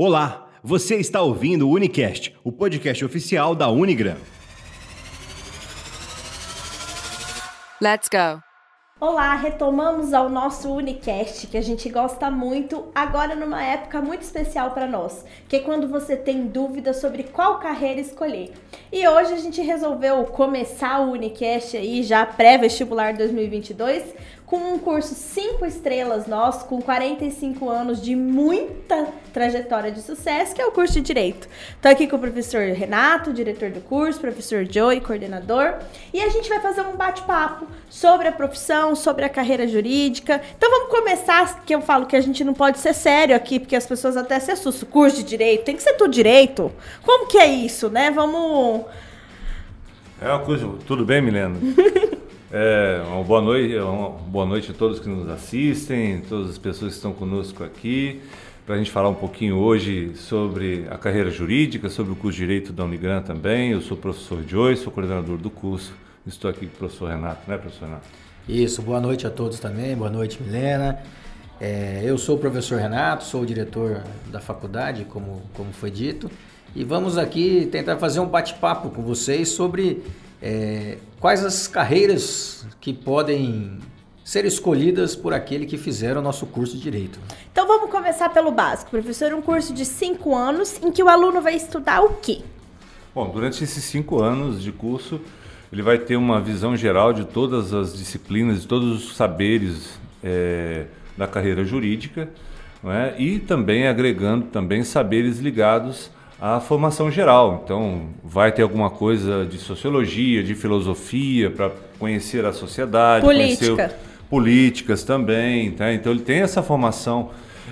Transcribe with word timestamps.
Olá, 0.00 0.48
você 0.62 0.94
está 0.94 1.20
ouvindo 1.20 1.68
o 1.68 1.72
Unicast, 1.72 2.32
o 2.44 2.52
podcast 2.52 3.04
oficial 3.04 3.52
da 3.52 3.68
Unigram. 3.68 4.16
Let's 7.82 8.08
go! 8.08 8.40
Olá, 9.00 9.34
retomamos 9.34 10.12
ao 10.12 10.28
nosso 10.28 10.72
Unicast, 10.72 11.48
que 11.48 11.56
a 11.56 11.60
gente 11.60 11.88
gosta 11.88 12.30
muito, 12.30 12.88
agora 12.94 13.34
numa 13.34 13.62
época 13.62 14.00
muito 14.00 14.22
especial 14.22 14.70
para 14.72 14.86
nós, 14.86 15.24
que 15.48 15.56
é 15.56 15.60
quando 15.60 15.88
você 15.88 16.16
tem 16.16 16.46
dúvidas 16.46 16.96
sobre 16.96 17.24
qual 17.24 17.58
carreira 17.58 18.00
escolher. 18.00 18.52
E 18.92 19.06
hoje 19.06 19.32
a 19.32 19.36
gente 19.36 19.60
resolveu 19.62 20.24
começar 20.26 21.00
o 21.00 21.12
Unicast 21.12 21.76
aí, 21.76 22.02
já 22.02 22.24
pré-vestibular 22.24 23.14
2022, 23.14 24.14
com 24.48 24.56
um 24.56 24.78
curso 24.78 25.14
5 25.14 25.66
estrelas 25.66 26.26
nosso, 26.26 26.64
com 26.64 26.80
45 26.80 27.68
anos 27.68 28.00
de 28.00 28.16
muita 28.16 29.08
trajetória 29.30 29.92
de 29.92 30.00
sucesso, 30.00 30.54
que 30.54 30.62
é 30.62 30.66
o 30.66 30.72
curso 30.72 30.94
de 30.94 31.02
Direito. 31.02 31.46
Estou 31.76 31.92
aqui 31.92 32.06
com 32.06 32.16
o 32.16 32.18
professor 32.18 32.62
Renato, 32.62 33.30
diretor 33.32 33.70
do 33.70 33.82
curso, 33.82 34.18
professor 34.18 34.64
Joey, 34.64 35.02
coordenador, 35.02 35.74
e 36.14 36.20
a 36.22 36.30
gente 36.30 36.48
vai 36.48 36.60
fazer 36.60 36.80
um 36.80 36.96
bate-papo 36.96 37.66
sobre 37.90 38.26
a 38.26 38.32
profissão, 38.32 38.96
sobre 38.96 39.26
a 39.26 39.28
carreira 39.28 39.68
jurídica. 39.68 40.40
Então 40.56 40.70
vamos 40.70 40.88
começar, 40.88 41.62
que 41.66 41.74
eu 41.74 41.82
falo 41.82 42.06
que 42.06 42.16
a 42.16 42.20
gente 42.22 42.42
não 42.42 42.54
pode 42.54 42.78
ser 42.78 42.94
sério 42.94 43.36
aqui, 43.36 43.60
porque 43.60 43.76
as 43.76 43.86
pessoas 43.86 44.16
até 44.16 44.40
se 44.40 44.50
assustam. 44.50 44.88
Curso 44.88 45.18
de 45.18 45.24
Direito, 45.24 45.64
tem 45.64 45.76
que 45.76 45.82
ser 45.82 45.92
tudo 45.94 46.10
direito? 46.10 46.72
Como 47.04 47.26
que 47.26 47.36
é 47.36 47.46
isso, 47.46 47.90
né? 47.90 48.10
Vamos... 48.10 48.86
É 50.22 50.28
uma 50.28 50.40
coisa... 50.40 50.66
Tudo 50.86 51.04
bem, 51.04 51.20
Milena? 51.20 51.56
É, 52.50 53.02
uma 53.06 53.22
boa 53.22 53.42
noite, 53.42 53.76
uma 53.76 54.08
boa 54.08 54.46
noite 54.46 54.70
a 54.70 54.74
todos 54.74 54.98
que 54.98 55.08
nos 55.08 55.28
assistem, 55.28 56.22
todas 56.26 56.48
as 56.48 56.56
pessoas 56.56 56.92
que 56.92 56.96
estão 56.96 57.12
conosco 57.12 57.62
aqui, 57.62 58.22
para 58.64 58.74
a 58.74 58.78
gente 58.78 58.90
falar 58.90 59.10
um 59.10 59.14
pouquinho 59.14 59.56
hoje 59.56 60.12
sobre 60.14 60.86
a 60.90 60.96
carreira 60.96 61.30
jurídica, 61.30 61.90
sobre 61.90 62.12
o 62.12 62.16
curso 62.16 62.38
de 62.38 62.46
Direito 62.46 62.72
da 62.72 62.84
Unigran 62.84 63.20
também. 63.20 63.72
Eu 63.72 63.82
sou 63.82 63.98
o 63.98 64.00
professor 64.00 64.42
Joy, 64.46 64.76
sou 64.76 64.90
coordenador 64.90 65.36
do 65.36 65.50
curso. 65.50 65.92
Estou 66.26 66.50
aqui 66.50 66.66
com 66.66 66.74
o 66.74 66.78
professor 66.78 67.10
Renato, 67.10 67.50
né, 67.50 67.58
professor 67.58 67.84
Renato? 67.84 68.06
Isso, 68.48 68.80
boa 68.80 69.00
noite 69.00 69.26
a 69.26 69.30
todos 69.30 69.60
também, 69.60 69.94
boa 69.94 70.10
noite, 70.10 70.42
Milena. 70.42 70.98
É, 71.60 72.00
eu 72.02 72.16
sou 72.16 72.36
o 72.36 72.38
professor 72.38 72.78
Renato, 72.78 73.24
sou 73.24 73.42
o 73.42 73.46
diretor 73.46 74.02
da 74.30 74.40
faculdade, 74.40 75.04
como, 75.04 75.42
como 75.52 75.70
foi 75.72 75.90
dito, 75.90 76.30
e 76.74 76.82
vamos 76.82 77.18
aqui 77.18 77.68
tentar 77.70 77.98
fazer 77.98 78.20
um 78.20 78.26
bate-papo 78.26 78.88
com 78.88 79.02
vocês 79.02 79.50
sobre 79.50 80.02
é, 80.42 80.98
quais 81.20 81.44
as 81.44 81.66
carreiras 81.66 82.66
que 82.80 82.92
podem 82.92 83.78
ser 84.24 84.44
escolhidas 84.44 85.16
por 85.16 85.32
aquele 85.32 85.66
que 85.66 85.78
fizer 85.78 86.16
o 86.16 86.22
nosso 86.22 86.46
curso 86.46 86.76
de 86.76 86.82
Direito? 86.82 87.18
Então 87.50 87.66
vamos 87.66 87.90
começar 87.90 88.28
pelo 88.28 88.50
básico. 88.50 88.90
Professor, 88.90 89.32
um 89.32 89.42
curso 89.42 89.72
de 89.72 89.84
cinco 89.84 90.36
anos 90.36 90.80
em 90.82 90.92
que 90.92 91.02
o 91.02 91.08
aluno 91.08 91.40
vai 91.40 91.54
estudar 91.54 92.02
o 92.02 92.14
quê? 92.14 92.40
Bom, 93.14 93.30
durante 93.30 93.64
esses 93.64 93.82
cinco 93.84 94.22
anos 94.22 94.62
de 94.62 94.70
curso, 94.70 95.20
ele 95.72 95.82
vai 95.82 95.98
ter 95.98 96.16
uma 96.16 96.40
visão 96.40 96.76
geral 96.76 97.12
de 97.12 97.24
todas 97.24 97.72
as 97.74 97.96
disciplinas, 97.96 98.62
de 98.62 98.68
todos 98.68 99.04
os 99.04 99.16
saberes 99.16 99.98
é, 100.22 100.86
da 101.16 101.26
carreira 101.26 101.64
jurídica, 101.64 102.28
é? 102.84 103.14
e 103.20 103.38
também 103.38 103.88
agregando 103.88 104.46
também 104.46 104.84
saberes 104.84 105.38
ligados 105.38 106.10
a 106.40 106.60
formação 106.60 107.10
geral. 107.10 107.62
Então, 107.64 108.10
vai 108.22 108.52
ter 108.52 108.62
alguma 108.62 108.90
coisa 108.90 109.44
de 109.44 109.58
sociologia, 109.58 110.42
de 110.42 110.54
filosofia, 110.54 111.50
para 111.50 111.70
conhecer 111.98 112.44
a 112.44 112.52
sociedade, 112.52 113.24
Política. 113.24 113.74
conhecer 113.74 113.96
políticas 114.30 115.02
também. 115.02 115.72
Tá? 115.72 115.92
Então, 115.92 116.12
ele 116.12 116.22
tem 116.22 116.40
essa 116.40 116.62
formação 116.62 117.30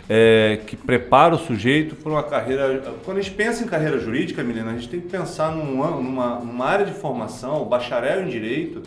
é, 0.09 0.59
que 0.67 0.77
prepara 0.77 1.34
o 1.34 1.39
sujeito 1.39 1.94
para 1.94 2.11
uma 2.11 2.22
carreira. 2.22 2.94
Quando 3.05 3.19
a 3.19 3.20
gente 3.20 3.34
pensa 3.34 3.62
em 3.62 3.67
carreira 3.67 3.98
jurídica, 3.98 4.42
menina, 4.42 4.70
a 4.70 4.75
gente 4.75 4.89
tem 4.89 5.00
que 5.00 5.09
pensar 5.09 5.53
numa, 5.53 5.91
numa, 5.91 6.39
numa 6.41 6.64
área 6.64 6.87
de 6.87 6.92
formação. 6.92 7.62
O 7.62 7.67
bacharel 7.67 8.22
em 8.22 8.28
direito 8.28 8.83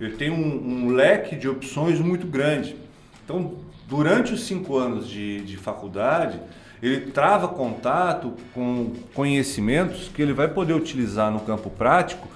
ele 0.00 0.16
tem 0.16 0.30
um, 0.30 0.86
um 0.86 0.88
leque 0.88 1.36
de 1.36 1.46
opções 1.46 2.00
muito 2.00 2.26
grande. 2.26 2.74
Então, 3.22 3.56
durante 3.86 4.32
os 4.32 4.44
cinco 4.44 4.78
anos 4.78 5.06
de, 5.08 5.42
de 5.42 5.56
faculdade, 5.58 6.40
ele 6.82 7.10
trava 7.10 7.48
contato 7.48 8.32
com 8.54 8.92
conhecimentos 9.14 10.10
que 10.14 10.22
ele 10.22 10.32
vai 10.32 10.48
poder 10.48 10.72
utilizar 10.72 11.30
no 11.30 11.40
campo 11.40 11.68
prático 11.68 12.26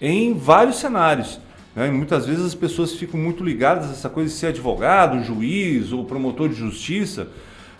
em 0.00 0.32
vários 0.32 0.76
cenários. 0.76 1.38
Né? 1.74 1.88
E 1.88 1.90
muitas 1.90 2.26
vezes 2.26 2.44
as 2.44 2.54
pessoas 2.54 2.94
ficam 2.94 3.20
muito 3.20 3.44
ligadas 3.44 3.88
a 3.88 3.92
essa 3.92 4.08
coisa 4.08 4.30
de 4.30 4.36
ser 4.36 4.48
advogado, 4.48 5.22
juiz 5.22 5.92
ou 5.92 6.04
promotor 6.04 6.48
de 6.48 6.54
justiça, 6.54 7.28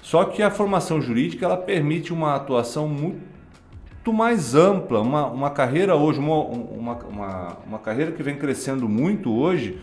só 0.03 0.25
que 0.25 0.43
a 0.43 0.51
formação 0.51 1.01
jurídica 1.01 1.45
ela 1.45 1.57
permite 1.57 2.13
uma 2.13 2.35
atuação 2.35 2.89
muito 2.89 4.13
mais 4.13 4.55
ampla, 4.55 5.01
uma, 5.01 5.27
uma 5.27 5.51
carreira 5.51 5.95
hoje, 5.95 6.19
uma, 6.19 6.37
uma, 6.37 6.95
uma, 6.95 7.57
uma 7.67 7.79
carreira 7.79 8.13
que 8.13 8.23
vem 8.23 8.37
crescendo 8.37 8.89
muito 8.89 9.33
hoje, 9.33 9.79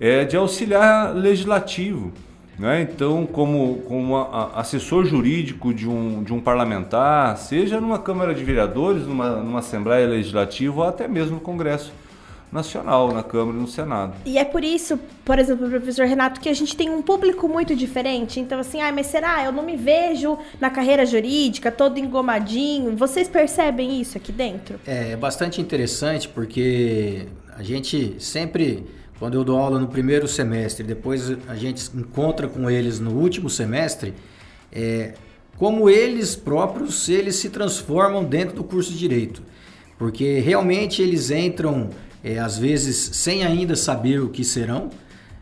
é 0.00 0.24
de 0.24 0.36
auxiliar 0.36 1.14
legislativo. 1.14 2.12
Né? 2.58 2.82
Então, 2.82 3.26
como, 3.26 3.78
como 3.88 4.16
assessor 4.54 5.04
jurídico 5.04 5.72
de 5.72 5.88
um, 5.88 6.22
de 6.22 6.32
um 6.32 6.40
parlamentar, 6.40 7.36
seja 7.36 7.80
numa 7.80 7.98
Câmara 7.98 8.34
de 8.34 8.44
Vereadores, 8.44 9.06
numa, 9.06 9.30
numa 9.36 9.60
Assembleia 9.60 10.06
Legislativa 10.06 10.82
ou 10.82 10.86
até 10.86 11.08
mesmo 11.08 11.36
no 11.36 11.40
Congresso 11.40 11.92
Nacional, 12.52 13.10
na 13.12 13.22
Câmara 13.22 13.56
e 13.56 13.60
no 13.62 13.66
Senado. 13.66 14.12
E 14.26 14.36
é 14.36 14.44
por 14.44 14.62
isso, 14.62 15.00
por 15.24 15.38
exemplo, 15.38 15.68
professor 15.70 16.06
Renato, 16.06 16.38
que 16.38 16.50
a 16.50 16.54
gente 16.54 16.76
tem 16.76 16.90
um 16.90 17.00
público 17.00 17.48
muito 17.48 17.74
diferente. 17.74 18.38
Então, 18.38 18.60
assim, 18.60 18.82
ah, 18.82 18.92
mas 18.92 19.06
será? 19.06 19.42
Eu 19.42 19.52
não 19.52 19.62
me 19.62 19.74
vejo 19.74 20.38
na 20.60 20.68
carreira 20.68 21.06
jurídica, 21.06 21.72
todo 21.72 21.98
engomadinho. 21.98 22.94
Vocês 22.94 23.26
percebem 23.26 23.98
isso 23.98 24.18
aqui 24.18 24.30
dentro? 24.30 24.78
É, 24.86 25.12
é 25.12 25.16
bastante 25.16 25.62
interessante 25.62 26.28
porque 26.28 27.26
a 27.56 27.62
gente 27.62 28.16
sempre 28.18 28.86
quando 29.22 29.34
eu 29.34 29.44
dou 29.44 29.56
aula 29.56 29.78
no 29.78 29.86
primeiro 29.86 30.26
semestre, 30.26 30.84
depois 30.84 31.30
a 31.46 31.54
gente 31.54 31.88
encontra 31.94 32.48
com 32.48 32.68
eles 32.68 32.98
no 32.98 33.12
último 33.12 33.48
semestre, 33.48 34.14
é, 34.72 35.14
como 35.56 35.88
eles 35.88 36.34
próprios 36.34 37.08
eles 37.08 37.36
se 37.36 37.48
transformam 37.48 38.24
dentro 38.24 38.56
do 38.56 38.64
curso 38.64 38.90
de 38.90 38.98
direito, 38.98 39.40
porque 39.96 40.40
realmente 40.40 41.00
eles 41.00 41.30
entram 41.30 41.90
é, 42.24 42.40
às 42.40 42.58
vezes 42.58 42.96
sem 43.12 43.44
ainda 43.44 43.76
saber 43.76 44.20
o 44.20 44.28
que 44.28 44.42
serão, 44.42 44.90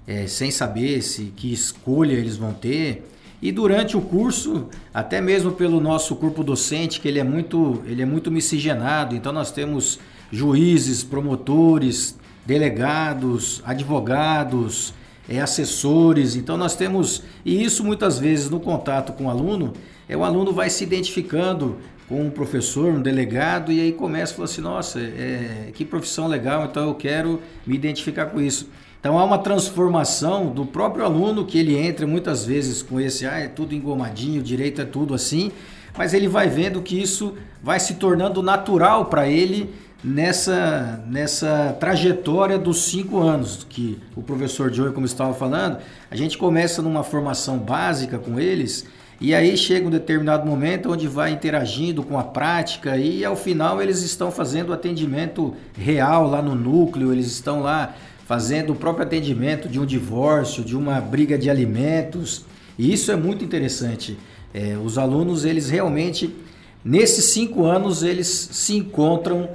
é, 0.06 0.26
sem 0.26 0.50
saber 0.50 1.00
se 1.00 1.32
que 1.34 1.50
escolha 1.50 2.12
eles 2.12 2.36
vão 2.36 2.52
ter. 2.52 3.08
E 3.40 3.50
durante 3.50 3.96
o 3.96 4.02
curso, 4.02 4.68
até 4.92 5.22
mesmo 5.22 5.52
pelo 5.52 5.80
nosso 5.80 6.14
corpo 6.16 6.44
docente, 6.44 7.00
que 7.00 7.08
ele 7.08 7.18
é 7.18 7.24
muito, 7.24 7.82
ele 7.86 8.02
é 8.02 8.06
muito 8.06 8.30
miscigenado, 8.30 9.16
então 9.16 9.32
nós 9.32 9.50
temos 9.50 9.98
juízes, 10.30 11.02
promotores, 11.02 12.19
delegados, 12.50 13.62
advogados, 13.64 14.92
é, 15.28 15.40
assessores. 15.40 16.34
Então 16.34 16.56
nós 16.56 16.74
temos, 16.74 17.22
e 17.44 17.62
isso 17.62 17.84
muitas 17.84 18.18
vezes 18.18 18.50
no 18.50 18.58
contato 18.58 19.12
com 19.12 19.26
o 19.26 19.30
aluno, 19.30 19.72
é 20.08 20.16
o 20.16 20.24
aluno 20.24 20.52
vai 20.52 20.68
se 20.68 20.82
identificando 20.82 21.76
com 22.08 22.24
um 22.24 22.28
professor, 22.28 22.92
um 22.92 23.00
delegado, 23.00 23.70
e 23.70 23.80
aí 23.80 23.92
começa 23.92 24.32
a 24.32 24.34
falar 24.34 24.46
assim, 24.46 24.60
nossa, 24.60 24.98
é, 24.98 25.70
que 25.72 25.84
profissão 25.84 26.26
legal, 26.26 26.64
então 26.64 26.88
eu 26.88 26.94
quero 26.96 27.40
me 27.64 27.76
identificar 27.76 28.26
com 28.26 28.40
isso. 28.40 28.68
Então 28.98 29.16
há 29.16 29.22
uma 29.22 29.38
transformação 29.38 30.50
do 30.50 30.66
próprio 30.66 31.04
aluno 31.04 31.46
que 31.46 31.56
ele 31.56 31.76
entra 31.76 32.04
muitas 32.04 32.44
vezes 32.44 32.82
com 32.82 33.00
esse, 33.00 33.28
ah, 33.28 33.38
é 33.38 33.46
tudo 33.46 33.76
engomadinho, 33.76 34.42
direito 34.42 34.82
é 34.82 34.84
tudo 34.84 35.14
assim, 35.14 35.52
mas 35.96 36.14
ele 36.14 36.26
vai 36.26 36.48
vendo 36.48 36.82
que 36.82 37.00
isso 37.00 37.34
vai 37.62 37.78
se 37.78 37.94
tornando 37.94 38.42
natural 38.42 39.04
para 39.04 39.28
ele 39.28 39.72
nessa, 40.02 41.02
nessa 41.06 41.76
trajetória 41.78 42.58
dos 42.58 42.84
cinco 42.84 43.18
anos 43.18 43.66
que 43.68 43.98
o 44.16 44.22
professor 44.22 44.72
Joey, 44.72 44.92
como 44.92 45.06
estava 45.06 45.34
falando, 45.34 45.78
a 46.10 46.16
gente 46.16 46.38
começa 46.38 46.80
numa 46.82 47.04
formação 47.04 47.58
básica 47.58 48.18
com 48.18 48.40
eles 48.40 48.86
e 49.20 49.34
aí 49.34 49.54
chega 49.56 49.86
um 49.86 49.90
determinado 49.90 50.46
momento 50.46 50.90
onde 50.90 51.06
vai 51.06 51.30
interagindo 51.30 52.02
com 52.02 52.18
a 52.18 52.24
prática 52.24 52.96
e 52.96 53.22
ao 53.22 53.36
final 53.36 53.82
eles 53.82 54.02
estão 54.02 54.32
fazendo 54.32 54.72
atendimento 54.72 55.54
real 55.76 56.26
lá 56.26 56.40
no 56.40 56.54
núcleo, 56.54 57.12
eles 57.12 57.26
estão 57.26 57.60
lá 57.60 57.94
fazendo 58.24 58.72
o 58.72 58.76
próprio 58.76 59.04
atendimento 59.04 59.68
de 59.68 59.78
um 59.78 59.84
divórcio, 59.84 60.64
de 60.64 60.74
uma 60.74 61.00
briga 61.00 61.36
de 61.36 61.50
alimentos 61.50 62.46
e 62.78 62.92
isso 62.92 63.12
é 63.12 63.16
muito 63.16 63.44
interessante. 63.44 64.16
É, 64.54 64.78
os 64.82 64.96
alunos 64.96 65.44
eles 65.44 65.68
realmente 65.68 66.34
nesses 66.82 67.26
cinco 67.26 67.66
anos 67.66 68.02
eles 68.02 68.26
se 68.26 68.74
encontram 68.74 69.50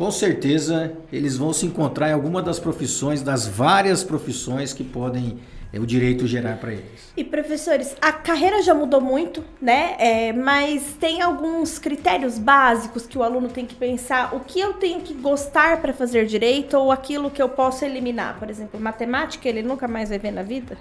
com 0.00 0.10
certeza 0.10 0.94
eles 1.12 1.36
vão 1.36 1.52
se 1.52 1.66
encontrar 1.66 2.08
em 2.08 2.14
alguma 2.14 2.40
das 2.40 2.58
profissões, 2.58 3.20
das 3.20 3.46
várias 3.46 4.02
profissões 4.02 4.72
que 4.72 4.82
podem 4.82 5.36
é, 5.70 5.78
o 5.78 5.84
direito 5.84 6.26
gerar 6.26 6.56
para 6.56 6.72
eles. 6.72 7.12
E 7.14 7.22
professores, 7.22 7.94
a 8.00 8.10
carreira 8.10 8.62
já 8.62 8.72
mudou 8.72 9.02
muito, 9.02 9.44
né? 9.60 9.96
É, 9.98 10.32
mas 10.32 10.96
tem 10.98 11.20
alguns 11.20 11.78
critérios 11.78 12.38
básicos 12.38 13.06
que 13.06 13.18
o 13.18 13.22
aluno 13.22 13.48
tem 13.48 13.66
que 13.66 13.74
pensar 13.74 14.34
o 14.34 14.40
que 14.40 14.58
eu 14.58 14.72
tenho 14.72 15.02
que 15.02 15.12
gostar 15.12 15.82
para 15.82 15.92
fazer 15.92 16.24
direito 16.24 16.78
ou 16.78 16.90
aquilo 16.90 17.30
que 17.30 17.42
eu 17.42 17.50
posso 17.50 17.84
eliminar. 17.84 18.38
Por 18.38 18.48
exemplo, 18.48 18.80
matemática 18.80 19.46
ele 19.46 19.62
nunca 19.62 19.86
mais 19.86 20.08
vai 20.08 20.18
ver 20.18 20.30
na 20.30 20.42
vida? 20.42 20.78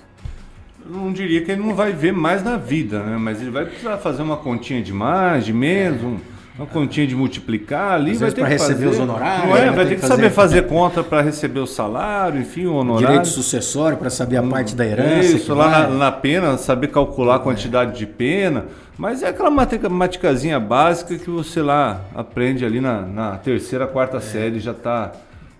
não 0.89 1.11
diria 1.11 1.43
que 1.43 1.51
ele 1.51 1.61
não 1.61 1.75
vai 1.75 1.91
ver 1.91 2.13
mais 2.13 2.41
na 2.41 2.55
vida, 2.55 3.03
né? 3.03 3.17
Mas 3.17 3.41
ele 3.41 3.51
vai 3.51 3.65
precisar 3.65 3.97
fazer 3.97 4.23
uma 4.23 4.37
continha 4.37 4.81
de 4.81 4.93
mais, 4.93 5.45
de 5.45 5.53
menos, 5.53 6.01
um, 6.01 6.17
uma 6.59 6.67
continha 6.67 7.07
de 7.07 7.15
multiplicar 7.15 7.93
ali, 7.93 8.11
Às 8.11 8.19
vai 8.19 8.31
ter 8.31 8.43
que 8.43 8.47
receber 8.49 8.73
fazer, 8.73 8.87
os 8.87 8.99
honorários, 8.99 9.45
é? 9.45 9.49
Vai 9.49 9.61
Tem 9.61 9.73
ter 9.87 9.95
que 9.95 10.01
que 10.01 10.07
saber 10.07 10.29
fazer- 10.29 10.57
fazer 10.61 10.61
conta 10.67 11.01
para 11.03 11.21
receber 11.21 11.59
o 11.61 11.65
salário, 11.65 12.39
enfim, 12.41 12.65
o 12.65 12.73
honorário. 12.75 13.07
Direito 13.07 13.27
sucessório 13.29 13.97
para 13.97 14.09
saber 14.09 14.37
a 14.37 14.43
parte 14.43 14.75
da 14.75 14.85
herança. 14.85 15.37
Isso, 15.37 15.53
lá 15.55 15.69
na, 15.69 15.81
vai. 15.87 15.97
na 15.97 16.11
pena, 16.11 16.57
saber 16.57 16.87
calcular 16.87 17.35
a 17.35 17.39
quantidade 17.39 17.97
de 17.97 18.05
pena. 18.05 18.65
Mas 18.97 19.23
é 19.23 19.29
aquela 19.29 19.49
matematicazinha 19.49 20.59
básica 20.59 21.17
que 21.17 21.29
você 21.29 21.61
lá 21.61 22.01
aprende 22.13 22.65
ali 22.65 22.81
na, 22.81 23.01
na 23.03 23.31
terceira, 23.37 23.87
quarta 23.87 24.17
É. 24.17 24.19
série, 24.19 24.59
já 24.59 24.71
está 24.71 25.13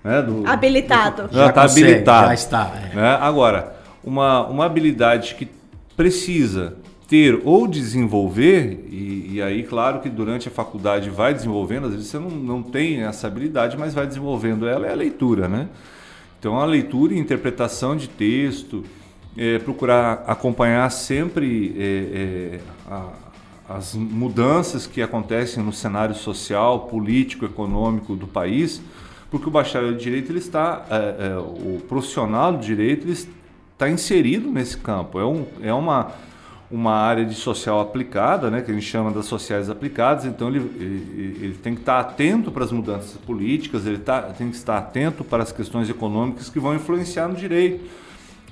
né, 0.04 0.22
do- 0.22 0.46
Habilitado. 0.46 1.30
já 1.31 1.48
está 1.48 1.62
consegue, 1.62 1.86
habilitado. 1.88 2.28
Já 2.28 2.34
está. 2.34 2.72
é. 2.92 2.96
né? 2.96 3.18
Agora, 3.22 3.74
uma, 4.04 4.46
uma 4.48 4.66
habilidade 4.66 5.36
que 5.36 5.48
precisa 5.96 6.74
ter 7.09 7.41
ou 7.44 7.67
desenvolver, 7.67 8.85
e, 8.91 9.31
e 9.33 9.41
aí, 9.41 9.63
claro 9.63 10.00
que 10.00 10.09
durante 10.09 10.47
a 10.47 10.51
faculdade 10.51 11.09
vai 11.09 11.33
desenvolvendo, 11.33 11.88
às 11.88 11.94
vezes 11.94 12.07
você 12.07 12.19
não, 12.19 12.29
não 12.29 12.61
tem 12.61 13.01
essa 13.01 13.25
habilidade, 13.25 13.75
mas 13.77 13.95
vai 13.95 14.06
desenvolvendo 14.06 14.67
ela, 14.67 14.85
é 14.85 14.91
a 14.91 14.95
leitura, 14.95 15.47
né? 15.47 15.67
Então, 16.39 16.59
a 16.59 16.65
leitura 16.65 17.13
e 17.13 17.17
interpretação 17.17 17.97
de 17.97 18.07
texto, 18.07 18.83
é, 19.35 19.57
procurar 19.57 20.23
acompanhar 20.27 20.89
sempre 20.91 21.75
é, 21.77 21.83
é, 21.83 22.59
a- 22.89 23.13
as 23.69 23.94
mudanças 23.95 24.88
que 24.88 25.01
acontecem 25.01 25.63
no 25.63 25.71
cenário 25.73 26.15
social, 26.15 26.81
político, 26.81 27.45
econômico 27.45 28.15
do 28.15 28.25
país, 28.27 28.81
porque 29.29 29.47
o 29.47 29.51
bacharel 29.51 29.94
de 29.94 30.03
direito 30.03 30.31
ele 30.31 30.39
está, 30.39 30.85
é, 30.89 31.27
é, 31.27 31.38
o 31.38 31.79
profissional 31.88 32.51
do 32.53 32.59
direito 32.59 33.05
ele 33.05 33.13
está 33.13 33.89
inserido 33.89 34.50
nesse 34.50 34.77
campo. 34.77 35.19
É, 35.19 35.25
um, 35.25 35.45
é 35.62 35.73
uma, 35.73 36.12
uma 36.71 36.94
área 36.94 37.25
de 37.25 37.33
social 37.33 37.80
aplicada, 37.80 38.51
né, 38.51 38.62
que 38.62 38.69
a 38.69 38.74
gente 38.74 38.86
chama 38.86 39.12
das 39.12 39.25
sociais 39.25 39.69
aplicadas, 39.69 40.25
então 40.25 40.50
ele, 40.50 40.60
ele, 40.80 41.38
ele 41.42 41.56
tem 41.62 41.74
que 41.74 41.81
estar 41.81 42.00
atento 42.00 42.51
para 42.51 42.63
as 42.63 42.71
mudanças 42.71 43.18
políticas, 43.25 43.88
ele 43.88 43.98
tá, 43.98 44.21
tem 44.21 44.50
que 44.50 44.56
estar 44.56 44.77
atento 44.77 45.24
para 45.24 45.42
as 45.42 45.51
questões 45.51 45.89
econômicas 45.89 46.50
que 46.50 46.60
vão 46.60 46.75
influenciar 46.75 47.27
no 47.27 47.36
direito. 47.36 47.83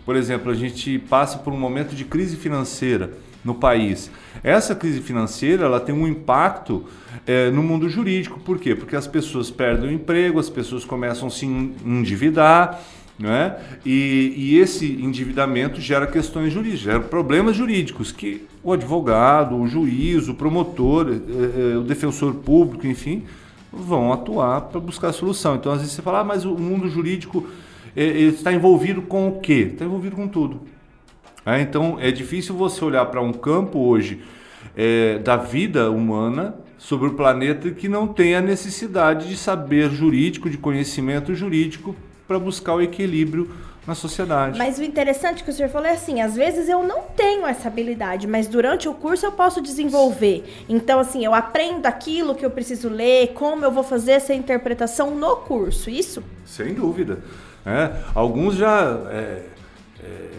Por 0.04 0.16
exemplo, 0.16 0.52
a 0.52 0.56
gente 0.56 0.98
passa 0.98 1.38
por 1.38 1.54
um 1.54 1.60
momento 1.60 1.94
de 1.94 2.06
crise 2.06 2.38
financeira 2.38 3.12
no 3.44 3.54
país. 3.54 4.10
Essa 4.44 4.74
crise 4.74 5.02
financeira 5.02 5.66
ela 5.66 5.80
tem 5.80 5.94
um 5.94 6.08
impacto 6.08 6.86
eh, 7.26 7.52
no 7.52 7.62
mundo 7.62 7.88
jurídico. 7.90 8.40
Por 8.40 8.58
quê? 8.58 8.74
Porque 8.74 8.96
as 8.96 9.06
pessoas 9.06 9.52
perdem 9.52 9.90
o 9.90 9.94
emprego, 9.94 10.40
as 10.40 10.50
pessoas 10.50 10.84
começam 10.84 11.28
a 11.28 11.32
se 11.32 11.46
en- 11.46 11.76
endividar, 11.86 12.82
né? 13.20 13.58
E, 13.86 14.34
e 14.36 14.60
esse 14.60 14.86
endividamento 14.86 15.82
gera 15.82 16.06
questões 16.06 16.54
jurídicas, 16.54 16.82
gera 16.82 17.00
problemas 17.00 17.56
jurídicos 17.56 18.12
que 18.12 18.46
o 18.64 18.72
advogado, 18.72 19.56
o 19.56 19.68
juiz, 19.68 20.28
o 20.28 20.36
promotor, 20.36 21.10
eh, 21.10 21.74
eh, 21.74 21.78
o 21.78 21.84
defensor 21.84 22.36
público, 22.36 22.86
enfim, 22.86 23.24
vão 23.72 24.14
atuar 24.14 24.62
para 24.62 24.80
buscar 24.80 25.10
a 25.10 25.14
solução. 25.14 25.56
Então, 25.56 25.72
às 25.72 25.80
vezes 25.80 25.96
você 25.96 26.02
fala, 26.02 26.20
ah, 26.20 26.24
mas 26.24 26.46
o 26.46 26.56
mundo 26.56 26.88
jurídico 26.88 27.48
eh, 27.96 28.20
está 28.20 28.54
envolvido 28.54 29.02
com 29.02 29.28
o 29.28 29.40
quê? 29.40 29.70
Está 29.72 29.86
envolvido 29.86 30.16
com 30.16 30.28
tudo. 30.28 30.62
É, 31.46 31.62
então 31.62 31.98
é 32.00 32.12
difícil 32.12 32.54
você 32.56 32.84
olhar 32.84 33.06
para 33.06 33.22
um 33.22 33.32
campo 33.32 33.80
hoje 33.80 34.22
é, 34.76 35.18
da 35.20 35.38
vida 35.38 35.90
humana 35.90 36.56
sobre 36.78 37.08
o 37.08 37.14
planeta 37.14 37.72
que 37.72 37.88
não 37.88 38.06
tem 38.06 38.36
a 38.36 38.42
necessidade 38.42 39.30
de 39.30 39.38
saber 39.38 39.90
jurídico, 39.90 40.50
de 40.50 40.58
conhecimento 40.58 41.34
jurídico 41.34 41.96
para 42.28 42.38
buscar 42.40 42.74
o 42.76 42.82
equilíbrio 42.82 43.50
na 43.86 43.96
sociedade. 43.96 44.58
Mas 44.58 44.78
o 44.80 44.84
interessante 44.84 45.44
que 45.46 45.50
o 45.50 45.54
senhor 45.54 45.70
falou 45.70 45.88
é 45.88 45.94
assim, 45.94 46.20
às 46.20 46.36
vezes 46.36 46.68
eu 46.68 46.84
não 46.84 47.04
tenho 47.16 47.46
essa 47.48 47.70
habilidade, 47.70 48.28
mas 48.28 48.46
durante 48.48 48.90
o 48.90 48.94
curso 48.94 49.26
eu 49.26 49.32
posso 49.32 49.62
desenvolver. 49.62 50.44
Então, 50.68 51.00
assim, 51.00 51.24
eu 51.24 51.34
aprendo 51.34 51.86
aquilo 51.86 52.36
que 52.36 52.46
eu 52.46 52.50
preciso 52.52 52.90
ler, 52.90 53.28
como 53.34 53.64
eu 53.64 53.72
vou 53.72 53.84
fazer 53.84 54.12
essa 54.12 54.34
interpretação 54.34 55.16
no 55.16 55.38
curso, 55.38 55.90
isso? 55.90 56.22
Sem 56.46 56.74
dúvida. 56.74 57.20
né? 57.66 58.04
Alguns 58.14 58.56
já 58.56 58.82
é, 59.10 59.44
é, 60.04 60.30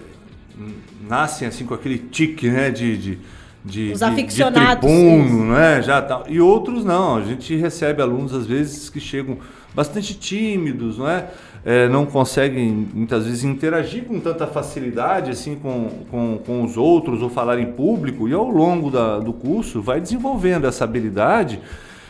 nascem 1.09 1.49
assim 1.49 1.65
com 1.65 1.73
aquele 1.75 1.99
tique 1.99 2.51
né, 2.51 2.71
de, 2.71 2.97
de, 2.99 3.19
de, 3.65 3.93
Os 3.93 3.99
de- 4.01 4.05
de 4.05 4.05
aficionados, 4.05 4.91
tribuno, 4.91 5.55
né? 5.55 5.81
Já 5.83 6.03
tal. 6.03 6.25
E 6.29 6.39
outros 6.41 6.85
não. 6.85 7.17
A 7.17 7.23
gente 7.23 7.55
recebe 7.57 8.03
alunos 8.03 8.35
às 8.35 8.47
vezes 8.47 8.91
que 8.91 9.01
chegam 9.01 9.39
bastante 9.75 10.15
tímidos, 10.15 10.99
não 10.99 11.09
é? 11.09 11.29
É, 11.65 11.89
não 11.89 12.07
conseguem 12.07 12.89
muitas 12.95 13.27
vezes 13.27 13.45
interagir 13.45 14.05
com 14.05 14.21
tanta 14.21 14.47
facilidade 14.47 15.31
assim 15.33 15.57
com, 15.57 15.91
com, 16.11 16.39
com 16.39 16.65
os 16.65 16.77
outros 16.77 17.21
ou 17.21 17.29
falar 17.29 17.59
em 17.59 17.73
público 17.73 18.29
e 18.29 18.33
ao 18.33 18.49
longo 18.49 18.91
da, 18.91 19.19
do 19.19 19.33
curso 19.33 19.83
vai 19.83 20.01
desenvolvendo 20.01 20.67
essa 20.67 20.85
habilidade 20.85 21.61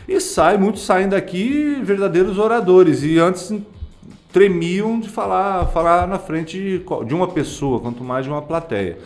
e 0.07 0.19
sai, 0.19 0.57
muitos 0.57 0.85
saem 0.85 1.09
daqui 1.09 1.79
verdadeiros 1.83 2.37
oradores 2.37 3.03
e 3.03 3.17
antes 3.19 3.51
tremiam 4.31 4.99
de 4.99 5.09
falar, 5.09 5.65
falar 5.67 6.07
na 6.07 6.19
frente 6.19 6.83
de 7.05 7.13
uma 7.13 7.27
pessoa, 7.27 7.79
quanto 7.79 8.03
mais 8.03 8.25
de 8.25 8.31
uma 8.31 8.41
plateia. 8.41 8.97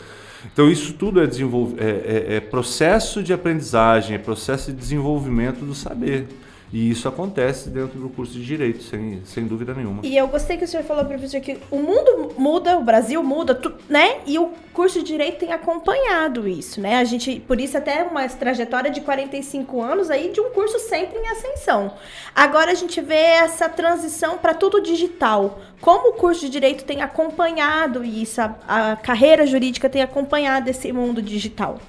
Então 0.51 0.69
isso 0.69 0.93
tudo 0.93 1.21
é, 1.21 1.23
é, 1.23 1.25
é- 1.25 2.35
é 2.35 2.39
processo 2.39 3.23
de 3.23 3.31
aprendizagem, 3.33 4.15
é 4.15 4.19
processo 4.19 4.71
de 4.71 4.77
desenvolvimento 4.77 5.63
do 5.65 5.73
saber. 5.73 6.27
E 6.73 6.89
isso 6.89 7.07
acontece 7.07 7.69
dentro 7.69 7.99
do 7.99 8.09
curso 8.09 8.33
de 8.33 8.43
Direito, 8.43 8.81
sem, 8.81 9.21
sem 9.25 9.45
dúvida 9.45 9.75
nenhuma. 9.75 10.01
E 10.03 10.17
eu 10.17 10.27
gostei 10.27 10.57
que 10.57 10.65
o 10.65 10.67
senhor 10.67 10.83
falou, 10.83 11.05
professor, 11.05 11.39
que 11.39 11.59
o 11.69 11.77
mundo 11.77 12.33
muda, 12.35 12.79
o 12.79 12.83
Brasil 12.83 13.21
muda, 13.21 13.53
tu- 13.53 13.71
né? 13.87 14.21
E 14.25 14.39
o 14.39 14.49
curso 14.73 14.97
de 14.97 15.05
Direito 15.05 15.37
tem 15.37 15.51
acompanhado 15.53 16.47
isso, 16.47 16.81
né? 16.81 16.95
A 16.97 17.03
gente, 17.03 17.39
por 17.41 17.61
isso 17.61 17.77
até 17.77 18.01
uma 18.03 18.27
trajetória 18.27 18.89
de 18.89 19.01
45 19.01 19.83
anos 19.83 20.09
aí 20.09 20.31
de 20.31 20.41
um 20.41 20.49
curso 20.49 20.79
sempre 20.79 21.19
em 21.19 21.27
ascensão. 21.27 21.93
Agora 22.35 22.71
a 22.71 22.75
gente 22.75 22.99
vê 23.01 23.13
essa 23.13 23.69
transição 23.69 24.39
para 24.39 24.55
tudo 24.55 24.81
digital. 24.81 25.61
Como 25.79 26.09
o 26.09 26.13
curso 26.13 26.41
de 26.41 26.49
Direito 26.49 26.83
tem 26.85 27.03
acompanhado 27.03 28.03
isso, 28.03 28.41
a, 28.41 28.55
a 28.67 28.95
carreira 28.95 29.45
jurídica 29.45 29.87
tem 29.87 30.01
acompanhado 30.01 30.67
esse 30.71 30.91
mundo 30.91 31.21
digital? 31.21 31.79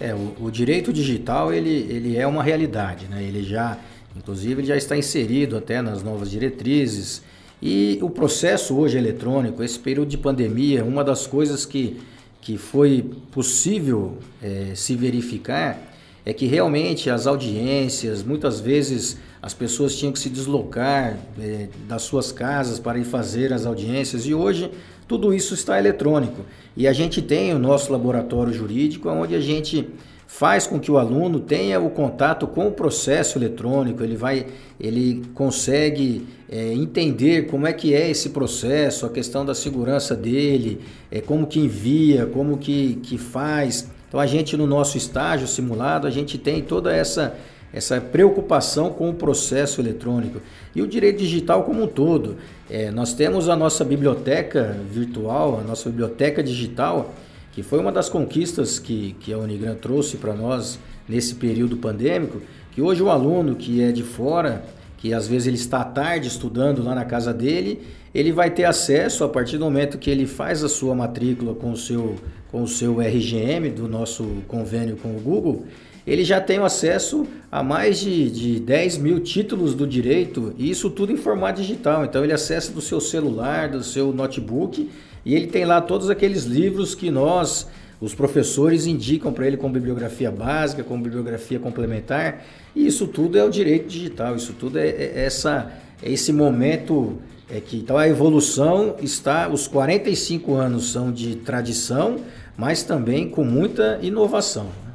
É, 0.00 0.14
o, 0.14 0.34
o 0.46 0.50
direito 0.50 0.92
digital 0.92 1.52
ele, 1.52 1.86
ele 1.90 2.16
é 2.18 2.26
uma 2.26 2.42
realidade, 2.42 3.06
né? 3.06 3.22
Ele 3.22 3.42
já, 3.42 3.78
inclusive, 4.16 4.60
ele 4.60 4.66
já 4.66 4.76
está 4.76 4.96
inserido 4.96 5.56
até 5.56 5.82
nas 5.82 6.02
novas 6.02 6.30
diretrizes. 6.30 7.22
E 7.60 7.98
o 8.02 8.10
processo 8.10 8.76
hoje 8.76 8.98
eletrônico, 8.98 9.62
esse 9.62 9.78
período 9.78 10.08
de 10.08 10.18
pandemia, 10.18 10.84
uma 10.84 11.02
das 11.02 11.26
coisas 11.26 11.64
que, 11.64 12.00
que 12.40 12.58
foi 12.58 13.04
possível 13.30 14.18
eh, 14.42 14.72
se 14.74 14.94
verificar 14.94 15.80
é 16.24 16.32
que 16.32 16.46
realmente 16.46 17.08
as 17.08 17.26
audiências, 17.26 18.22
muitas 18.22 18.60
vezes 18.60 19.16
as 19.40 19.54
pessoas 19.54 19.96
tinham 19.96 20.12
que 20.12 20.18
se 20.18 20.28
deslocar 20.28 21.16
eh, 21.40 21.68
das 21.88 22.02
suas 22.02 22.32
casas 22.32 22.78
para 22.78 22.98
ir 22.98 23.04
fazer 23.04 23.52
as 23.52 23.64
audiências 23.64 24.26
e 24.26 24.34
hoje 24.34 24.70
tudo 25.06 25.32
isso 25.32 25.54
está 25.54 25.78
eletrônico. 25.78 26.44
E 26.76 26.86
a 26.88 26.92
gente 26.92 27.22
tem 27.22 27.54
o 27.54 27.58
nosso 27.58 27.92
laboratório 27.92 28.52
jurídico, 28.52 29.08
onde 29.08 29.34
a 29.34 29.40
gente 29.40 29.88
faz 30.26 30.66
com 30.66 30.78
que 30.78 30.90
o 30.90 30.98
aluno 30.98 31.40
tenha 31.40 31.80
o 31.80 31.88
contato 31.90 32.46
com 32.46 32.68
o 32.68 32.72
processo 32.72 33.38
eletrônico, 33.38 34.02
ele 34.02 34.16
vai, 34.16 34.46
ele 34.78 35.22
consegue 35.34 36.26
eh, 36.50 36.72
entender 36.72 37.46
como 37.46 37.66
é 37.66 37.72
que 37.72 37.94
é 37.94 38.10
esse 38.10 38.30
processo, 38.30 39.06
a 39.06 39.08
questão 39.08 39.44
da 39.44 39.54
segurança 39.54 40.14
dele, 40.16 40.80
eh, 41.10 41.20
como 41.20 41.46
que 41.46 41.60
envia, 41.60 42.26
como 42.26 42.58
que, 42.58 42.96
que 43.02 43.16
faz. 43.16 43.88
Então 44.08 44.18
a 44.18 44.26
gente 44.26 44.56
no 44.56 44.66
nosso 44.66 44.98
estágio 44.98 45.46
simulado, 45.46 46.06
a 46.06 46.10
gente 46.10 46.36
tem 46.36 46.62
toda 46.62 46.94
essa 46.94 47.36
essa 47.72 48.00
preocupação 48.00 48.90
com 48.90 49.10
o 49.10 49.14
processo 49.14 49.82
eletrônico 49.82 50.40
e 50.74 50.80
o 50.80 50.86
direito 50.86 51.18
digital 51.18 51.62
como 51.64 51.82
um 51.82 51.86
todo. 51.86 52.36
É, 52.70 52.90
nós 52.90 53.12
temos 53.12 53.50
a 53.50 53.56
nossa 53.56 53.84
biblioteca 53.84 54.78
virtual, 54.90 55.60
a 55.60 55.62
nossa 55.62 55.90
biblioteca 55.90 56.42
digital, 56.42 57.12
que 57.56 57.62
foi 57.62 57.78
uma 57.78 57.90
das 57.90 58.10
conquistas 58.10 58.78
que, 58.78 59.16
que 59.18 59.32
a 59.32 59.38
Unigran 59.38 59.76
trouxe 59.76 60.18
para 60.18 60.34
nós 60.34 60.78
nesse 61.08 61.36
período 61.36 61.78
pandêmico, 61.78 62.42
que 62.70 62.82
hoje 62.82 63.02
o 63.02 63.08
aluno 63.08 63.56
que 63.56 63.82
é 63.82 63.90
de 63.90 64.02
fora, 64.02 64.62
que 64.98 65.14
às 65.14 65.26
vezes 65.26 65.46
ele 65.46 65.56
está 65.56 65.80
à 65.80 65.84
tarde 65.84 66.28
estudando 66.28 66.82
lá 66.82 66.94
na 66.94 67.06
casa 67.06 67.32
dele, 67.32 67.80
ele 68.14 68.30
vai 68.30 68.50
ter 68.50 68.64
acesso 68.64 69.24
a 69.24 69.28
partir 69.30 69.56
do 69.56 69.64
momento 69.64 69.96
que 69.96 70.10
ele 70.10 70.26
faz 70.26 70.62
a 70.62 70.68
sua 70.68 70.94
matrícula 70.94 71.54
com 71.54 71.72
o 71.72 71.76
seu, 71.78 72.16
com 72.52 72.62
o 72.62 72.68
seu 72.68 73.00
RGM 73.00 73.70
do 73.70 73.88
nosso 73.88 74.42
convênio 74.46 74.98
com 74.98 75.16
o 75.16 75.20
Google, 75.20 75.64
ele 76.06 76.24
já 76.24 76.40
tem 76.40 76.58
acesso 76.58 77.26
a 77.50 77.62
mais 77.62 77.98
de, 77.98 78.30
de 78.30 78.60
10 78.60 78.98
mil 78.98 79.18
títulos 79.18 79.74
do 79.74 79.86
direito, 79.86 80.54
e 80.56 80.70
isso 80.70 80.88
tudo 80.88 81.12
em 81.12 81.16
formato 81.16 81.60
digital. 81.60 82.04
Então 82.04 82.22
ele 82.22 82.32
acessa 82.32 82.72
do 82.72 82.80
seu 82.80 83.00
celular, 83.00 83.68
do 83.68 83.82
seu 83.82 84.12
notebook, 84.12 84.88
e 85.24 85.34
ele 85.34 85.48
tem 85.48 85.64
lá 85.64 85.80
todos 85.80 86.08
aqueles 86.08 86.44
livros 86.44 86.94
que 86.94 87.10
nós, 87.10 87.66
os 88.00 88.14
professores, 88.14 88.86
indicam 88.86 89.32
para 89.32 89.46
ele 89.46 89.56
como 89.56 89.74
bibliografia 89.74 90.30
básica, 90.30 90.84
como 90.84 91.02
bibliografia 91.02 91.58
complementar. 91.58 92.44
E 92.74 92.86
isso 92.86 93.08
tudo 93.08 93.36
é 93.36 93.42
o 93.42 93.50
direito 93.50 93.88
digital, 93.88 94.36
isso 94.36 94.52
tudo 94.52 94.78
é, 94.78 94.88
é 94.88 95.24
essa, 95.24 95.72
é 96.00 96.12
esse 96.12 96.32
momento 96.32 97.18
é 97.48 97.60
que 97.60 97.78
então 97.78 97.96
a 97.96 98.08
evolução 98.08 98.96
está, 99.00 99.48
os 99.48 99.68
45 99.68 100.54
anos 100.54 100.90
são 100.90 101.12
de 101.12 101.36
tradição, 101.36 102.16
mas 102.56 102.82
também 102.82 103.28
com 103.28 103.44
muita 103.44 103.98
inovação. 104.02 104.85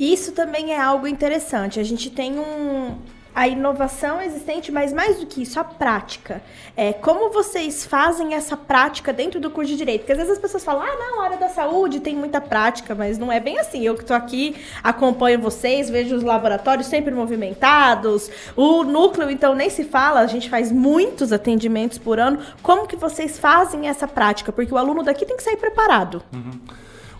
Isso 0.00 0.32
também 0.32 0.72
é 0.72 0.80
algo 0.80 1.06
interessante. 1.06 1.78
A 1.78 1.82
gente 1.82 2.08
tem 2.08 2.38
um, 2.38 2.96
a 3.34 3.46
inovação 3.46 4.18
existente, 4.18 4.72
mas 4.72 4.94
mais 4.94 5.18
do 5.18 5.26
que 5.26 5.42
isso, 5.42 5.60
a 5.60 5.64
prática. 5.64 6.42
É, 6.74 6.94
como 6.94 7.28
vocês 7.28 7.84
fazem 7.84 8.32
essa 8.32 8.56
prática 8.56 9.12
dentro 9.12 9.38
do 9.38 9.50
curso 9.50 9.70
de 9.70 9.76
Direito? 9.76 10.00
Porque 10.00 10.12
às 10.12 10.18
vezes 10.18 10.32
as 10.32 10.38
pessoas 10.38 10.64
falam, 10.64 10.84
ah, 10.84 10.96
não, 10.98 11.20
a 11.20 11.24
área 11.24 11.36
da 11.36 11.50
saúde 11.50 12.00
tem 12.00 12.16
muita 12.16 12.40
prática, 12.40 12.94
mas 12.94 13.18
não 13.18 13.30
é 13.30 13.38
bem 13.38 13.58
assim. 13.58 13.82
Eu 13.84 13.94
que 13.94 14.00
estou 14.00 14.16
aqui, 14.16 14.56
acompanho 14.82 15.38
vocês, 15.38 15.90
vejo 15.90 16.16
os 16.16 16.22
laboratórios 16.22 16.86
sempre 16.86 17.14
movimentados, 17.14 18.30
o 18.56 18.82
núcleo, 18.82 19.30
então, 19.30 19.54
nem 19.54 19.68
se 19.68 19.84
fala, 19.84 20.20
a 20.20 20.26
gente 20.26 20.48
faz 20.48 20.72
muitos 20.72 21.30
atendimentos 21.30 21.98
por 21.98 22.18
ano. 22.18 22.38
Como 22.62 22.86
que 22.86 22.96
vocês 22.96 23.38
fazem 23.38 23.86
essa 23.86 24.08
prática? 24.08 24.50
Porque 24.50 24.72
o 24.72 24.78
aluno 24.78 25.02
daqui 25.02 25.26
tem 25.26 25.36
que 25.36 25.42
sair 25.42 25.58
preparado. 25.58 26.22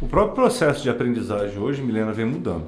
O 0.00 0.08
próprio 0.08 0.34
processo 0.34 0.82
de 0.82 0.90
aprendizagem 0.90 1.58
hoje, 1.58 1.82
Milena, 1.82 2.12
vem 2.12 2.24
mudando. 2.24 2.64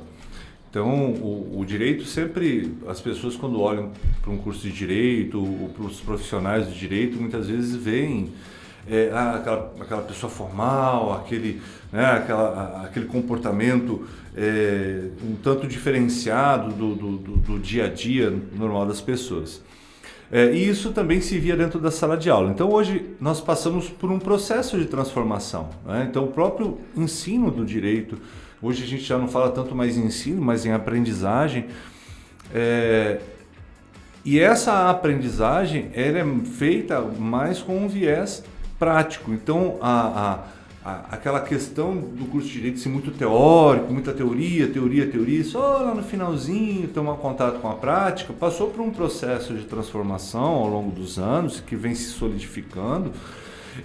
Então, 0.71 0.89
o, 1.13 1.59
o 1.61 1.65
direito 1.65 2.05
sempre, 2.05 2.75
as 2.87 3.01
pessoas 3.01 3.37
quando 3.37 3.61
olham 3.61 3.91
para 4.23 4.31
um 4.31 4.39
curso 4.39 4.63
de 4.63 4.73
direito, 4.73 5.39
ou 5.39 5.69
para 5.71 5.85
os 5.85 6.01
profissionais 6.01 6.67
de 6.73 6.79
direito, 6.79 7.19
muitas 7.19 7.47
vezes 7.49 7.75
veem 7.77 8.33
é, 8.89 9.11
ah, 9.13 9.37
aquela, 9.37 9.75
aquela 9.81 10.03
pessoa 10.03 10.31
formal, 10.31 11.13
aquele, 11.15 11.61
né, 11.93 12.05
aquela, 12.05 12.83
aquele 12.85 13.07
comportamento 13.07 14.07
é, 14.37 15.09
um 15.23 15.35
tanto 15.37 15.67
diferenciado 15.67 16.73
do, 16.75 16.95
do, 16.95 17.17
do- 17.19 17.37
do 17.37 17.59
dia 17.59 17.85
a 17.87 17.89
dia 17.89 18.31
normal 18.55 18.87
das 18.87 19.01
pessoas. 19.01 19.63
É, 20.33 20.51
e 20.51 20.67
isso 20.67 20.93
também 20.93 21.21
se 21.21 21.39
via 21.39 21.55
dentro 21.55 21.79
da 21.79 21.91
sala 21.91 22.17
de 22.17 22.31
aula. 22.31 22.51
Então 22.51 22.71
hoje 22.71 23.05
nós 23.21 23.39
passamos 23.39 23.91
por 23.91 24.11
um 24.11 24.19
processo 24.19 24.79
de 24.79 24.87
transformação. 24.87 25.69
né? 25.85 26.07
Então 26.09 26.25
o 26.25 26.29
próprio 26.29 26.79
ensino 26.97 27.51
do 27.51 27.67
direito, 27.67 28.17
hoje 28.63 28.83
a 28.83 28.87
gente 28.87 29.03
já 29.03 29.19
não 29.19 29.29
fala 29.29 29.51
tanto 29.51 29.75
mais 29.75 29.99
em 29.99 30.07
ensino, 30.07 30.41
mas 30.41 30.65
em 30.65 30.73
aprendizagem. 30.73 31.67
É, 32.55 33.21
e 34.25 34.41
essa 34.41 34.89
aprendizagem 34.89 35.91
ela 35.93 36.21
é 36.21 36.25
feita 36.47 36.99
mais 37.03 37.61
com 37.61 37.77
um 37.77 37.87
viés 37.87 38.43
prático. 38.79 39.33
Então, 39.33 39.77
a, 39.83 40.01
a, 40.01 40.39
aquela 40.85 41.41
questão 41.41 41.95
do 41.95 42.25
curso 42.27 42.49
de 42.49 42.55
Direito 42.55 42.81
ser 42.81 42.89
muito 42.89 43.13
teórico, 43.13 43.93
muita 43.93 44.13
teoria, 44.13 44.67
teoria, 44.69 45.07
teoria, 45.07 45.45
só 45.45 45.79
lá 45.79 45.95
no 45.95 46.03
finalzinho 46.03 46.89
tomar 46.89 47.15
contato 47.15 47.61
com 47.61 47.69
a 47.69 47.75
prática, 47.75 48.33
passou 48.33 48.69
por 48.71 48.81
um 48.81 48.91
processo 48.91 49.55
de 49.55 49.65
transformação 49.65 50.43
ao 50.43 50.69
longo 50.69 50.91
dos 50.91 51.19
anos, 51.19 51.61
que 51.61 51.77
vem 51.77 51.95
se 51.95 52.11
solidificando, 52.11 53.13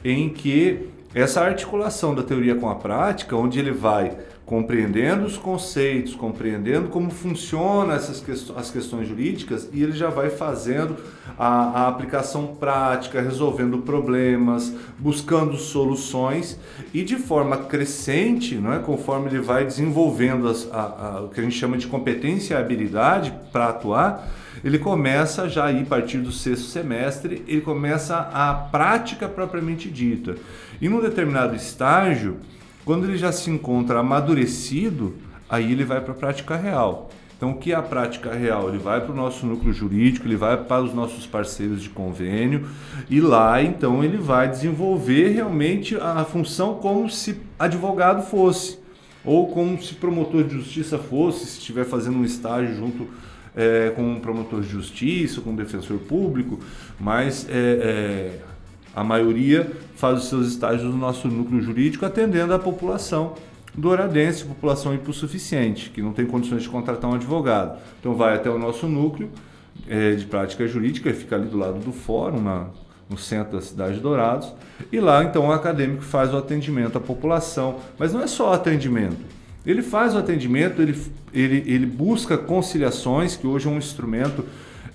em 0.04 0.30
que 0.30 0.90
essa 1.14 1.42
articulação 1.42 2.16
da 2.16 2.24
teoria 2.24 2.56
com 2.56 2.70
a 2.70 2.76
prática, 2.76 3.36
onde 3.36 3.60
ele 3.60 3.72
vai 3.72 4.18
compreendendo 4.48 5.26
os 5.26 5.38
conceitos, 5.38 6.16
compreendendo 6.16 6.88
como 6.88 7.12
funcionam 7.12 7.92
essas 7.94 8.22
questões, 8.22 8.58
as 8.58 8.72
questões 8.72 9.06
jurídicas 9.06 9.68
e 9.74 9.84
ele 9.84 9.92
já 9.92 10.10
vai 10.10 10.30
fazendo 10.30 10.96
a, 11.38 11.82
a 11.82 11.88
aplicação 11.90 12.56
prática, 12.58 13.22
resolvendo 13.22 13.80
problemas, 13.80 14.74
buscando 14.98 15.58
soluções 15.58 16.58
e 16.94 17.04
de 17.04 17.18
forma 17.18 17.58
crescente, 17.58 18.56
não 18.56 18.72
é? 18.72 18.80
conforme 18.80 19.28
ele 19.28 19.40
vai 19.42 19.66
desenvolvendo 19.66 20.48
as- 20.48 20.66
a- 20.72 20.78
a- 21.18 21.22
o 21.26 21.28
que 21.28 21.42
a 21.42 21.44
gente 21.44 21.58
chama 21.58 21.78
de 21.78 21.88
competência 21.88 22.54
e 22.54 22.58
habilidade 22.58 23.34
para 23.52 23.68
atuar, 23.68 24.30
ele 24.64 24.80
começa 24.80 25.50
já 25.50 25.66
aí, 25.66 25.82
a 25.82 25.86
partir 25.86 26.20
do 26.20 26.32
sexto 26.32 26.68
semestre, 26.68 27.44
ele 27.50 27.60
começa 27.60 28.18
a 28.34 28.54
prática 28.54 29.28
propriamente 29.28 29.90
dita. 29.90 30.36
E 30.82 30.88
num 30.88 31.02
determinado 31.02 31.54
estágio, 31.54 32.38
quando 32.88 33.04
ele 33.04 33.18
já 33.18 33.34
se 33.34 33.50
encontra 33.50 34.00
amadurecido, 34.00 35.14
aí 35.50 35.74
ele 35.74 35.84
vai 35.84 36.00
para 36.00 36.14
a 36.14 36.16
prática 36.16 36.56
real. 36.56 37.10
Então, 37.36 37.52
o 37.52 37.58
que 37.58 37.74
é 37.74 37.76
a 37.76 37.82
prática 37.82 38.34
real? 38.34 38.70
Ele 38.70 38.78
vai 38.78 39.02
para 39.02 39.12
o 39.12 39.16
nosso 39.16 39.46
núcleo 39.46 39.74
jurídico, 39.74 40.26
ele 40.26 40.38
vai 40.38 40.56
para 40.56 40.82
os 40.82 40.94
nossos 40.94 41.28
parceiros 41.28 41.84
de 41.84 41.90
convênio 41.90 42.66
e 43.10 43.20
lá, 43.20 43.62
então, 43.62 44.06
ele 44.06 44.16
vai 44.16 44.50
desenvolver 44.50 45.34
realmente 45.34 45.98
a 45.98 46.24
função 46.24 46.76
como 46.76 47.10
se 47.10 47.42
advogado 47.60 48.26
fosse 48.26 48.80
ou 49.26 49.48
como 49.48 49.84
se 49.84 49.96
promotor 49.96 50.46
de 50.46 50.54
justiça 50.54 50.98
fosse, 50.98 51.46
se 51.46 51.60
estiver 51.60 51.84
fazendo 51.84 52.18
um 52.18 52.24
estágio 52.24 52.74
junto 52.74 53.10
é, 53.54 53.92
com 53.98 54.14
um 54.14 54.20
promotor 54.22 54.62
de 54.62 54.70
justiça, 54.70 55.42
com 55.42 55.50
um 55.50 55.56
defensor 55.58 55.98
público, 55.98 56.58
mas 56.98 57.46
é, 57.50 57.52
é, 57.52 58.40
a 58.98 59.04
maioria 59.04 59.72
faz 59.96 60.24
os 60.24 60.28
seus 60.28 60.48
estágios 60.48 60.92
no 60.92 60.98
nosso 60.98 61.28
núcleo 61.28 61.62
jurídico 61.62 62.04
atendendo 62.04 62.52
a 62.52 62.58
população 62.58 63.36
douradense, 63.76 64.44
população 64.44 64.92
hipossuficiente, 64.96 65.92
que 65.92 66.02
não 66.02 66.14
tem 66.14 66.26
condições 66.26 66.64
de 66.64 66.70
contratar 66.70 67.12
um 67.12 67.14
advogado. 67.14 67.78
Então 68.00 68.16
vai 68.16 68.34
até 68.34 68.50
o 68.50 68.58
nosso 68.58 68.88
núcleo 68.88 69.30
é, 69.88 70.16
de 70.16 70.26
prática 70.26 70.68
jurídica, 70.68 71.14
fica 71.14 71.36
ali 71.36 71.48
do 71.48 71.60
lado 71.60 71.78
do 71.78 71.92
fórum, 71.92 72.42
na, 72.42 72.70
no 73.08 73.20
centro 73.20 73.58
da 73.58 73.62
cidade 73.62 73.94
de 73.94 74.00
Dourados, 74.00 74.52
e 74.92 75.00
lá 75.00 75.24
então 75.24 75.46
o 75.46 75.52
acadêmico 75.52 76.02
faz 76.02 76.34
o 76.34 76.38
atendimento 76.38 76.98
à 76.98 77.00
população. 77.00 77.76
Mas 78.00 78.12
não 78.14 78.22
é 78.22 78.28
só 78.28 78.52
atendimento. 78.52 79.20
Ele 79.64 79.84
faz 79.84 80.16
o 80.16 80.18
atendimento, 80.18 80.82
ele, 80.82 81.00
ele, 81.32 81.64
ele 81.68 81.86
busca 81.86 82.36
conciliações, 82.36 83.36
que 83.36 83.46
hoje 83.46 83.68
é 83.68 83.70
um 83.70 83.78
instrumento 83.78 84.44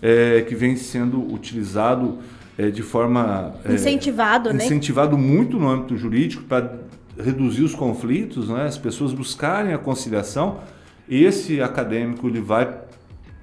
é, 0.02 0.40
que 0.40 0.56
vem 0.56 0.74
sendo 0.74 1.32
utilizado 1.32 2.18
é, 2.58 2.70
de 2.70 2.82
forma 2.82 3.54
é, 3.64 3.72
Incentivado, 3.72 4.52
né? 4.52 4.64
incentivado 4.64 5.16
muito 5.16 5.58
no 5.58 5.68
âmbito 5.68 5.96
jurídico 5.96 6.44
para 6.44 6.78
reduzir 7.18 7.62
os 7.62 7.74
conflitos, 7.74 8.48
né? 8.48 8.64
as 8.64 8.78
pessoas 8.78 9.12
buscarem 9.12 9.72
a 9.72 9.78
conciliação. 9.78 10.60
Esse 11.08 11.60
acadêmico 11.60 12.28
ele 12.28 12.40
vai 12.40 12.78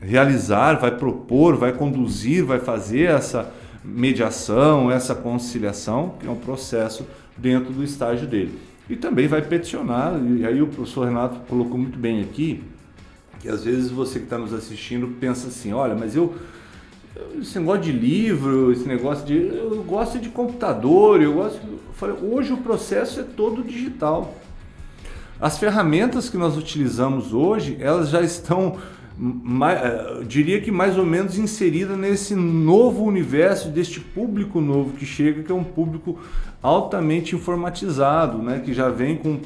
realizar, 0.01 0.75
vai 0.79 0.95
propor, 0.95 1.55
vai 1.55 1.73
conduzir, 1.73 2.43
vai 2.45 2.59
fazer 2.59 3.09
essa 3.09 3.51
mediação, 3.83 4.91
essa 4.91 5.15
conciliação, 5.15 6.15
que 6.19 6.27
é 6.27 6.29
um 6.29 6.35
processo 6.35 7.05
dentro 7.37 7.73
do 7.73 7.83
estágio 7.83 8.27
dele. 8.27 8.59
E 8.89 8.95
também 8.95 9.27
vai 9.27 9.41
peticionar, 9.41 10.19
e 10.19 10.45
aí 10.45 10.61
o 10.61 10.67
professor 10.67 11.05
Renato 11.05 11.39
colocou 11.47 11.77
muito 11.77 11.97
bem 11.97 12.21
aqui, 12.21 12.63
que 13.39 13.47
às 13.47 13.63
vezes 13.63 13.91
você 13.91 14.19
que 14.19 14.25
está 14.25 14.37
nos 14.37 14.53
assistindo 14.53 15.07
pensa 15.19 15.47
assim, 15.47 15.71
olha, 15.71 15.95
mas 15.95 16.15
eu 16.15 16.35
esse 17.39 17.59
negócio 17.59 17.83
de 17.83 17.91
livro, 17.91 18.71
esse 18.71 18.87
negócio 18.87 19.25
de. 19.25 19.35
Eu 19.35 19.83
gosto 19.83 20.19
de 20.19 20.29
computador, 20.29 21.21
eu 21.21 21.33
gosto. 21.33 21.59
eu 21.65 21.79
falei, 21.93 22.15
hoje 22.21 22.53
o 22.53 22.57
processo 22.57 23.19
é 23.19 23.23
todo 23.23 23.63
digital. 23.63 24.33
As 25.39 25.57
ferramentas 25.57 26.29
que 26.29 26.37
nós 26.37 26.57
utilizamos 26.57 27.33
hoje, 27.33 27.77
elas 27.79 28.09
já 28.09 28.21
estão, 28.21 28.77
eh, 29.71 30.23
diria 30.27 30.59
que 30.59 30.69
mais 30.69 30.97
ou 30.97 31.05
menos 31.05 31.37
inseridas 31.37 31.97
nesse 31.97 32.35
novo 32.35 33.05
universo, 33.05 33.69
deste 33.69 34.01
público 34.01 34.59
novo 34.59 34.97
que 34.97 35.05
chega, 35.05 35.41
que 35.41 35.51
é 35.51 35.55
um 35.55 35.63
público 35.63 36.19
altamente 36.61 37.35
informatizado, 37.35 38.39
né? 38.39 38.61
que 38.63 38.73
já 38.73 38.89
vem 38.89 39.15
com 39.15 39.39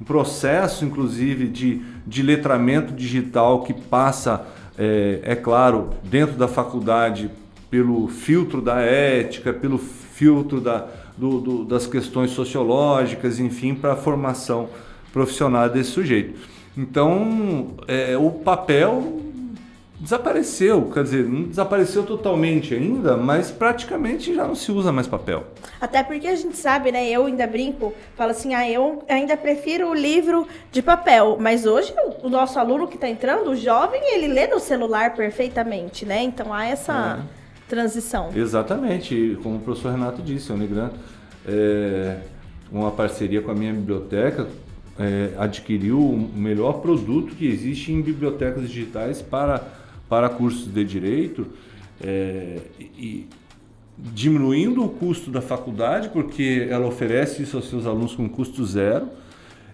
um 0.00 0.04
processo, 0.04 0.84
inclusive, 0.84 1.46
de, 1.46 1.80
de 2.04 2.22
letramento 2.22 2.92
digital 2.92 3.62
que 3.62 3.72
passa, 3.72 4.44
é, 4.78 5.20
é 5.22 5.34
claro, 5.36 5.90
dentro 6.04 6.36
da 6.36 6.48
faculdade, 6.48 7.30
pelo 7.70 8.08
filtro 8.08 8.60
da 8.60 8.80
ética, 8.80 9.52
pelo 9.52 9.78
filtro 9.78 10.60
da, 10.60 10.86
do- 11.16 11.40
do- 11.40 11.64
das 11.64 11.86
questões 11.86 12.30
sociológicas, 12.30 13.38
enfim, 13.40 13.74
para 13.74 13.92
a 13.92 13.96
formação 13.96 14.68
profissional 15.12 15.68
desse 15.68 15.90
sujeito. 15.90 16.38
Então, 16.76 17.68
é, 17.88 18.16
o 18.16 18.30
papel 18.30 19.20
desapareceu, 20.10 20.88
quer 20.94 21.02
dizer, 21.02 21.24
não 21.28 21.42
desapareceu 21.48 22.04
totalmente 22.04 22.72
ainda, 22.72 23.16
mas 23.16 23.50
praticamente 23.50 24.32
já 24.32 24.46
não 24.46 24.54
se 24.54 24.70
usa 24.70 24.92
mais 24.92 25.08
papel. 25.08 25.44
Até 25.80 26.00
porque 26.04 26.28
a 26.28 26.36
gente 26.36 26.56
sabe, 26.56 26.92
né? 26.92 27.08
Eu 27.10 27.26
ainda 27.26 27.44
brinco, 27.44 27.92
falo 28.16 28.30
assim, 28.30 28.54
ah, 28.54 28.70
eu 28.70 29.02
ainda 29.08 29.36
prefiro 29.36 29.90
o 29.90 29.94
livro 29.94 30.46
de 30.70 30.80
papel. 30.80 31.36
Mas 31.40 31.66
hoje 31.66 31.92
o- 32.22 32.28
nosso 32.28 32.56
aluno 32.56 32.86
que 32.86 32.94
está 32.94 33.08
entrando, 33.08 33.50
o 33.50 33.56
jovem, 33.56 34.00
ele 34.14 34.28
lê 34.28 34.46
no 34.46 34.60
celular 34.60 35.14
perfeitamente, 35.16 36.06
né? 36.06 36.22
Então 36.22 36.52
há 36.54 36.64
essa 36.66 37.24
transição. 37.68 38.30
Exatamente, 38.34 39.36
como 39.42 39.56
o 39.56 39.60
professor 39.60 39.90
Renato 39.90 40.22
disse, 40.22 40.52
o 40.52 40.54
Unigran, 40.54 40.90
é, 41.44 42.18
uma 42.70 42.92
parceria 42.92 43.42
com 43.42 43.50
a 43.50 43.54
minha 43.54 43.72
biblioteca, 43.72 44.46
é, 45.00 45.30
adquiriu 45.36 45.98
o 45.98 46.16
melhor 46.16 46.74
produto 46.74 47.34
que 47.34 47.46
existe 47.48 47.90
em 47.92 48.00
bibliotecas 48.00 48.68
digitais 48.68 49.20
para, 49.20 49.62
para 50.08 50.28
cursos 50.28 50.66
de 50.66 50.84
direito, 50.84 51.46
é, 52.00 52.58
e 52.78 53.26
diminuindo 53.98 54.84
o 54.84 54.88
custo 54.88 55.30
da 55.30 55.40
faculdade, 55.40 56.10
porque 56.10 56.66
ela 56.70 56.86
oferece 56.86 57.42
isso 57.42 57.56
aos 57.56 57.68
seus 57.68 57.86
alunos 57.86 58.14
com 58.14 58.28
custo 58.28 58.64
zero. 58.64 59.08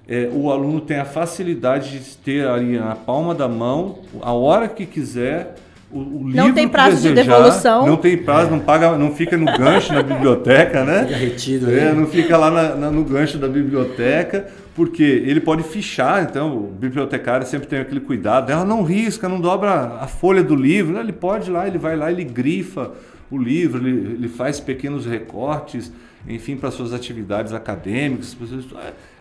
É, 0.07 0.29
o 0.33 0.51
aluno 0.51 0.81
tem 0.81 0.99
a 0.99 1.05
facilidade 1.05 1.99
de 1.99 2.17
ter 2.19 2.47
ali 2.47 2.79
na 2.79 2.95
palma 2.95 3.35
da 3.35 3.49
mão, 3.49 4.01
a 4.21 4.33
hora 4.33 4.69
que 4.69 4.87
quiser, 4.87 5.57
o, 5.93 5.99
o 5.99 6.21
Não 6.25 6.47
livro 6.47 6.55
tem 6.55 6.69
prazo 6.69 6.97
de 6.97 7.09
desejar, 7.11 7.37
devolução. 7.37 7.87
Não 7.87 7.97
tem 7.97 8.17
prazo, 8.17 8.51
não 8.51 8.59
paga, 8.61 8.97
não 8.97 9.15
fica 9.15 9.37
no 9.37 9.47
gancho 9.47 9.93
na 9.93 10.03
biblioteca, 10.03 10.85
né? 10.85 11.05
Fica 11.05 11.17
retido 11.17 11.69
aí. 11.69 11.79
É, 11.79 11.93
não 11.93 12.07
fica 12.07 12.37
lá 12.37 12.51
na- 12.51 12.75
na- 12.75 12.91
no 12.91 13.05
gancho 13.05 13.39
da 13.39 13.47
biblioteca, 13.49 14.47
porque 14.75 15.03
ele 15.03 15.41
pode 15.41 15.63
fichar, 15.63 16.23
então 16.23 16.57
o 16.57 16.61
bibliotecário 16.69 17.47
sempre 17.47 17.67
tem 17.69 17.81
aquele 17.81 18.01
cuidado, 18.01 18.51
ela 18.51 18.65
não 18.65 18.83
risca, 18.83 19.29
não 19.29 19.41
dobra 19.41 19.99
a 20.01 20.07
folha 20.07 20.43
do 20.43 20.55
livro, 20.57 20.99
ele 20.99 21.13
pode 21.13 21.51
ir 21.51 21.53
lá, 21.53 21.67
ele 21.67 21.79
vai 21.79 21.97
lá, 21.97 22.11
ele 22.11 22.25
grifa 22.25 22.93
o 23.31 23.37
livro, 23.37 23.87
ele, 23.87 24.15
ele 24.15 24.29
faz 24.29 24.61
pequenos 24.61 25.05
recortes, 25.07 25.93
enfim, 26.29 26.57
para 26.57 26.71
suas 26.71 26.93
atividades 26.93 27.53
acadêmicas. 27.53 28.33
pra 28.35 28.47
suas- 28.47 28.65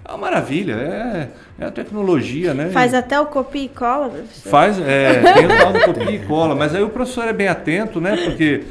É 0.04 0.12
uma 0.12 0.18
maravilha, 0.18 0.74
é, 0.74 1.30
é 1.64 1.66
a 1.66 1.72
tecnologia, 1.72 2.54
né? 2.54 2.70
Faz 2.72 2.94
até 2.94 3.20
o 3.20 3.28
copia 3.28 3.64
e 3.64 3.70
cola, 3.70 4.10
professor. 4.10 4.50
Faz, 4.50 4.80
é, 4.80 5.34
tem 5.34 5.46
o 5.46 5.50
tal 5.50 5.74
do 5.74 5.82
copia 5.82 6.12
e 6.12 6.26
cola, 6.26 6.56
mas 6.56 6.74
aí 6.74 6.82
o 6.82 6.90
professor 6.90 7.28
é 7.28 7.34
bem 7.34 7.48
atento, 7.48 8.02
né? 8.02 8.18
Porque 8.18 8.64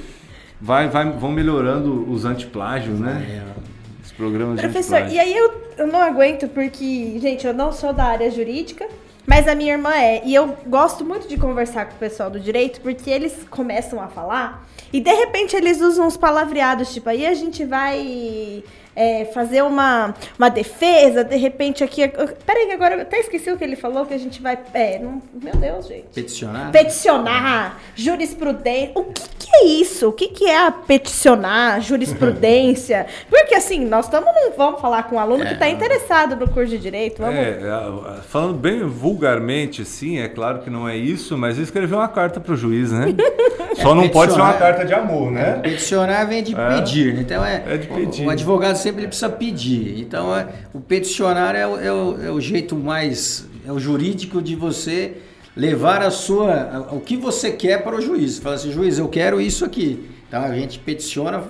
vai, 0.60 0.88
vai, 0.88 1.10
vão 1.12 1.30
melhorando 1.30 2.10
os 2.10 2.24
antiplágios, 2.24 2.98
né? 2.98 3.24
É, 3.28 4.04
Os 4.04 4.12
programas 4.12 4.56
de 4.56 4.62
Professor, 4.62 5.06
e 5.08 5.18
aí 5.18 5.34
eu, 5.34 5.52
eu 5.78 5.86
não 5.86 6.02
aguento 6.02 6.48
porque, 6.48 7.18
gente, 7.20 7.46
eu 7.46 7.54
não 7.54 7.72
sou 7.72 7.92
da 7.92 8.04
área 8.04 8.30
jurídica, 8.30 8.86
mas 9.26 9.46
a 9.46 9.54
minha 9.54 9.72
irmã 9.74 9.94
é. 9.94 10.22
E 10.24 10.34
eu 10.34 10.56
gosto 10.66 11.04
muito 11.04 11.28
de 11.28 11.36
conversar 11.36 11.86
com 11.86 11.94
o 11.94 11.98
pessoal 11.98 12.28
do 12.28 12.40
direito 12.40 12.80
porque 12.80 13.08
eles 13.08 13.46
começam 13.48 14.00
a 14.02 14.08
falar 14.08 14.66
e 14.92 15.00
de 15.00 15.12
repente 15.12 15.54
eles 15.54 15.80
usam 15.80 16.06
uns 16.06 16.16
palavreados, 16.16 16.92
tipo, 16.92 17.08
aí 17.08 17.24
a 17.24 17.34
gente 17.34 17.64
vai 17.64 18.64
é, 19.00 19.24
fazer 19.24 19.62
uma, 19.62 20.14
uma 20.38 20.50
defesa, 20.50 21.24
de 21.24 21.36
repente 21.36 21.82
aqui. 21.82 22.06
Peraí, 22.44 22.66
que 22.66 22.72
agora 22.72 22.96
eu 22.96 23.00
até 23.00 23.18
esqueci 23.18 23.50
o 23.50 23.56
que 23.56 23.64
ele 23.64 23.74
falou, 23.76 24.04
que 24.04 24.12
a 24.12 24.18
gente 24.18 24.42
vai. 24.42 24.58
É, 24.74 24.98
não, 24.98 25.22
meu 25.32 25.56
Deus, 25.56 25.86
gente. 25.88 26.08
Peticionar? 26.14 26.70
Peticionar, 26.70 27.80
jurisprudência. 27.94 28.92
O 28.94 29.04
que, 29.04 29.22
que 29.38 29.56
é 29.56 29.64
isso? 29.64 30.08
O 30.08 30.12
que, 30.12 30.28
que 30.28 30.44
é 30.44 30.66
a 30.66 30.70
peticionar, 30.70 31.80
jurisprudência? 31.80 33.06
Porque 33.30 33.54
assim, 33.54 33.86
nós 33.86 34.04
estamos 34.04 34.30
não 34.34 34.52
vamos 34.52 34.80
falar 34.82 35.04
com 35.04 35.16
um 35.16 35.18
aluno 35.18 35.46
que 35.46 35.54
está 35.54 35.68
interessado 35.68 36.36
no 36.36 36.46
curso 36.48 36.70
de 36.70 36.78
direito. 36.78 37.22
Vamos... 37.22 37.36
É, 37.36 37.58
é, 37.58 38.22
falando 38.28 38.58
bem 38.58 38.86
vulgarmente, 38.86 39.82
sim, 39.82 40.18
é 40.18 40.28
claro 40.28 40.58
que 40.58 40.68
não 40.68 40.86
é 40.86 40.94
isso, 40.94 41.38
mas 41.38 41.56
ele 41.56 41.64
escreveu 41.64 41.96
uma 41.96 42.08
carta 42.08 42.38
para 42.38 42.52
o 42.52 42.56
juiz, 42.56 42.92
né? 42.92 43.14
Só 43.80 43.94
não 43.94 44.08
pode 44.10 44.34
ser 44.34 44.40
uma 44.40 44.52
carta 44.52 44.84
de 44.84 44.92
amor, 44.92 45.30
né? 45.30 45.60
Peticionar 45.62 46.28
vem 46.28 46.42
de 46.42 46.54
É. 46.54 46.68
pedir, 46.68 47.14
né? 47.14 47.20
então 47.22 47.44
é, 47.44 47.62
É 47.66 47.76
de 47.78 47.86
pedir. 47.86 48.24
O, 48.24 48.26
o 48.26 48.30
advogado 48.30 48.76
sempre 48.76 48.89
ele 48.98 49.06
precisa 49.08 49.28
pedir. 49.28 49.98
Então 50.00 50.34
é, 50.36 50.48
o 50.74 50.80
peticionar 50.80 51.54
é, 51.54 51.66
o- 51.66 51.78
é 52.20 52.26
é 52.26 52.30
o 52.30 52.40
jeito 52.40 52.74
mais 52.76 53.46
é 53.66 53.72
o 53.72 53.78
jurídico 53.78 54.40
de 54.42 54.56
você 54.56 55.12
levar 55.56 56.02
a 56.02 56.10
sua 56.10 56.88
o 56.92 57.00
que 57.00 57.16
você 57.16 57.50
quer 57.52 57.82
para 57.82 57.96
o 57.96 58.00
juiz. 58.00 58.38
Fala 58.38 58.54
assim, 58.56 58.72
juiz, 58.72 58.98
eu 58.98 59.08
quero 59.08 59.40
isso 59.40 59.64
aqui. 59.64 60.08
Então 60.28 60.42
a 60.42 60.54
gente 60.54 60.78
peticiona 60.78 61.42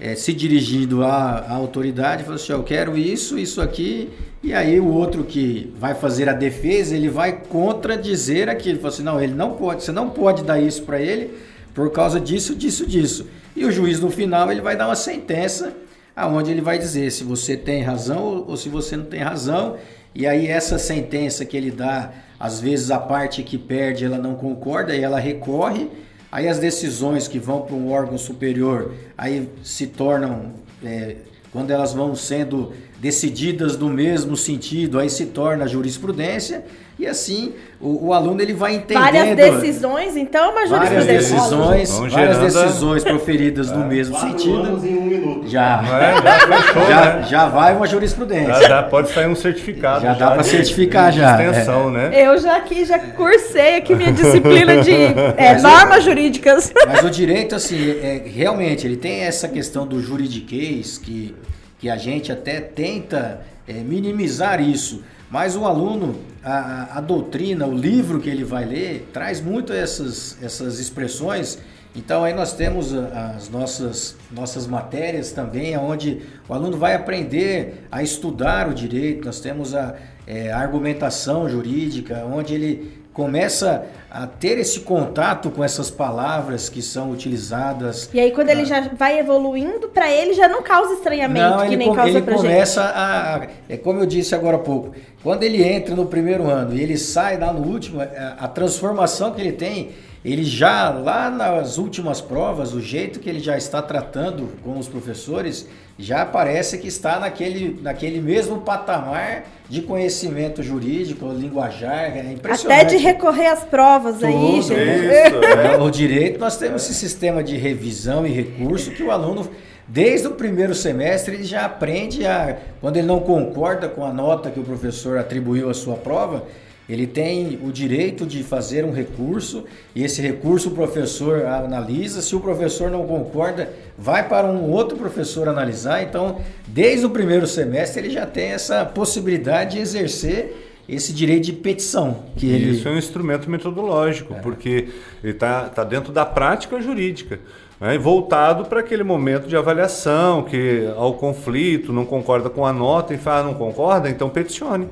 é, 0.00 0.14
se 0.14 0.32
dirigindo 0.32 1.02
à, 1.02 1.38
à 1.40 1.52
autoridade, 1.54 2.22
fala 2.24 2.36
assim, 2.36 2.52
eu 2.52 2.62
quero 2.62 2.96
isso, 2.96 3.36
isso 3.38 3.60
aqui, 3.60 4.08
e 4.42 4.54
aí 4.54 4.78
o 4.78 4.86
outro 4.86 5.24
que 5.24 5.72
vai 5.76 5.92
fazer 5.94 6.28
a 6.28 6.32
defesa, 6.32 6.94
ele 6.94 7.08
vai 7.08 7.32
contradizer 7.32 8.48
aquilo, 8.48 8.78
fala 8.78 8.88
assim, 8.94 9.02
não, 9.02 9.20
ele 9.20 9.34
não 9.34 9.52
pode, 9.52 9.82
você 9.82 9.90
não 9.90 10.08
pode 10.08 10.44
dar 10.44 10.60
isso 10.60 10.82
para 10.84 11.00
ele 11.00 11.30
por 11.74 11.90
causa 11.90 12.20
disso, 12.20 12.54
disso, 12.54 12.86
disso. 12.86 13.26
E 13.56 13.64
o 13.64 13.72
juiz 13.72 13.98
no 14.00 14.08
final 14.10 14.50
ele 14.52 14.60
vai 14.60 14.76
dar 14.76 14.86
uma 14.86 14.94
sentença 14.96 15.72
aonde 16.18 16.50
ele 16.50 16.60
vai 16.60 16.78
dizer 16.78 17.10
se 17.12 17.22
você 17.22 17.56
tem 17.56 17.82
razão 17.82 18.18
ou, 18.18 18.50
ou 18.50 18.56
se 18.56 18.68
você 18.68 18.96
não 18.96 19.04
tem 19.04 19.20
razão. 19.20 19.76
E 20.14 20.26
aí 20.26 20.48
essa 20.48 20.78
sentença 20.78 21.44
que 21.44 21.56
ele 21.56 21.70
dá, 21.70 22.12
às 22.38 22.60
vezes 22.60 22.90
a 22.90 22.98
parte 22.98 23.42
que 23.42 23.56
perde 23.56 24.04
ela 24.04 24.18
não 24.18 24.34
concorda 24.34 24.94
e 24.94 25.02
ela 25.02 25.20
recorre. 25.20 25.88
Aí 26.30 26.48
as 26.48 26.58
decisões 26.58 27.28
que 27.28 27.38
vão 27.38 27.62
para 27.62 27.74
um 27.74 27.90
órgão 27.90 28.18
superior 28.18 28.94
aí 29.16 29.48
se 29.62 29.86
tornam 29.86 30.52
é, 30.84 31.16
quando 31.52 31.70
elas 31.70 31.94
vão 31.94 32.14
sendo 32.14 32.72
decididas 33.00 33.76
no 33.76 33.88
mesmo 33.88 34.36
sentido, 34.36 34.98
aí 34.98 35.08
se 35.08 35.26
torna 35.26 35.66
jurisprudência 35.66 36.64
e 36.98 37.06
assim 37.06 37.52
o, 37.80 38.08
o 38.08 38.12
aluno 38.12 38.40
ele 38.42 38.52
vai 38.52 38.74
entendendo 38.74 39.02
Várias 39.04 39.36
decisões, 39.36 40.16
então 40.16 40.46
é 40.46 40.48
uma 40.48 40.66
várias 40.66 41.04
jurisprudência. 41.04 41.36
decisões, 41.36 42.12
várias 42.12 42.38
decisões 42.38 43.04
proferidas 43.04 43.70
no 43.70 43.84
mesmo 43.86 44.18
sentido. 44.18 44.56
anos 44.62 44.84
em 44.84 44.98
um 44.98 45.02
minuto. 45.02 45.48
Já, 45.48 45.80
Não 45.82 45.96
é? 45.96 46.14
Já 46.22 46.62
fechou, 46.62 46.86
já, 46.88 47.14
né? 47.14 47.22
já 47.28 47.46
vai 47.48 47.76
uma 47.76 47.86
jurisprudência. 47.86 48.54
Já, 48.54 48.68
já 48.68 48.82
pode 48.82 49.10
sair 49.10 49.28
um 49.28 49.36
certificado. 49.36 50.02
Já 50.02 50.14
dá 50.14 50.36
de- 50.38 50.46
certificar 50.46 51.12
de 51.12 51.18
já, 51.18 51.30
Extensão, 51.40 51.90
né? 51.90 52.10
Eu 52.12 52.36
já 52.38 52.56
aqui 52.56 52.84
já 52.84 52.98
cursei 52.98 53.76
aqui 53.76 53.94
minha 53.94 54.12
disciplina 54.12 54.82
de 54.82 54.90
é, 55.36 55.56
normas 55.60 56.02
jurídicas. 56.02 56.72
Mas 56.86 57.04
o 57.04 57.10
direito, 57.10 57.54
assim, 57.54 57.90
é, 58.02 58.22
realmente, 58.26 58.86
ele 58.86 58.96
tem 58.96 59.20
essa 59.20 59.46
questão 59.46 59.86
do 59.86 60.00
juridiquês, 60.02 60.98
que, 60.98 61.34
que 61.78 61.88
a 61.88 61.96
gente 61.96 62.32
até 62.32 62.60
tenta 62.60 63.40
é, 63.68 63.74
minimizar 63.74 64.60
isso. 64.60 65.04
Mas 65.30 65.56
o 65.56 65.64
aluno, 65.66 66.16
a, 66.42 66.98
a- 66.98 67.00
doutrina, 67.00 67.66
o 67.66 67.74
livro 67.74 68.18
que 68.20 68.30
ele 68.30 68.44
vai 68.44 68.64
ler, 68.64 69.08
traz 69.12 69.40
muito 69.40 69.72
essas, 69.72 70.38
essas 70.42 70.78
expressões. 70.78 71.58
Então 71.94 72.24
aí 72.24 72.32
nós 72.32 72.52
temos 72.52 72.94
as 72.94 73.48
nossas, 73.50 74.16
nossas 74.30 74.66
matérias 74.66 75.32
também, 75.32 75.76
onde 75.76 76.22
o 76.48 76.54
aluno 76.54 76.76
vai 76.76 76.94
aprender 76.94 77.86
a 77.90 78.02
estudar 78.02 78.68
o 78.68 78.74
direito. 78.74 79.26
Nós 79.26 79.40
temos 79.40 79.74
a, 79.74 79.94
é, 80.26 80.50
a 80.52 80.58
argumentação 80.58 81.48
jurídica, 81.48 82.24
onde 82.24 82.54
ele 82.54 82.98
começa 83.22 83.84
a 84.08 84.28
ter 84.28 84.58
esse 84.58 84.78
contato 84.78 85.50
com 85.50 85.64
essas 85.64 85.90
palavras 85.90 86.68
que 86.68 86.80
são 86.80 87.10
utilizadas. 87.10 88.08
E 88.14 88.20
aí, 88.20 88.30
quando 88.30 88.48
ele 88.48 88.64
já 88.64 88.80
vai 88.96 89.18
evoluindo, 89.18 89.88
pra 89.88 90.08
ele 90.08 90.34
já 90.34 90.46
não 90.48 90.62
causa 90.62 90.94
estranhamento, 90.94 91.56
Não, 91.56 91.68
que 91.68 91.76
nem 91.76 91.88
com- 91.88 91.94
causa 91.96 92.10
ele 92.12 92.22
pra 92.22 92.34
gente. 92.36 92.42
começa 92.42 92.80
a, 92.84 93.34
a- 93.38 93.46
É 93.68 93.76
como 93.76 93.98
eu 93.98 94.06
disse 94.06 94.36
agora 94.36 94.54
há 94.56 94.60
pouco. 94.60 94.94
Quando 95.20 95.42
ele 95.42 95.60
entra 95.64 95.96
no 95.96 96.06
primeiro 96.06 96.48
ano 96.48 96.72
e 96.76 96.80
ele 96.80 96.96
sai 96.96 97.36
lá 97.36 97.52
no 97.52 97.66
último, 97.68 98.00
a, 98.00 98.04
a 98.44 98.46
transformação 98.46 99.32
que 99.32 99.40
ele 99.40 99.52
tem, 99.52 99.90
ele 100.24 100.44
já 100.44 100.90
lá 100.90 101.30
nas 101.30 101.78
últimas 101.78 102.20
provas, 102.20 102.72
o 102.72 102.80
jeito 102.80 103.20
que 103.20 103.28
ele 103.28 103.40
já 103.40 103.56
está 103.56 103.80
tratando 103.80 104.48
com 104.64 104.78
os 104.78 104.88
professores, 104.88 105.68
já 105.98 106.24
parece 106.24 106.78
que 106.78 106.88
está 106.88 107.18
naquele, 107.18 107.80
naquele 107.82 108.20
mesmo 108.20 108.58
patamar 108.58 109.44
de 109.68 109.82
conhecimento 109.82 110.62
jurídico, 110.62 111.28
linguajar, 111.28 112.16
é 112.16 112.32
impressionante. 112.32 112.80
Até 112.80 112.96
de 112.96 112.96
recorrer 112.96 113.48
às 113.48 113.64
provas 113.64 114.22
aí, 114.22 114.32
Tudo, 114.32 114.62
gente. 114.62 114.80
Isso. 114.80 115.44
É, 115.44 115.76
o 115.76 115.90
direito, 115.90 116.38
nós 116.38 116.56
temos 116.56 116.84
esse 116.84 116.94
sistema 116.94 117.42
de 117.42 117.56
revisão 117.56 118.26
e 118.26 118.30
recurso 118.30 118.92
que 118.92 119.02
o 119.02 119.10
aluno, 119.10 119.48
desde 119.86 120.26
o 120.26 120.32
primeiro 120.32 120.74
semestre, 120.74 121.34
ele 121.34 121.44
já 121.44 121.64
aprende 121.64 122.26
a. 122.26 122.56
Quando 122.80 122.96
ele 122.96 123.06
não 123.06 123.20
concorda 123.20 123.88
com 123.88 124.04
a 124.04 124.12
nota 124.12 124.50
que 124.50 124.60
o 124.60 124.64
professor 124.64 125.18
atribuiu 125.18 125.68
à 125.68 125.74
sua 125.74 125.96
prova, 125.96 126.44
ele 126.88 127.06
tem 127.06 127.58
o 127.62 127.70
direito 127.70 128.24
de 128.24 128.42
fazer 128.42 128.84
um 128.84 128.92
recurso 128.92 129.64
e 129.94 130.02
esse 130.02 130.22
recurso 130.22 130.70
o 130.70 130.72
professor 130.72 131.44
analisa. 131.44 132.22
Se 132.22 132.34
o 132.34 132.40
professor 132.40 132.90
não 132.90 133.06
concorda, 133.06 133.70
vai 133.96 134.26
para 134.26 134.46
um 134.46 134.70
outro 134.70 134.96
professor 134.96 135.48
analisar. 135.48 136.02
Então, 136.02 136.40
desde 136.66 137.04
o 137.04 137.10
primeiro 137.10 137.46
semestre, 137.46 138.00
ele 138.00 138.10
já 138.10 138.24
tem 138.24 138.52
essa 138.52 138.86
possibilidade 138.86 139.76
de 139.76 139.82
exercer 139.82 140.64
esse 140.88 141.12
direito 141.12 141.44
de 141.44 141.52
petição 141.52 142.24
que 142.34 142.46
ele 142.46 142.70
Isso 142.70 142.88
é 142.88 142.92
um 142.92 142.96
instrumento 142.96 143.50
metodológico, 143.50 144.34
porque 144.42 144.88
ele 145.22 145.34
está 145.34 145.68
tá 145.68 145.84
dentro 145.84 146.10
da 146.10 146.24
prática 146.24 146.80
jurídica, 146.80 147.38
né, 147.78 147.94
e 147.94 147.98
voltado 147.98 148.64
para 148.64 148.80
aquele 148.80 149.04
momento 149.04 149.46
de 149.46 149.54
avaliação, 149.54 150.44
que 150.44 150.90
ao 150.96 151.12
conflito, 151.12 151.92
não 151.92 152.06
concorda 152.06 152.48
com 152.48 152.64
a 152.64 152.72
nota 152.72 153.12
e 153.12 153.18
fala, 153.18 153.40
ah, 153.40 153.42
não 153.44 153.54
concorda, 153.54 154.08
então 154.08 154.30
peticione. 154.30 154.88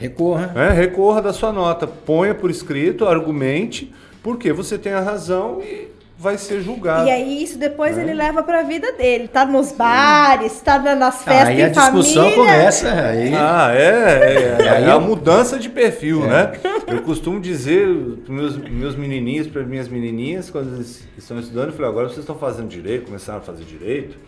Recorra. 0.00 0.46
né, 0.54 0.70
recorra 0.70 1.22
da 1.22 1.32
sua 1.32 1.52
nota, 1.52 1.86
ponha 1.86 2.34
por 2.34 2.50
escrito, 2.50 3.06
argumente, 3.06 3.92
porque 4.22 4.52
você 4.52 4.76
tem 4.78 4.92
a 4.92 5.00
razão 5.00 5.60
e 5.62 5.88
vai 6.18 6.36
ser 6.36 6.60
julgado. 6.60 7.06
E 7.08 7.10
aí, 7.10 7.42
isso 7.42 7.56
depois 7.58 7.96
É. 7.96 8.02
ele 8.02 8.12
leva 8.12 8.42
pra 8.42 8.62
vida 8.62 8.92
dele. 8.92 9.26
Tá 9.28 9.46
nos 9.46 9.72
bares, 9.72 10.60
tá 10.60 10.78
na- 10.78 10.94
nas 10.94 11.22
festas 11.24 11.48
Aí 11.48 11.62
a 11.62 11.68
discussão 11.68 12.24
família. 12.30 12.36
começa. 12.44 12.92
Aí, 12.92 13.32
Ah, 13.34 13.70
é, 13.72 13.78
é, 13.78 14.56
é, 14.64 14.68
Aí 14.68 14.84
é 14.84 14.90
a 14.90 15.00
mudança 15.00 15.58
de 15.58 15.70
perfil, 15.70 16.20
né? 16.26 16.52
Eu 16.86 17.00
costumo 17.02 17.40
dizer 17.40 17.88
para 18.26 18.34
meus, 18.34 18.56
meus 18.58 18.96
menininhos, 18.96 19.46
para 19.46 19.62
minhas 19.62 19.88
menininhas, 19.88 20.50
quando 20.50 20.74
eles 20.74 21.08
estão 21.16 21.38
estudando, 21.40 21.68
eu 21.68 21.72
falei, 21.72 21.88
agora 21.90 22.08
vocês 22.08 22.18
estão 22.20 22.36
fazendo 22.36 22.68
direito, 22.68 23.06
começaram 23.06 23.38
a 23.38 23.42
fazer 23.42 23.64
direito, 23.64 24.18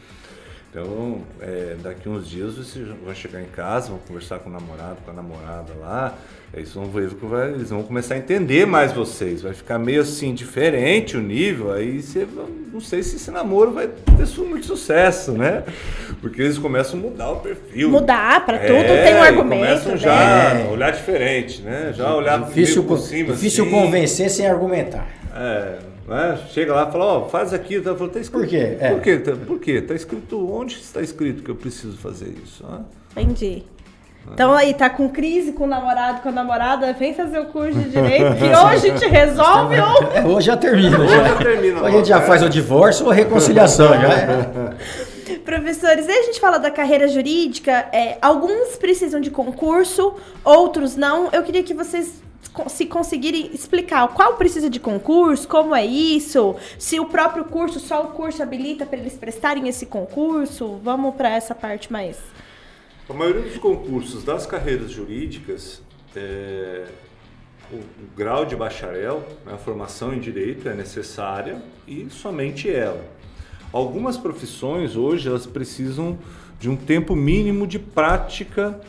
então 0.72 1.18
é, 1.38 1.76
daqui 1.82 2.08
uns 2.08 2.26
dias 2.26 2.54
vocês 2.54 2.88
vão 3.04 3.14
chegar 3.14 3.42
em 3.42 3.46
casa, 3.46 3.90
vão 3.90 3.98
conversar 4.08 4.38
com 4.38 4.48
o 4.48 4.52
namorado, 4.52 4.96
com 5.04 5.10
a 5.10 5.14
namorada 5.14 5.70
lá, 5.78 6.14
aí 6.50 6.60
eles 6.60 6.72
vão 6.72 6.86
ver 6.86 7.10
que 7.10 7.26
vai, 7.26 7.50
eles 7.50 7.68
vão 7.68 7.82
começar 7.82 8.14
a 8.14 8.18
entender 8.18 8.66
mais 8.66 8.90
vocês, 8.90 9.42
vai 9.42 9.52
ficar 9.52 9.78
meio 9.78 10.00
assim 10.00 10.32
diferente 10.34 11.14
o 11.14 11.20
nível, 11.20 11.72
aí 11.74 12.00
você 12.00 12.26
não 12.72 12.80
sei 12.80 13.02
se 13.02 13.16
esse 13.16 13.30
namoro 13.30 13.72
vai 13.72 13.86
ter 13.86 14.26
muito 14.46 14.64
sucesso, 14.64 15.32
né? 15.32 15.62
Porque 16.22 16.40
eles 16.40 16.56
começam 16.56 16.98
a 16.98 17.02
mudar 17.02 17.30
o 17.32 17.36
perfil. 17.40 17.90
Mudar 17.90 18.46
pra 18.46 18.58
tudo 18.60 18.72
É, 18.72 19.04
tem 19.04 19.14
um 19.14 19.18
e 19.18 19.28
argumento, 19.28 19.60
Começam 19.66 19.92
né? 19.92 19.98
já 19.98 20.14
É. 20.22 20.66
a 20.66 20.70
olhar 20.70 20.90
diferente, 20.92 21.60
né? 21.60 21.92
Já 21.94 22.14
olhar 22.14 22.38
difícil, 22.46 22.76
meio 22.82 22.88
por 22.88 22.98
cima. 22.98 23.32
difícil 23.34 23.64
assim. 23.64 23.72
convencer 23.74 24.30
sem 24.30 24.46
argumentar. 24.46 25.06
É, 25.36 25.91
Né? 26.06 26.38
Chega 26.50 26.74
lá 26.74 26.88
e 26.88 26.92
fala, 26.92 27.04
ó, 27.04 27.28
faz 27.28 27.52
aqui. 27.54 27.80
Tá, 27.80 27.94
fala, 27.94 28.10
tá 28.10 28.20
escrito, 28.20 28.42
Por 28.42 28.48
quê? 28.48 28.76
É. 28.80 28.90
Por 28.90 29.00
quê? 29.00 29.18
Tá, 29.18 29.32
por 29.46 29.60
quê? 29.60 29.80
Tá 29.82 29.94
escrito, 29.94 30.52
onde 30.52 30.74
está 30.76 31.00
escrito 31.00 31.42
que 31.42 31.50
eu 31.50 31.56
preciso 31.56 31.96
fazer 31.96 32.34
isso? 32.42 32.64
né? 32.66 32.80
Entendi. 33.16 33.64
Então 34.32 34.52
aí, 34.52 34.72
tá 34.72 34.88
com 34.88 35.08
crise 35.08 35.50
com 35.52 35.64
o 35.64 35.66
namorado, 35.66 36.20
com 36.22 36.28
a 36.28 36.32
namorada, 36.32 36.92
vem 36.92 37.12
fazer 37.12 37.40
o 37.40 37.46
curso 37.46 37.76
de 37.76 37.90
direito, 37.90 38.36
que 38.36 38.44
ou 38.44 38.66
a 38.66 38.76
gente 38.78 39.04
resolve 39.04 39.74
ou. 39.80 40.12
É, 40.14 40.24
hoje 40.24 40.46
já 40.46 40.56
termina. 40.56 40.96
Já. 41.08 41.24
já 41.24 41.36
termina, 41.36 41.80
Ou 41.80 41.86
a 41.86 41.90
gente 41.90 42.08
já 42.08 42.20
né? 42.20 42.26
faz 42.26 42.40
o 42.42 42.48
divórcio 42.48 43.06
ou 43.06 43.10
a 43.10 43.14
reconciliação. 43.14 43.88
Já 44.00 44.08
é. 44.08 44.74
Professores, 45.44 46.08
aí 46.08 46.18
a 46.18 46.22
gente 46.22 46.38
fala 46.38 46.58
da 46.58 46.70
carreira 46.70 47.08
jurídica, 47.08 47.72
é, 47.92 48.16
alguns 48.22 48.76
precisam 48.76 49.20
de 49.20 49.28
concurso, 49.30 50.14
outros 50.44 50.94
não. 50.94 51.28
Eu 51.32 51.42
queria 51.42 51.64
que 51.64 51.74
vocês 51.74 52.22
se 52.68 52.86
conseguirem 52.86 53.50
explicar 53.52 54.06
qual 54.08 54.36
precisa 54.36 54.68
de 54.68 54.78
concurso, 54.78 55.48
como 55.48 55.74
é 55.74 55.84
isso, 55.84 56.56
se 56.78 57.00
o 57.00 57.06
próprio 57.06 57.44
curso, 57.44 57.80
só 57.80 58.04
o 58.04 58.08
curso 58.08 58.42
habilita 58.42 58.84
para 58.84 58.98
eles 58.98 59.14
prestarem 59.14 59.68
esse 59.68 59.86
concurso. 59.86 60.78
Vamos 60.82 61.14
para 61.14 61.30
essa 61.30 61.54
parte 61.54 61.90
mais. 61.90 62.18
A 63.08 63.14
maioria 63.14 63.42
dos 63.42 63.58
concursos 63.58 64.22
das 64.24 64.46
carreiras 64.46 64.90
jurídicas, 64.90 65.82
é, 66.14 66.86
o, 67.70 67.76
o 67.76 68.16
grau 68.16 68.44
de 68.44 68.54
bacharel, 68.54 69.26
né, 69.44 69.54
a 69.54 69.58
formação 69.58 70.14
em 70.14 70.20
direito 70.20 70.68
é 70.68 70.74
necessária 70.74 71.62
e 71.86 72.08
somente 72.10 72.70
ela. 72.70 73.04
Algumas 73.72 74.18
profissões 74.18 74.96
hoje 74.96 75.28
elas 75.28 75.46
precisam 75.46 76.18
de 76.60 76.68
um 76.68 76.76
tempo 76.76 77.16
mínimo 77.16 77.66
de 77.66 77.78
prática 77.78 78.80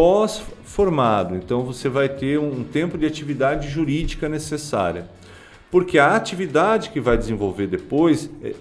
pós-formado. 0.00 1.36
Então 1.36 1.62
você 1.62 1.86
vai 1.86 2.08
ter 2.08 2.38
um 2.38 2.64
tempo 2.64 2.96
de 2.96 3.04
atividade 3.04 3.68
jurídica 3.68 4.30
necessária. 4.30 5.06
Porque 5.70 5.98
a 5.98 6.16
atividade 6.16 6.88
que 6.88 6.98
vai 6.98 7.18
desenvolver 7.18 7.66
depois 7.66 8.30
é, 8.42 8.54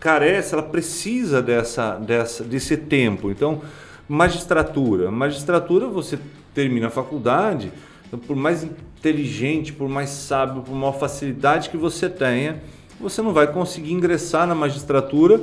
carece, 0.00 0.54
ela 0.54 0.62
precisa 0.62 1.42
dessa, 1.42 1.96
dessa, 1.96 2.42
desse 2.42 2.74
tempo. 2.74 3.30
Então, 3.30 3.60
magistratura. 4.08 5.10
Magistratura, 5.10 5.86
você 5.86 6.18
termina 6.54 6.86
a 6.86 6.90
faculdade, 6.90 7.70
então, 8.06 8.18
por 8.18 8.34
mais 8.34 8.64
inteligente, 8.64 9.74
por 9.74 9.90
mais 9.90 10.08
sábio, 10.08 10.62
por 10.62 10.74
maior 10.74 10.98
facilidade 10.98 11.68
que 11.68 11.76
você 11.76 12.08
tenha, 12.08 12.62
você 12.98 13.20
não 13.20 13.34
vai 13.34 13.46
conseguir 13.46 13.92
ingressar 13.92 14.46
na 14.46 14.54
magistratura 14.54 15.38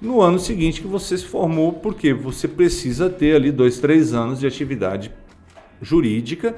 no 0.00 0.20
ano 0.20 0.38
seguinte 0.38 0.80
que 0.80 0.86
você 0.86 1.18
se 1.18 1.26
formou, 1.26 1.74
porque 1.74 2.14
você 2.14 2.48
precisa 2.48 3.10
ter 3.10 3.36
ali 3.36 3.52
dois, 3.52 3.78
três 3.78 4.14
anos 4.14 4.40
de 4.40 4.46
atividade 4.46 5.12
jurídica 5.82 6.54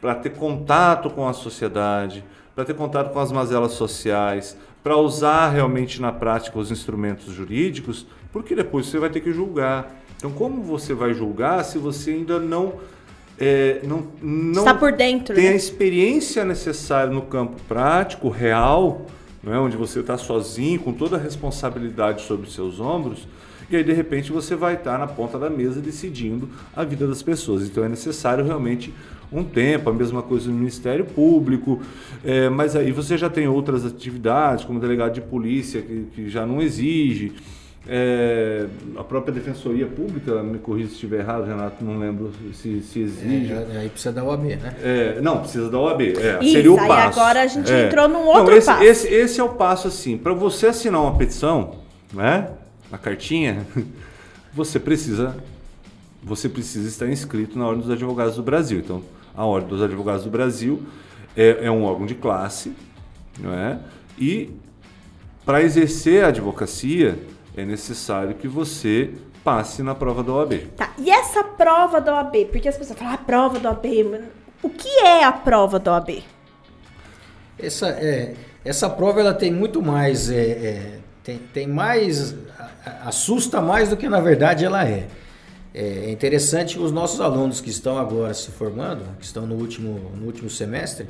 para 0.00 0.14
ter 0.14 0.30
contato 0.30 1.10
com 1.10 1.28
a 1.28 1.32
sociedade, 1.32 2.24
para 2.54 2.64
ter 2.64 2.74
contato 2.74 3.12
com 3.12 3.18
as 3.18 3.30
mazelas 3.30 3.72
sociais, 3.72 4.56
para 4.82 4.96
usar 4.96 5.50
realmente 5.50 6.00
na 6.00 6.10
prática 6.10 6.58
os 6.58 6.70
instrumentos 6.70 7.32
jurídicos, 7.34 8.06
porque 8.32 8.54
depois 8.54 8.86
você 8.86 8.98
vai 8.98 9.10
ter 9.10 9.20
que 9.20 9.32
julgar. 9.32 9.94
Então, 10.16 10.30
como 10.30 10.62
você 10.62 10.94
vai 10.94 11.12
julgar 11.12 11.64
se 11.64 11.78
você 11.78 12.12
ainda 12.12 12.38
não 12.38 12.74
é, 13.38 13.80
não, 13.84 14.06
não 14.20 14.60
Está 14.60 14.74
por 14.74 14.92
dentro, 14.92 15.34
tem 15.34 15.44
né? 15.44 15.50
a 15.52 15.54
experiência 15.54 16.44
necessária 16.44 17.10
no 17.10 17.22
campo 17.22 17.56
prático, 17.66 18.28
real, 18.28 19.06
não 19.42 19.54
é? 19.54 19.58
onde 19.58 19.76
você 19.76 20.00
está 20.00 20.16
sozinho, 20.18 20.80
com 20.80 20.92
toda 20.92 21.16
a 21.16 21.18
responsabilidade 21.18 22.22
sobre 22.22 22.46
os 22.46 22.54
seus 22.54 22.80
ombros, 22.80 23.26
e 23.70 23.76
aí 23.76 23.84
de 23.84 23.92
repente 23.92 24.32
você 24.32 24.56
vai 24.56 24.74
estar 24.74 24.98
na 24.98 25.06
ponta 25.06 25.38
da 25.38 25.48
mesa 25.48 25.80
decidindo 25.80 26.48
a 26.74 26.82
vida 26.82 27.06
das 27.06 27.22
pessoas. 27.22 27.62
Então 27.62 27.84
é 27.84 27.88
necessário 27.88 28.44
realmente 28.44 28.92
um 29.32 29.44
tempo, 29.44 29.88
a 29.88 29.92
mesma 29.92 30.22
coisa 30.22 30.50
no 30.50 30.56
Ministério 30.56 31.04
Público, 31.04 31.80
é, 32.24 32.48
mas 32.48 32.74
aí 32.74 32.90
você 32.90 33.16
já 33.16 33.30
tem 33.30 33.46
outras 33.46 33.86
atividades, 33.86 34.64
como 34.64 34.80
delegado 34.80 35.14
de 35.14 35.20
polícia, 35.20 35.80
que, 35.80 36.06
que 36.14 36.28
já 36.28 36.44
não 36.44 36.60
exige. 36.60 37.32
É, 37.88 38.66
a 38.96 39.02
própria 39.02 39.32
Defensoria 39.32 39.86
Pública, 39.86 40.42
me 40.42 40.58
corrija 40.58 40.88
se 40.88 40.94
estiver 40.94 41.20
errado, 41.20 41.44
Renato, 41.46 41.82
não 41.82 41.98
lembro 41.98 42.30
se, 42.52 42.80
se 42.82 43.00
exige. 43.00 43.52
É, 43.52 43.78
aí 43.80 43.88
precisa 43.88 44.12
da 44.12 44.22
OAB, 44.22 44.44
né? 44.44 44.76
É, 44.82 45.20
não, 45.20 45.40
precisa 45.40 45.70
da 45.70 45.78
OAB. 45.78 46.02
É, 46.02 46.38
Isso, 46.42 46.52
seria 46.52 46.72
o 46.72 46.78
aí 46.78 46.86
passo. 46.86 47.18
agora 47.20 47.40
a 47.42 47.46
gente 47.46 47.72
É. 47.72 47.86
entrou 47.86 48.06
num 48.08 48.26
outro 48.26 48.50
não, 48.50 48.56
esse, 48.56 48.66
passo. 48.66 48.82
Esse, 48.84 49.08
esse 49.08 49.40
é 49.40 49.44
o 49.44 49.48
passo 49.50 49.88
assim. 49.88 50.18
Para 50.18 50.34
você 50.34 50.66
assinar 50.66 51.00
uma 51.00 51.16
petição, 51.16 51.76
né, 52.12 52.50
a 52.92 52.98
cartinha, 52.98 53.66
você 54.52 54.78
precisa, 54.78 55.34
você 56.22 56.48
precisa 56.50 56.86
estar 56.86 57.08
inscrito 57.08 57.58
na 57.58 57.66
Ordem 57.66 57.80
dos 57.82 57.90
Advogados 57.90 58.36
do 58.36 58.42
Brasil. 58.42 58.78
Então, 58.78 59.02
a 59.34 59.44
Ordem 59.44 59.70
dos 59.70 59.82
Advogados 59.82 60.24
do 60.24 60.30
Brasil 60.30 60.82
é, 61.34 61.60
é 61.62 61.70
um 61.70 61.82
órgão 61.84 62.04
de 62.04 62.14
classe, 62.14 62.72
não 63.38 63.54
é? 63.54 63.78
E 64.18 64.50
para 65.46 65.62
exercer 65.62 66.24
a 66.24 66.28
advocacia 66.28 67.18
é 67.56 67.64
necessário 67.64 68.34
que 68.34 68.48
você 68.48 69.10
passe 69.42 69.82
na 69.82 69.94
prova 69.94 70.22
da 70.22 70.32
OAB. 70.32 70.68
Tá, 70.76 70.92
e 70.98 71.10
essa 71.10 71.42
prova 71.42 72.00
da 72.00 72.14
OAB? 72.14 72.46
Porque 72.50 72.68
as 72.68 72.76
pessoas 72.76 72.98
falam, 72.98 73.14
ah, 73.14 73.18
prova 73.18 73.58
da 73.58 73.70
OAB, 73.70 73.86
mano. 74.04 74.26
O 74.62 74.68
que 74.68 74.88
é 75.00 75.24
a 75.24 75.32
prova 75.32 75.78
da 75.78 75.92
OAB? 75.92 76.22
Essa, 77.58 77.88
é, 77.88 78.34
essa 78.64 78.88
prova 78.88 79.20
ela 79.20 79.34
tem 79.34 79.52
muito 79.52 79.82
mais. 79.82 80.30
é, 80.30 80.40
é, 80.40 80.98
tem, 81.22 81.38
tem 81.52 81.66
mais. 81.66 82.34
assusta 83.04 83.60
mais 83.60 83.88
do 83.88 83.96
que 83.96 84.08
na 84.08 84.20
verdade 84.20 84.64
ela 84.64 84.86
é. 84.86 85.06
É 85.72 86.10
interessante 86.10 86.76
que 86.76 86.82
os 86.82 86.90
nossos 86.90 87.20
alunos 87.20 87.60
que 87.60 87.70
estão 87.70 87.96
agora 87.96 88.34
se 88.34 88.50
formando, 88.50 89.04
que 89.18 89.24
estão 89.24 89.46
no 89.46 89.54
último, 89.54 90.10
no 90.16 90.26
último 90.26 90.50
semestre, 90.50 91.06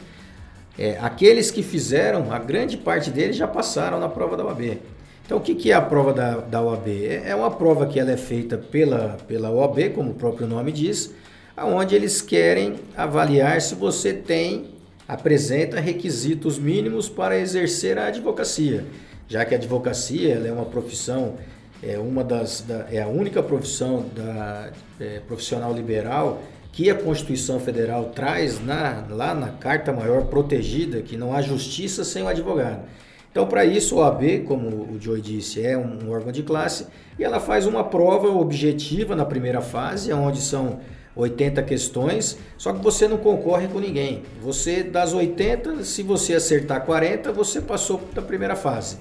é, 0.79 0.99
aqueles 1.01 1.51
que 1.51 1.63
fizeram, 1.63 2.31
a 2.31 2.39
grande 2.39 2.77
parte 2.77 3.11
deles 3.11 3.37
já 3.37 3.49
passaram 3.49 3.99
na 3.99 4.09
prova 4.09 4.37
da 4.37 4.45
OAB. 4.45 4.79
Então, 5.31 5.39
o 5.39 5.43
que, 5.43 5.71
é 5.71 5.75
a 5.77 5.81
prova 5.81 6.13
da, 6.13 6.39
da 6.39 6.61
OAB? 6.61 6.89
É 6.89 7.29
é 7.29 7.37
uma 7.37 7.53
prova 7.53 7.87
que 7.87 8.01
ela 8.01 8.11
é 8.11 8.17
feita 8.17 8.59
pela, 8.59 9.17
pela 9.29 9.49
OAB, 9.49 9.91
como 9.95 10.11
o 10.11 10.15
próprio 10.15 10.45
nome 10.45 10.73
diz, 10.73 11.15
aonde 11.57 11.95
eles 11.95 12.21
querem 12.21 12.81
avaliar 12.97 13.61
se 13.61 13.77
você 13.77 14.13
tem, 14.13 14.75
apresenta 15.07 15.79
requisitos 15.79 16.59
mínimos 16.59 17.09
para 17.09 17.39
exercer 17.39 17.97
a 17.97 18.09
advocacia, 18.09 18.85
já 19.29 19.45
que 19.45 19.55
a 19.55 19.57
advocacia 19.57 20.35
é 20.35 20.51
uma 20.51 20.65
profissão, 20.65 21.37
é 21.81 21.97
uma 21.97 22.25
das, 22.25 22.63
da- 22.63 22.87
é 22.91 23.01
a 23.01 23.07
única 23.07 23.41
profissão 23.41 24.07
da, 24.13 24.73
é, 24.99 25.21
profissional 25.29 25.73
liberal 25.73 26.43
que 26.73 26.91
a 26.91 26.95
Constituição 26.97 27.61
Federal 27.61 28.07
traz 28.07 28.61
na, 28.61 29.07
lá 29.09 29.33
na 29.33 29.51
Carta 29.51 29.93
Maior 29.93 30.25
protegida, 30.25 31.01
que 31.03 31.17
não 31.17 31.33
há 31.33 31.41
justiça 31.41 32.03
sem 32.03 32.25
o 32.25 32.27
advogado. 32.27 32.83
Então, 33.31 33.47
para 33.47 33.65
isso, 33.65 34.01
a 34.01 34.09
OAB, 34.09 34.45
como 34.45 34.67
o 34.67 34.99
Joey 35.01 35.21
disse, 35.21 35.65
é 35.65 35.79
um, 35.79 36.11
órgão 36.11 36.33
de 36.33 36.43
classe 36.43 36.87
e 37.19 37.23
ela 37.23 37.39
faz 37.39 37.65
uma 37.65 37.85
prova 37.85 38.29
objetiva 38.29 39.15
na 39.15 39.25
primeira 39.25 39.61
fase, 39.61 40.13
onde 40.13 40.41
são 40.41 40.81
80 41.15 41.63
questões, 41.63 42.37
só 42.57 42.73
que 42.73 42.83
você 42.83 43.07
não 43.07 43.19
concorre 43.19 43.69
com 43.69 43.79
ninguém. 43.79 44.23
Você, 44.43 44.83
das 44.83 45.13
80, 45.13 45.85
se 45.85 46.03
você 46.03 46.35
acertar 46.35 46.85
40, 46.85 47.33
você 47.33 47.61
passou 47.61 48.01
da 48.13 48.23
primeira 48.23 48.57
fase. 48.57 48.99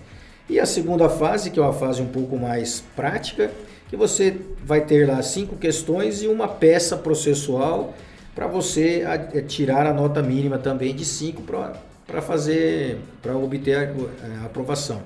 E 0.48 0.60
a 0.60 0.66
segunda 0.66 1.10
fase, 1.10 1.50
que 1.50 1.60
é 1.60 1.64
uma 1.64 1.74
fase 1.74 2.02
um 2.02 2.08
pouco 2.08 2.38
mais 2.38 2.84
prática, 2.96 3.52
que 3.88 3.96
você 3.96 4.36
vai 4.64 4.82
ter 4.82 5.08
lá 5.08 5.22
cinco 5.24 5.56
questões 5.56 6.22
e 6.22 6.28
uma 6.28 6.48
peça 6.48 6.96
processual 6.96 7.96
para 8.36 8.46
você 8.48 9.04
tirar 9.48 9.88
a 9.88 9.94
nota 9.94 10.22
mínima 10.22 10.58
também 10.60 10.94
de 10.96 11.04
5 11.04 11.42
para 12.10 12.22
fazer, 12.22 12.98
para 13.22 13.38
obter 13.38 13.78
a, 13.78 14.42
a 14.42 14.46
aprovação. 14.46 15.02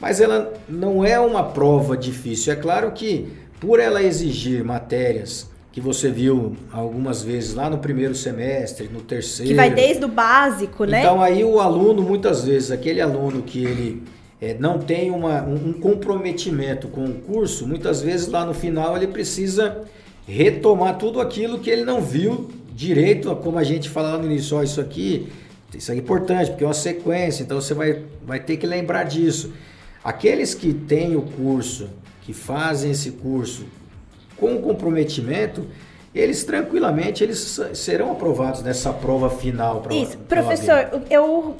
Mas 0.00 0.20
ela 0.20 0.54
não 0.66 1.04
é 1.04 1.20
uma 1.20 1.44
prova 1.44 1.96
difícil. 1.96 2.52
É 2.52 2.56
claro 2.56 2.92
que 2.92 3.28
por 3.60 3.78
ela 3.78 4.02
exigir 4.02 4.64
matérias 4.64 5.50
que 5.70 5.80
você 5.80 6.10
viu 6.10 6.56
algumas 6.72 7.22
vezes 7.22 7.54
lá 7.54 7.68
no 7.68 7.78
primeiro 7.78 8.14
semestre, 8.14 8.88
no 8.88 9.02
terceiro, 9.02 9.50
Que 9.50 9.54
vai 9.54 9.70
desde 9.70 10.04
o 10.04 10.08
básico, 10.08 10.84
né? 10.84 11.00
então 11.00 11.22
aí 11.22 11.44
o 11.44 11.60
aluno, 11.60 12.02
muitas 12.02 12.44
vezes, 12.44 12.72
aquele 12.72 13.00
aluno 13.00 13.42
que 13.42 13.64
ele 13.64 14.02
eh, 14.40 14.56
não 14.58 14.80
tem 14.80 15.12
uma, 15.12 15.42
um, 15.44 15.68
um 15.68 15.72
comprometimento 15.74 16.88
com 16.88 17.04
o 17.04 17.14
curso, 17.14 17.68
muitas 17.68 18.02
vezes 18.02 18.26
lá 18.26 18.44
no 18.44 18.52
final 18.52 18.96
ele 18.96 19.06
precisa 19.06 19.82
retomar 20.26 20.98
tudo 20.98 21.20
aquilo 21.20 21.60
que 21.60 21.70
ele 21.70 21.84
não 21.84 22.00
viu 22.00 22.48
direito, 22.74 23.32
como 23.36 23.56
a 23.56 23.62
gente 23.62 23.88
fala 23.88 24.12
lá 24.12 24.18
no 24.18 24.26
início, 24.26 24.56
ó, 24.56 24.62
isso 24.64 24.80
aqui, 24.80 25.28
isso 25.78 25.92
é 25.92 25.96
importante, 25.96 26.50
porque 26.50 26.64
é 26.64 26.66
uma 26.66 26.74
sequência, 26.74 27.42
então 27.42 27.60
você 27.60 27.74
vai, 27.74 28.02
vai 28.26 28.40
ter 28.40 28.56
que 28.56 28.66
lembrar 28.66 29.04
disso. 29.04 29.52
Aqueles 30.02 30.54
que 30.54 30.72
têm 30.72 31.14
o 31.16 31.22
curso, 31.22 31.88
que 32.22 32.32
fazem 32.32 32.90
esse 32.90 33.12
curso 33.12 33.66
com 34.36 34.60
comprometimento, 34.60 35.66
eles 36.14 36.42
tranquilamente 36.42 37.22
eles 37.22 37.60
serão 37.74 38.10
aprovados 38.12 38.62
nessa 38.62 38.92
prova 38.92 39.30
final. 39.30 39.80
pra- 39.80 39.94
Isso, 39.94 40.16
professor, 40.18 41.02
eu 41.10 41.56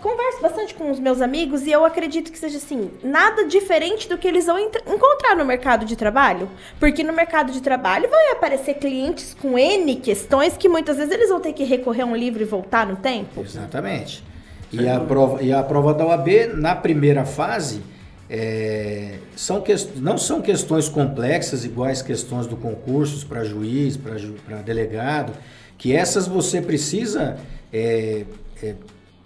converso 0.00 0.42
bastante 0.42 0.74
com 0.74 0.90
os 0.90 0.98
meus 0.98 1.20
amigos 1.20 1.62
e 1.62 1.70
eu 1.70 1.84
acredito 1.84 2.30
que 2.30 2.38
seja 2.38 2.58
assim, 2.58 2.90
nada 3.02 3.44
diferente 3.46 4.08
do 4.08 4.18
que 4.18 4.28
eles 4.28 4.46
vão 4.46 4.58
encontrar 4.58 5.36
no 5.36 5.44
mercado 5.44 5.86
de 5.86 5.96
trabalho. 5.96 6.48
Porque 6.78 7.02
no 7.02 7.12
mercado 7.12 7.52
de 7.52 7.60
trabalho 7.60 8.08
vai 8.10 8.32
aparecer 8.32 8.74
clientes 8.74 9.34
com 9.40 9.58
N 9.58 9.96
questões 9.96 10.56
que 10.56 10.68
muitas 10.68 10.96
vezes 10.96 11.12
eles 11.12 11.30
vão 11.30 11.40
ter 11.40 11.52
que 11.52 11.64
recorrer 11.64 12.02
a 12.02 12.06
um 12.06 12.16
livro 12.16 12.42
e 12.42 12.44
voltar 12.44 12.86
no 12.86 12.96
tempo. 12.96 13.40
Exatamente. 13.40 14.22
E 14.72 14.88
a, 14.88 14.98
prova, 14.98 15.42
e 15.42 15.52
a 15.52 15.62
prova 15.62 15.92
da 15.92 16.06
OAB, 16.06 16.28
na 16.54 16.74
primeira 16.74 17.26
fase, 17.26 17.82
é, 18.28 19.18
são 19.36 19.60
que, 19.60 19.74
não 19.96 20.16
são 20.16 20.40
questões 20.40 20.88
complexas, 20.88 21.64
iguais 21.64 22.00
questões 22.00 22.46
do 22.46 22.56
concurso 22.56 23.26
para 23.26 23.44
juiz, 23.44 23.98
para 23.98 24.62
delegado, 24.62 25.34
que 25.76 25.94
essas 25.94 26.26
você 26.26 26.62
precisa 26.62 27.36
é, 27.70 28.24
é, 28.62 28.74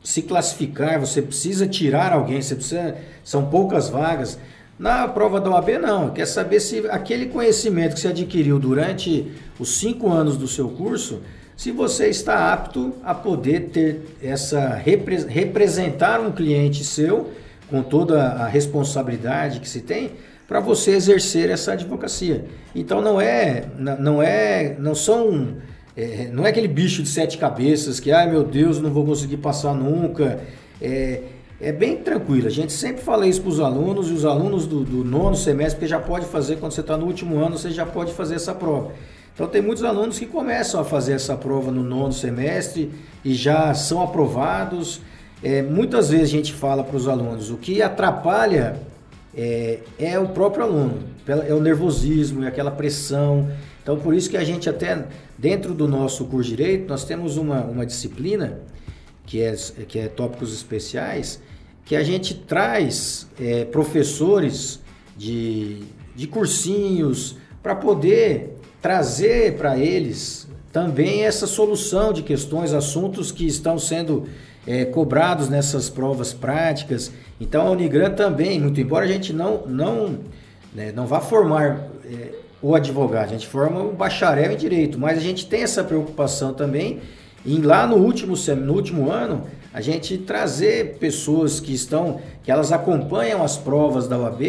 se 0.07 0.23
classificar, 0.23 1.01
você 1.01 1.21
precisa 1.21 1.67
tirar 1.67 2.13
alguém, 2.13 2.41
você 2.41 2.55
precisa, 2.55 2.95
são 3.25 3.47
poucas 3.47 3.89
vagas. 3.89 4.39
Na 4.79 5.09
prova 5.09 5.41
da 5.41 5.51
OAB, 5.51 5.81
não. 5.81 6.11
Quer 6.11 6.27
saber 6.27 6.61
se 6.61 6.87
aquele 6.91 7.27
conhecimento 7.27 7.95
que 7.95 8.01
você 8.01 8.09
adquiriu 8.09 8.57
durante 8.57 9.33
os 9.59 9.81
cinco 9.81 10.09
anos 10.09 10.37
do 10.37 10.47
seu 10.47 10.69
curso, 10.69 11.23
se 11.57 11.73
você 11.73 12.07
está 12.07 12.53
apto 12.53 12.95
a 13.03 13.13
poder 13.13 13.71
ter 13.71 14.17
essa 14.23 14.81
representar 15.29 16.21
um 16.21 16.31
cliente 16.31 16.85
seu 16.85 17.33
com 17.69 17.83
toda 17.83 18.23
a 18.23 18.47
responsabilidade 18.47 19.59
que 19.59 19.69
se 19.69 19.81
tem 19.81 20.13
para 20.47 20.61
você 20.61 20.93
exercer 20.93 21.51
essa 21.51 21.73
advocacia. 21.73 22.45
Então 22.77 23.03
não 23.03 23.21
é, 23.21 23.65
não 23.77 24.23
é, 24.23 24.77
não 24.79 24.95
são, 24.95 25.57
é, 25.97 26.29
não 26.31 26.45
é 26.45 26.51
aquele 26.51 26.69
bicho 26.69 27.03
de 27.03 27.09
sete 27.09 27.39
cabeças 27.39 27.99
que, 27.99 28.13
ai 28.13 28.31
meu 28.31 28.45
Deus, 28.45 28.81
não 28.81 28.91
vou 28.91 29.05
conseguir 29.05 29.39
passar 29.39 29.75
nunca. 29.75 30.41
É, 30.81 31.23
é 31.59 31.73
bem 31.73 31.97
tranquilo. 31.97 32.47
A 32.47 32.51
gente 32.51 32.73
sempre 32.73 33.03
fala 33.03 33.27
isso 33.27 33.41
para 33.41 33.49
os 33.49 33.61
alunos 33.61 34.11
e 34.11 34.13
os 34.13 34.25
alunos 34.25 34.67
do, 34.67 34.85
do 34.85 35.03
nono 35.03 35.35
semestre, 35.35 35.77
porque 35.77 35.87
já 35.87 35.99
pode 35.99 36.27
fazer 36.27 36.57
quando 36.57 36.73
você 36.73 36.83
está 36.83 36.97
no 36.99 37.07
último 37.07 37.39
ano, 37.39 37.57
você 37.57 37.71
já 37.71 37.87
pode 37.87 38.13
fazer 38.13 38.35
essa 38.35 38.55
prova. 38.55 38.93
Então 39.35 39.47
tem 39.47 39.63
muitos 39.63 39.85
alunos 39.85 40.19
que 40.19 40.27
começam 40.27 40.81
a 40.81 40.85
fazer 40.85 41.13
essa 41.13 41.35
prova 41.35 41.71
no 41.71 41.83
nono 41.83 42.13
semestre 42.13 42.91
e 43.25 43.35
já 43.35 43.73
são 43.73 44.03
aprovados. 44.03 45.01
É, 45.43 45.63
muitas 45.63 46.11
vezes 46.11 46.29
a 46.29 46.33
gente 46.33 46.53
fala 46.53 46.85
para 46.85 46.97
os 46.97 47.09
alunos, 47.09 47.51
o 47.51 47.57
que 47.57 47.83
atrapalha 47.83 48.81
é, 49.37 49.81
é, 49.99 50.19
o 50.19 50.29
próprio 50.29 50.65
aluno, 50.65 50.99
é 51.27 51.53
o 51.53 51.61
nervosismo, 51.61 52.45
é 52.45 52.49
aquela 52.49 52.71
pressão. 52.71 53.51
Então 53.87 53.97
por 53.97 54.13
isso 54.17 54.29
que 54.29 54.37
a 54.37 54.43
gente 54.43 54.69
até 54.69 55.07
dentro 55.39 55.73
do 55.73 55.87
nosso 55.87 56.25
curso 56.25 56.51
de 56.51 56.57
Direito, 56.57 56.89
nós 56.89 57.05
temos 57.05 57.37
uma, 57.37 57.61
uma 57.61 57.87
disciplina 57.87 58.59
que 59.25 59.41
é, 59.41 59.55
que 59.87 60.01
é 60.01 60.09
tópicos 60.09 60.53
especiais, 60.53 61.41
que 61.85 61.95
a 61.95 62.03
gente 62.03 62.35
traz 62.35 63.29
é, 63.41 63.65
professores 63.65 64.81
de, 65.17 65.85
de 66.17 66.27
cursinhos 66.27 67.37
para 67.63 67.77
poder 67.77 68.57
trazer 68.83 69.57
para 69.57 69.79
eles 69.79 70.49
também 70.73 71.25
essa 71.25 71.47
solução 71.47 72.13
de 72.13 72.25
questões, 72.25 72.73
assuntos 72.73 73.31
que 73.31 73.47
estão 73.47 73.79
sendo 73.79 74.27
é, 74.67 74.85
cobrados 74.85 75.49
nessas 75.49 75.89
provas 75.89 76.33
práticas. 76.33 77.13
Então 77.41 77.69
a 77.69 77.71
Unigran 77.71 78.11
também, 78.11 78.59
muito 78.59 78.81
embora 78.81 79.05
a 79.05 79.09
gente 79.09 79.33
não, 79.33 79.65
não, 79.65 80.19
né, 80.75 80.91
não 80.91 81.07
vá 81.07 81.21
formar 81.21 81.89
é, 82.05 82.46
o 82.63 82.75
advogado, 82.75 83.25
a 83.25 83.33
gente 83.33 83.47
forma 83.47 83.81
o 83.81 83.93
bacharel 83.93 84.53
em 84.53 84.57
direito, 84.57 84.99
mas 84.99 85.19
a 85.19 85.21
gente 85.21 85.47
tem 85.47 85.63
essa 85.63 85.85
preocupação 85.85 86.55
também 86.55 87.01
em 87.45 87.61
lá 87.61 87.87
no 87.87 87.97
último, 87.97 88.35
no 88.57 88.73
último 88.73 89.11
ano 89.11 89.45
a 89.73 89.81
gente 89.81 90.17
trazer 90.19 90.97
pessoas 90.99 91.61
que 91.61 91.73
estão, 91.73 92.19
que 92.43 92.51
elas 92.51 92.73
acompanham 92.73 93.43
as 93.43 93.57
provas 93.59 94.09
da 94.09 94.19
UAB 94.19 94.43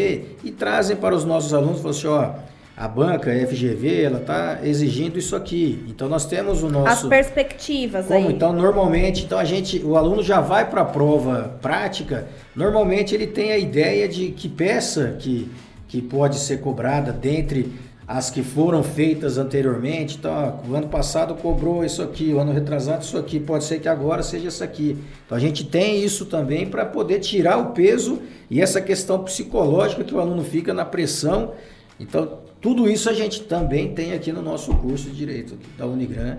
e 0.44 0.52
trazem 0.52 0.96
para 0.96 1.14
os 1.14 1.26
nossos 1.26 1.54
alunos, 1.54 1.82
falam 1.82 1.92
assim, 1.92 2.08
ó, 2.08 2.48
a 2.78 2.88
banca, 2.88 3.32
a 3.32 3.48
FGV, 3.48 4.04
ela 4.04 4.20
está 4.20 4.60
exigindo 4.64 5.18
isso 5.18 5.36
aqui. 5.36 5.84
Então 5.90 6.08
nós 6.08 6.26
temos 6.28 6.62
o 6.62 6.70
nosso. 6.70 6.88
As 6.88 7.04
perspectivas 7.04 8.06
Como? 8.06 8.28
aí. 8.28 8.34
Então 8.34 8.54
normalmente, 8.54 9.26
então 9.26 9.40
a 9.40 9.44
gente, 9.44 9.80
o 9.84 9.98
aluno 9.98 10.22
já 10.22 10.40
vai 10.40 10.70
para 10.70 10.82
a 10.82 10.86
prova 10.86 11.58
prática. 11.60 12.28
Normalmente 12.56 13.16
ele 13.16 13.28
tem 13.28 13.52
a 13.52 13.58
ideia 13.58 14.08
de 14.08 14.30
que 14.30 14.48
peça 14.48 15.16
que, 15.20 15.52
que 15.88 16.02
pode 16.02 16.38
ser 16.38 16.62
cobrada 16.62 17.12
dentre 17.12 17.74
as 18.08 18.30
que 18.30 18.42
foram 18.42 18.82
feitas 18.82 19.38
anteriormente. 19.38 20.18
Ó, 20.24 20.70
o 20.70 20.76
ano 20.76 20.88
passado 20.88 21.36
cobrou 21.36 21.84
isso 21.84 22.02
aqui, 22.02 22.32
o 22.34 22.40
ano 22.40 22.54
retrasado 22.54 23.04
isso 23.04 23.18
aqui. 23.18 23.40
Pode 23.40 23.66
ser 23.66 23.80
que 23.82 23.90
agora 23.90 24.24
seja 24.24 24.48
isso 24.48 24.64
aqui. 24.64 24.98
Então 25.26 25.38
a 25.38 25.42
gente 25.42 25.66
tem 25.66 26.02
isso 26.02 26.26
também 26.26 26.66
para 26.66 26.86
poder 26.86 27.20
tirar 27.20 27.58
o 27.58 27.72
peso 27.72 28.22
e 28.50 28.62
essa 28.62 28.80
questão 28.80 29.24
psicológica 29.24 30.06
que 30.06 30.16
o 30.16 30.20
aluno 30.22 30.44
fica 30.44 30.74
na 30.74 30.86
pressão. 30.86 31.54
Então 32.00 32.40
tudo 32.62 32.90
isso 32.90 33.10
a 33.10 33.14
gente 33.14 33.44
também 33.44 33.94
tem 33.94 34.14
aqui 34.14 34.32
no 34.32 34.42
nosso 34.42 34.74
curso 34.76 35.10
de 35.10 35.16
Direito 35.16 35.58
da 35.78 35.86
Unigran, 35.86 36.38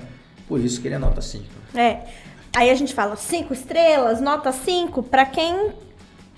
por 0.49 0.59
isso 0.59 0.81
que 0.81 0.89
ele 0.89 0.95
é 0.95 0.99
nota 0.99 1.21
5. 1.21 1.45
É. 1.75 2.01
Aí 2.57 2.71
a 2.71 2.75
gente 2.75 2.95
fala 2.95 3.15
5 3.15 3.53
estrelas, 3.53 4.21
nota 4.21 4.51
5, 4.51 5.03
para 5.03 5.27
quem 5.27 5.71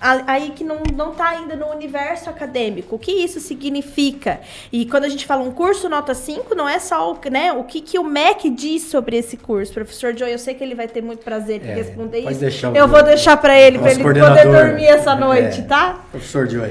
aí 0.01 0.51
que 0.51 0.63
não, 0.63 0.81
não 0.95 1.11
tá 1.11 1.29
ainda 1.29 1.55
no 1.55 1.67
universo 1.67 2.29
acadêmico. 2.29 2.95
O 2.95 2.99
que 2.99 3.11
isso 3.11 3.39
significa? 3.39 4.41
E 4.71 4.85
quando 4.85 5.03
a 5.03 5.09
gente 5.09 5.25
fala 5.25 5.43
um 5.43 5.51
curso 5.51 5.87
nota 5.87 6.15
5, 6.15 6.55
não 6.55 6.67
é 6.67 6.79
só 6.79 7.13
o, 7.13 7.19
né, 7.29 7.53
o 7.53 7.63
que, 7.63 7.81
que 7.81 7.99
o 7.99 8.03
MEC 8.03 8.49
diz 8.49 8.83
sobre 8.83 9.17
esse 9.17 9.37
curso. 9.37 9.71
Professor 9.71 10.17
Joe, 10.17 10.31
eu 10.31 10.39
sei 10.39 10.55
que 10.55 10.63
ele 10.63 10.73
vai 10.73 10.87
ter 10.87 11.03
muito 11.03 11.23
prazer 11.23 11.63
em 11.63 11.69
é, 11.69 11.75
responder 11.75 12.19
isso. 12.19 12.39
Deixar 12.39 12.75
eu 12.75 12.87
vou 12.87 13.03
deixar 13.03 13.37
para 13.37 13.59
ele, 13.59 13.77
para 13.77 13.91
ele 13.91 14.03
poder 14.03 14.45
dormir 14.45 14.85
essa 14.85 15.15
noite, 15.15 15.59
é, 15.59 15.63
tá? 15.63 16.05
Professor 16.09 16.49
Joe. 16.49 16.69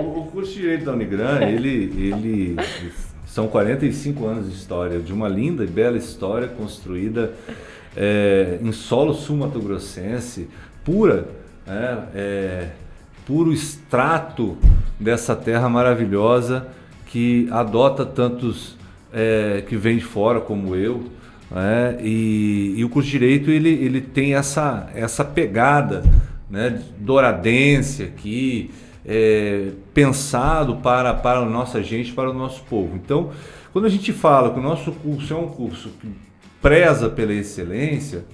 O, 0.00 0.20
o, 0.20 0.26
curso 0.26 0.52
de 0.52 0.60
Direito 0.60 0.84
da 0.84 0.92
Unigran, 0.92 1.40
ele, 1.42 1.92
ele 1.96 2.56
são 3.26 3.46
45 3.46 4.26
anos 4.26 4.50
de 4.50 4.56
história, 4.56 4.98
de 5.00 5.12
uma 5.12 5.28
linda 5.28 5.64
e 5.64 5.66
bela 5.66 5.98
história 5.98 6.48
construída 6.48 7.34
é, 7.96 8.58
em 8.62 8.72
solo 8.72 9.12
sul-mato-grossense, 9.12 10.48
pura 10.84 11.39
é, 11.70 11.98
é, 12.14 12.68
puro 13.24 13.52
extrato 13.52 14.58
dessa 14.98 15.36
terra 15.36 15.68
maravilhosa 15.68 16.66
que 17.06 17.48
adota 17.50 18.04
tantos 18.04 18.76
é, 19.12 19.62
que 19.68 19.76
vêm 19.76 19.98
de 19.98 20.04
fora 20.04 20.40
como 20.40 20.74
eu. 20.74 21.04
Né? 21.50 21.98
E, 22.00 22.74
e, 22.76 22.84
o 22.84 22.88
curso 22.88 23.08
de 23.08 23.18
Direito 23.18 23.50
ele, 23.50 23.70
ele 23.70 24.00
tem 24.00 24.34
essa, 24.34 24.88
essa 24.94 25.24
pegada 25.24 26.02
né, 26.48 26.82
douradense 26.98 28.02
aqui, 28.02 28.70
é, 29.06 29.70
pensado 29.94 30.76
para, 30.76 31.14
para 31.14 31.40
a 31.40 31.44
nossa 31.44 31.82
gente, 31.82 32.12
para 32.12 32.30
o 32.30 32.34
nosso 32.34 32.62
povo. 32.64 32.96
Então, 32.96 33.30
quando 33.72 33.86
a 33.86 33.88
gente 33.88 34.12
fala 34.12 34.52
que 34.52 34.58
o 34.58 34.62
nosso 34.62 34.92
curso 34.92 35.32
é 35.32 35.36
um 35.36 35.48
curso 35.48 35.90
que 36.00 36.08
preza 36.60 37.08
pela 37.08 37.32
excelência, 37.32 38.24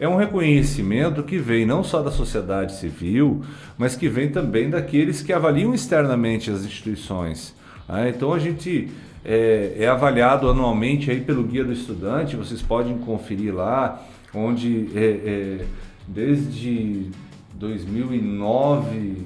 é 0.00 0.08
um 0.08 0.16
reconhecimento 0.16 1.22
que 1.22 1.36
vem 1.36 1.66
não 1.66 1.84
só 1.84 2.00
da 2.00 2.10
sociedade 2.10 2.74
civil, 2.76 3.42
mas 3.76 3.94
que 3.94 4.08
vem 4.08 4.30
também 4.30 4.70
daqueles 4.70 5.20
que 5.20 5.30
avaliam 5.30 5.74
externamente 5.74 6.50
as 6.50 6.64
instituições. 6.64 7.54
Né? 7.86 8.08
então 8.08 8.32
a 8.32 8.38
gente 8.38 8.88
é, 9.22 9.76
é, 9.78 9.86
avaliado 9.86 10.48
anualmente 10.48 11.10
aí 11.10 11.20
pelo 11.20 11.42
Guia 11.42 11.64
do 11.64 11.72
Estudante, 11.72 12.34
vocês 12.34 12.62
podem 12.62 12.96
conferir 12.96 13.54
lá, 13.54 14.02
onde 14.34 14.88
é, 14.94 15.04
é, 15.04 15.66
desde 16.08 17.10
2009, 17.54 19.16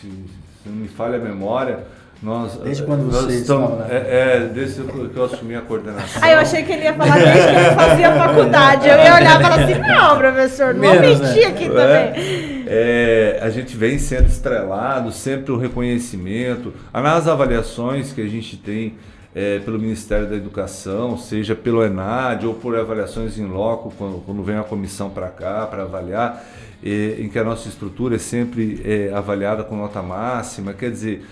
se, 0.00 0.08
se 0.08 0.68
não 0.68 0.74
me 0.74 0.88
falha 0.88 1.18
a 1.18 1.20
memória, 1.20 1.86
nós, 2.20 2.56
desde 2.56 2.82
quando 2.82 3.08
você 3.08 3.36
estamos, 3.36 3.78
né? 3.78 3.86
é, 3.90 3.96
é, 3.96 4.40
desde 4.52 4.82
que 4.82 5.16
eu 5.16 5.24
assumi 5.24 5.54
a 5.54 5.60
coordenação. 5.60 6.20
Ah, 6.20 6.32
eu 6.32 6.38
achei 6.40 6.64
que 6.64 6.72
ele 6.72 6.82
ia 6.82 6.94
falar 6.94 7.14
desde 7.14 7.32
que 7.32 7.54
ele 7.54 7.74
fazia 7.76 8.12
faculdade. 8.12 8.88
Eu 8.88 8.96
ia 8.96 9.14
olhar 9.14 9.40
e 9.40 9.42
falar 9.42 9.62
assim, 9.62 9.78
não, 9.78 10.18
professor, 10.18 10.74
não 10.74 10.80
Menos, 10.80 11.20
mentir 11.20 11.42
né? 11.42 11.46
aqui 11.46 11.64
é, 11.64 11.68
também. 11.68 12.64
É, 12.66 13.38
a 13.40 13.50
gente 13.50 13.76
vem 13.76 13.98
sendo 14.00 14.26
estrelado, 14.26 15.12
sempre 15.12 15.52
o 15.52 15.56
reconhecimento. 15.56 16.74
Nas 16.92 17.28
avaliações 17.28 18.12
que 18.12 18.20
a 18.20 18.28
gente 18.28 18.56
tem 18.56 18.96
é, 19.32 19.60
pelo 19.60 19.78
Ministério 19.78 20.28
da 20.28 20.34
Educação, 20.34 21.16
seja 21.16 21.54
pelo 21.54 21.84
ENAD 21.84 22.46
ou 22.48 22.54
por 22.54 22.76
avaliações 22.76 23.38
em 23.38 23.46
loco, 23.46 23.92
quando, 23.96 24.24
quando 24.24 24.42
vem 24.42 24.56
a 24.56 24.64
comissão 24.64 25.08
para 25.08 25.28
cá 25.28 25.68
para 25.68 25.84
avaliar, 25.84 26.44
é, 26.84 27.16
em 27.20 27.28
que 27.28 27.38
a 27.38 27.44
nossa 27.44 27.68
estrutura 27.68 28.16
é 28.16 28.18
sempre 28.18 28.82
é, 28.84 29.12
avaliada 29.14 29.62
com 29.62 29.76
nota 29.76 30.02
máxima. 30.02 30.72
Quer 30.72 30.90
dizer, 30.90 31.24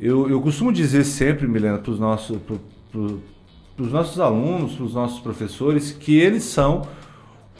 eu, 0.00 0.30
eu 0.30 0.40
costumo 0.40 0.72
dizer 0.72 1.04
sempre, 1.04 1.46
Milena, 1.46 1.76
para 1.76 1.92
os 1.92 2.00
nossos, 2.00 2.38
nossos 3.76 4.18
alunos, 4.18 4.72
para 4.72 4.84
os 4.84 4.94
nossos 4.94 5.20
professores, 5.20 5.92
que 5.92 6.18
eles 6.18 6.44
são 6.44 6.88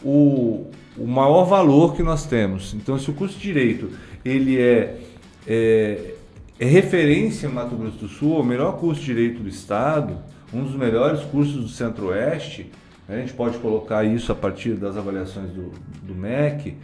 o, 0.03 0.71
o 0.97 1.07
maior 1.07 1.45
valor 1.45 1.95
que 1.95 2.03
nós 2.03 2.25
temos. 2.25 2.73
Então, 2.73 2.99
se 2.99 3.11
o 3.11 3.13
curso 3.13 3.37
de 3.37 3.43
Direito 3.43 3.91
ele 4.25 4.59
é, 4.59 5.01
é, 5.47 6.15
é 6.59 6.65
referência 6.65 7.47
em 7.47 7.53
Mato 7.53 7.77
Grosso 7.77 7.99
do 7.99 8.09
Sul, 8.09 8.41
o 8.41 8.45
melhor 8.45 8.79
curso 8.79 9.01
de 9.01 9.07
Direito 9.07 9.43
do 9.43 9.49
Estado, 9.49 10.17
um 10.53 10.65
dos 10.65 10.75
melhores 10.75 11.21
cursos 11.25 11.57
do 11.57 11.69
Centro-Oeste, 11.69 12.71
né, 13.07 13.17
a 13.17 13.21
gente 13.21 13.35
pode 13.35 13.59
colocar 13.59 14.03
isso 14.05 14.33
a 14.33 14.35
partir 14.35 14.75
das 14.75 14.97
avaliações 14.97 15.51
do, 15.51 15.73
do 16.03 16.15
MEC, 16.15 16.75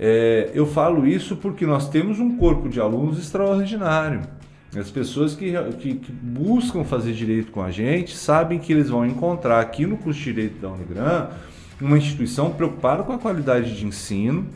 é, 0.00 0.50
eu 0.54 0.64
falo 0.64 1.06
isso 1.06 1.36
porque 1.36 1.66
nós 1.66 1.90
temos 1.90 2.18
um 2.18 2.38
corpo 2.38 2.70
de 2.70 2.80
alunos 2.80 3.18
extraordinário. 3.18 4.37
As 4.76 4.90
pessoas 4.90 5.34
que, 5.34 5.52
que, 5.78 5.94
que, 5.94 6.12
buscam 6.12 6.84
fazer 6.84 7.12
direito 7.12 7.50
com 7.50 7.62
a 7.62 7.70
gente 7.70 8.14
sabem 8.14 8.58
que 8.58 8.70
eles 8.70 8.90
vão 8.90 9.06
encontrar 9.06 9.60
aqui 9.60 9.86
no 9.86 9.96
curso 9.96 10.18
de 10.18 10.24
direito 10.26 10.60
da 10.60 10.68
Unigran 10.68 11.28
uma 11.80 11.96
instituição 11.96 12.50
preocupada 12.50 13.02
com 13.02 13.12
a 13.12 13.18
qualidade 13.18 13.76
de 13.76 13.86
ensino, 13.86 14.46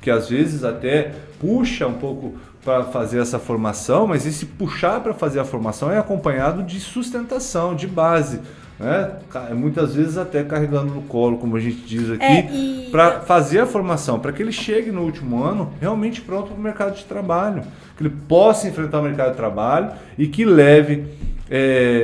que 0.00 0.10
às 0.10 0.28
vezes 0.30 0.64
até 0.64 1.12
puxa 1.38 1.86
um 1.86 1.94
pouco 1.94 2.36
para 2.64 2.84
fazer 2.84 3.20
essa 3.20 3.38
formação, 3.38 4.06
mas 4.06 4.26
esse 4.26 4.46
puxar 4.46 5.00
para 5.00 5.12
fazer 5.12 5.40
a 5.40 5.44
formação 5.44 5.90
é 5.90 5.98
acompanhado 5.98 6.62
de 6.62 6.78
sustentação, 6.78 7.74
de 7.74 7.86
base. 7.86 8.40
Né? 8.80 9.10
Muitas 9.54 9.94
vezes 9.94 10.16
até 10.16 10.42
carregando 10.42 10.94
no 10.94 11.02
colo, 11.02 11.36
como 11.36 11.54
a 11.54 11.60
gente 11.60 11.82
diz 11.86 12.10
aqui, 12.10 12.24
é, 12.24 12.50
e... 12.50 12.88
para 12.90 13.20
fazer 13.20 13.60
a 13.60 13.66
formação, 13.66 14.18
para 14.18 14.32
que 14.32 14.42
ele 14.42 14.52
chegue 14.52 14.90
no 14.90 15.02
último 15.02 15.44
ano 15.44 15.70
realmente 15.78 16.22
pronto 16.22 16.48
para 16.48 16.58
o 16.58 16.62
mercado 16.62 16.96
de 16.96 17.04
trabalho, 17.04 17.62
que 17.94 18.02
ele 18.02 18.14
possa 18.26 18.66
enfrentar 18.66 19.00
o 19.00 19.02
mercado 19.02 19.32
de 19.32 19.36
trabalho 19.36 19.92
e 20.16 20.26
que 20.26 20.46
leve 20.46 21.04
é, 21.50 21.58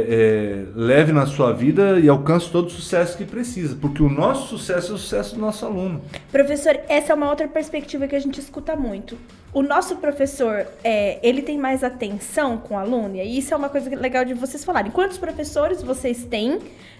é, 0.08 0.64
leve 0.74 1.12
na 1.12 1.24
sua 1.24 1.52
vida 1.52 2.00
e 2.00 2.08
alcance 2.08 2.50
todo 2.50 2.66
o 2.66 2.70
sucesso 2.70 3.16
que 3.16 3.24
precisa, 3.24 3.76
porque 3.80 4.02
o 4.02 4.08
nosso 4.08 4.48
sucesso 4.48 4.90
é 4.90 4.94
o 4.96 4.98
sucesso 4.98 5.36
do 5.36 5.40
nosso 5.40 5.64
aluno. 5.64 6.02
Professor, 6.32 6.80
essa 6.88 7.12
é 7.12 7.14
uma 7.14 7.30
outra 7.30 7.46
perspectiva 7.46 8.08
que 8.08 8.16
a 8.16 8.18
gente 8.18 8.40
escuta 8.40 8.74
muito. 8.74 9.16
O 9.52 9.62
nosso 9.62 9.96
professor, 9.96 10.66
é, 10.82 11.20
ele 11.22 11.42
tem 11.42 11.56
mais 11.56 11.84
atenção 11.84 12.58
com 12.58 12.74
o 12.74 12.78
aluno, 12.78 13.14
e 13.14 13.38
isso 13.38 13.54
é 13.54 13.56
uma 13.56 13.68
coisa 13.68 13.88
legal 13.96 14.24
de 14.24 14.34
vocês 14.34 14.64
falarem. 14.64 14.90
Quantos 14.90 15.16
professores 15.16 15.80
vocês 15.80 16.24
têm 16.24 16.58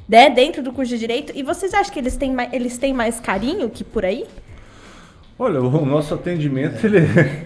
né, 0.09 0.31
dentro 0.31 0.63
do 0.63 0.73
curso 0.73 0.93
de 0.93 0.99
Direito, 0.99 1.33
e 1.35 1.43
vocês 1.43 1.75
acham 1.75 1.93
que 1.93 1.99
eles 1.99 2.17
têm, 2.17 2.33
mais, 2.33 2.53
eles 2.53 2.79
têm 2.79 2.95
mais 2.95 3.19
carinho 3.19 3.69
que 3.69 3.83
por 3.83 4.05
aí? 4.05 4.25
Olha, 5.37 5.61
o 5.61 5.85
nosso 5.85 6.15
atendimento, 6.15 6.87
ele 6.87 6.99
é 6.99 7.46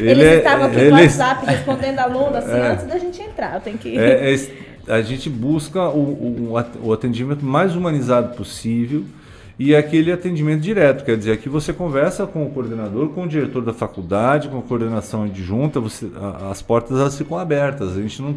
ele 0.00 0.10
Eles 0.10 0.24
é, 0.24 0.36
estavam 0.38 0.66
aqui 0.66 0.84
no 0.84 0.92
WhatsApp 0.92 1.46
respondendo 1.46 1.98
aluno 1.98 2.36
assim, 2.36 2.52
é, 2.52 2.68
antes 2.72 2.86
da 2.86 2.98
gente 2.98 3.22
entrar. 3.22 3.54
Eu 3.54 3.60
tenho 3.60 3.78
que... 3.78 3.98
É, 3.98 4.34
é 4.34 4.36
a 4.88 5.02
gente 5.02 5.30
busca 5.30 5.88
o, 5.88 6.52
o, 6.52 6.64
o 6.82 6.92
atendimento 6.92 7.44
mais 7.44 7.76
humanizado 7.76 8.34
possível 8.34 9.04
e 9.62 9.76
aquele 9.76 10.10
atendimento 10.10 10.62
direto, 10.62 11.04
quer 11.04 11.18
dizer, 11.18 11.32
aqui 11.32 11.46
você 11.46 11.70
conversa 11.70 12.26
com 12.26 12.46
o 12.46 12.50
coordenador, 12.50 13.10
com 13.10 13.24
o 13.24 13.28
diretor 13.28 13.62
da 13.62 13.74
faculdade, 13.74 14.48
com 14.48 14.58
a 14.58 14.62
coordenação 14.62 15.24
adjunta, 15.24 15.78
você, 15.78 16.10
a, 16.16 16.50
as 16.50 16.62
portas 16.62 16.98
elas 16.98 17.18
ficam 17.18 17.38
abertas. 17.38 17.94
A 17.94 18.00
gente 18.00 18.22
não, 18.22 18.36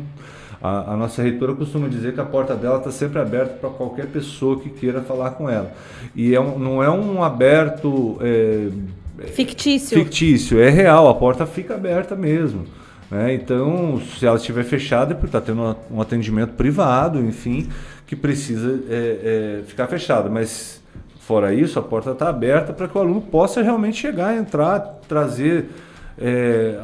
a, 0.62 0.94
a 0.94 0.98
nossa 0.98 1.24
reitora 1.24 1.54
costuma 1.54 1.88
dizer 1.88 2.14
que 2.14 2.20
a 2.20 2.26
porta 2.26 2.56
dela 2.56 2.78
está 2.78 2.92
sempre 2.92 3.20
aberta 3.20 3.54
para 3.54 3.70
qualquer 3.70 4.08
pessoa 4.08 4.60
que 4.60 4.70
queira 4.70 5.02
falar 5.02 5.32
com 5.32 5.50
ela. 5.50 5.72
E 6.14 6.36
é 6.36 6.42
um, 6.42 6.60
não 6.60 6.84
é 6.84 6.90
um 6.90 7.24
aberto 7.24 8.18
é, 8.20 8.68
Fictício. 9.34 9.98
Fictício, 9.98 10.60
é 10.60 10.70
real, 10.70 11.08
a 11.08 11.14
porta 11.14 11.46
fica 11.46 11.76
aberta 11.76 12.16
mesmo. 12.16 12.66
Né? 13.10 13.36
Então, 13.36 14.02
se 14.18 14.26
ela 14.26 14.38
estiver 14.38 14.64
fechada, 14.64 15.12
é 15.12 15.16
porque 15.16 15.28
está 15.28 15.40
tendo 15.40 15.76
um 15.92 16.02
atendimento 16.02 16.54
privado, 16.54 17.20
enfim, 17.20 17.70
que 18.08 18.16
precisa 18.16 18.82
é, 18.90 19.60
é, 19.62 19.64
ficar 19.68 19.88
fechada. 19.88 20.30
Mas, 20.30 20.82
fora 21.20 21.54
isso, 21.54 21.78
a 21.78 21.82
porta 21.82 22.12
está 22.12 22.30
aberta 22.30 22.74
para 22.74 22.88
que 22.88 22.98
o 22.98 23.02
aluno 23.02 23.22
possa 23.22 23.62
realmente 23.62 23.98
chegar, 23.98 24.36
entrar, 24.36 24.80
trazer. 25.08 25.70
É, 26.16 26.78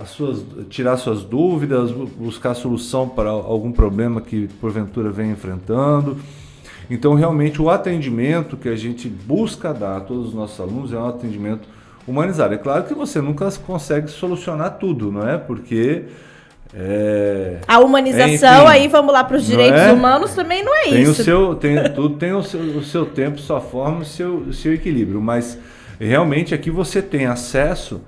as 0.00 0.10
suas, 0.10 0.44
tirar 0.70 0.96
suas 0.96 1.24
dúvidas, 1.24 1.90
buscar 1.90 2.54
solução 2.54 3.08
para 3.08 3.30
algum 3.30 3.72
problema 3.72 4.20
que 4.20 4.46
porventura 4.60 5.10
vem 5.10 5.32
enfrentando. 5.32 6.20
Então, 6.88 7.14
realmente, 7.14 7.60
o 7.60 7.68
atendimento 7.68 8.56
que 8.56 8.68
a 8.68 8.76
gente 8.76 9.08
busca 9.08 9.74
dar 9.74 9.96
a 9.96 10.00
todos 10.00 10.28
os 10.28 10.34
nossos 10.34 10.60
alunos 10.60 10.92
é 10.92 10.96
um 10.96 11.08
atendimento 11.08 11.68
humanizado. 12.06 12.54
É 12.54 12.58
claro 12.58 12.84
que 12.84 12.94
você 12.94 13.20
nunca 13.20 13.50
consegue 13.66 14.08
solucionar 14.08 14.78
tudo, 14.78 15.10
não 15.10 15.28
é? 15.28 15.36
Porque. 15.36 16.04
É, 16.74 17.58
a 17.66 17.78
humanização, 17.78 18.64
enfim, 18.64 18.68
aí 18.68 18.88
vamos 18.88 19.12
lá 19.12 19.24
para 19.24 19.36
os 19.36 19.46
direitos 19.46 19.80
é? 19.80 19.92
humanos, 19.92 20.34
também 20.34 20.62
não 20.64 20.74
é 20.74 20.82
tem 20.84 21.02
isso. 21.02 21.22
O 21.22 21.24
seu, 21.24 21.54
tem, 21.54 21.92
tudo 21.94 22.16
tem 22.16 22.32
o 22.32 22.42
seu, 22.42 22.60
o 22.60 22.84
seu 22.84 23.06
tempo, 23.06 23.38
sua 23.38 23.60
forma, 23.60 24.00
o 24.00 24.04
seu, 24.04 24.36
o 24.38 24.52
seu 24.52 24.74
equilíbrio. 24.74 25.20
Mas 25.20 25.58
realmente 25.98 26.54
aqui 26.54 26.70
você 26.70 27.00
tem 27.00 27.26
acesso 27.26 28.02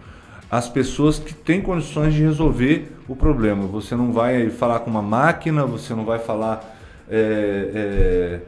às 0.50 0.68
pessoas 0.68 1.18
que 1.18 1.32
têm 1.32 1.60
condições 1.60 2.12
de 2.12 2.22
resolver 2.22 2.92
o 3.08 3.16
problema. 3.16 3.66
Você 3.66 3.96
não 3.96 4.12
vai 4.12 4.50
falar 4.50 4.80
com 4.80 4.90
uma 4.90 5.02
máquina, 5.02 5.64
você 5.64 5.94
não 5.94 6.04
vai 6.04 6.18
falar. 6.18 6.76
É, 7.10 7.70
é 7.74 8.40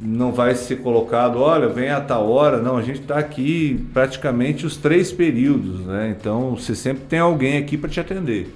não 0.00 0.30
vai 0.30 0.54
ser 0.54 0.76
colocado, 0.76 1.38
olha, 1.40 1.68
vem 1.68 1.88
a 1.88 2.00
tal 2.00 2.30
hora. 2.30 2.58
Não, 2.58 2.76
a 2.76 2.82
gente 2.82 3.00
está 3.00 3.18
aqui 3.18 3.86
praticamente 3.92 4.66
os 4.66 4.76
três 4.76 5.10
períodos, 5.10 5.80
né? 5.86 6.14
Então 6.18 6.54
você 6.54 6.74
sempre 6.74 7.04
tem 7.04 7.18
alguém 7.18 7.56
aqui 7.56 7.78
para 7.78 7.88
te 7.88 7.98
atender. 7.98 8.54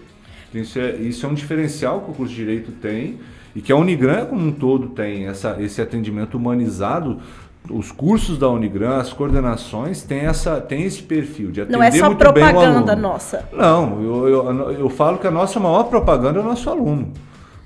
Isso 0.53 0.79
é, 0.79 0.97
isso 0.97 1.25
é 1.25 1.29
um 1.29 1.35
diferencial 1.35 2.01
que 2.01 2.11
o 2.11 2.15
curso 2.15 2.35
de 2.35 2.41
Direito 2.41 2.73
tem 2.73 3.19
e 3.55 3.61
que 3.61 3.73
a 3.73 3.77
Unigran 3.77 4.27
como 4.27 4.47
um 4.47 4.53
todo 4.53 4.89
tem 4.89 5.27
essa, 5.27 5.57
esse 5.61 5.81
atendimento 5.81 6.37
humanizado. 6.37 7.19
Os 7.71 7.93
cursos 7.93 8.39
da 8.39 8.49
Unigran, 8.49 8.97
as 8.97 9.13
coordenações 9.13 10.03
têm, 10.03 10.21
essa, 10.21 10.61
têm 10.61 10.85
esse 10.85 11.03
perfil 11.03 11.51
de 11.51 11.61
atender 11.61 11.77
Não 11.77 11.85
é 11.85 11.91
só 11.91 12.15
propaganda 12.15 12.97
nossa. 12.97 13.45
Não, 13.53 14.03
eu, 14.03 14.29
eu, 14.29 14.73
eu 14.73 14.91
falo 14.91 15.19
que 15.19 15.27
a 15.27 15.31
nossa 15.31 15.61
maior 15.61 15.85
propaganda 15.85 16.39
é 16.39 16.43
o 16.43 16.45
nosso 16.45 16.69
aluno. 16.69 17.13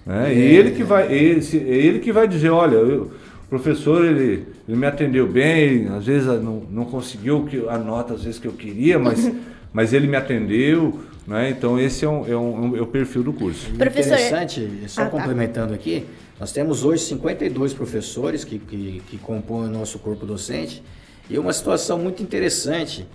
Né? 0.05 0.33
É. 0.33 0.35
Ele, 0.35 0.73
que 0.73 0.83
vai, 0.83 1.11
ele, 1.13 1.41
ele 1.57 1.99
que 2.01 2.13
vai 2.13 2.27
dizer, 2.27 2.51
olha, 2.51 2.75
eu, 2.75 3.11
professor 3.55 4.05
ele, 4.05 4.47
ele 4.69 4.77
me 4.77 4.87
atendeu 4.87 5.29
bem, 5.29 5.87
às 5.89 6.07
vezes 6.07 6.27
não, 6.43 6.65
não 6.69 6.85
conseguiu 6.85 7.47
a 7.69 7.79
nota 7.79 8.15
às 8.15 8.25
vezes 8.25 8.41
que 8.41 8.49
eu 8.49 8.53
queria, 8.53 8.99
mas, 8.99 9.31
mas 9.73 9.93
ele 9.93 10.09
me 10.09 10.17
atendeu, 10.17 11.01
né? 11.25 11.51
Então 11.51 11.79
esse 11.79 12.05
é, 12.05 12.09
um, 12.09 12.27
é, 12.27 12.37
um, 12.37 12.77
é 12.77 12.81
o 12.81 12.87
perfil 12.87 13.23
do 13.23 13.33
curso. 13.33 13.71
Professor, 13.71 14.15
Interessante, 14.15 14.69
só 14.89 15.03
ah, 15.03 15.05
tá. 15.05 15.11
complementando 15.11 15.69
tá. 15.69 15.75
aqui, 15.77 16.05
nós 16.41 16.51
temos 16.51 16.85
hoje 16.85 17.05
52 17.05 17.73
professores 17.75 18.43
que, 18.43 18.59
que, 18.59 19.01
que 19.09 19.19
compõem 19.19 19.69
o 19.69 19.71
nosso 19.71 20.01
corpo 20.01 20.27
docente 20.27 20.83
e 21.31 21.39
uma 21.39 21.53
situação 21.53 21.97
muito 21.97 22.23
interessante 22.23 23.07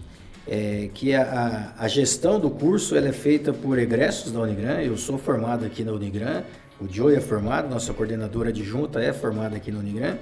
é 0.48 0.90
que 0.94 1.14
a, 1.14 1.76
a, 1.78 1.88
gestão 1.90 2.40
do 2.40 2.50
curso 2.50 2.96
ela 2.96 3.10
é 3.10 3.12
feita 3.12 3.52
por 3.54 3.78
egressos 3.78 4.32
da 4.32 4.40
Unigran, 4.40 4.82
eu 4.82 4.98
sou 4.98 5.18
formado 5.18 5.64
aqui 5.66 5.84
na 5.84 5.92
Unigran, 5.92 6.44
o 6.82 6.88
Joe 6.90 7.14
é 7.14 7.20
formado, 7.20 7.70
nossa 7.70 7.94
coordenadora 7.94 8.50
adjunta 8.50 9.02
é 9.02 9.12
formada 9.12 9.58
aqui 9.58 9.72
no 9.72 9.80
Unigran. 9.80 10.18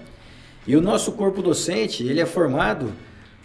E 0.65 0.75
o 0.75 0.81
nosso 0.81 1.11
corpo 1.11 1.41
docente, 1.41 2.03
ele 2.03 2.19
é 2.19 2.25
formado 2.25 2.91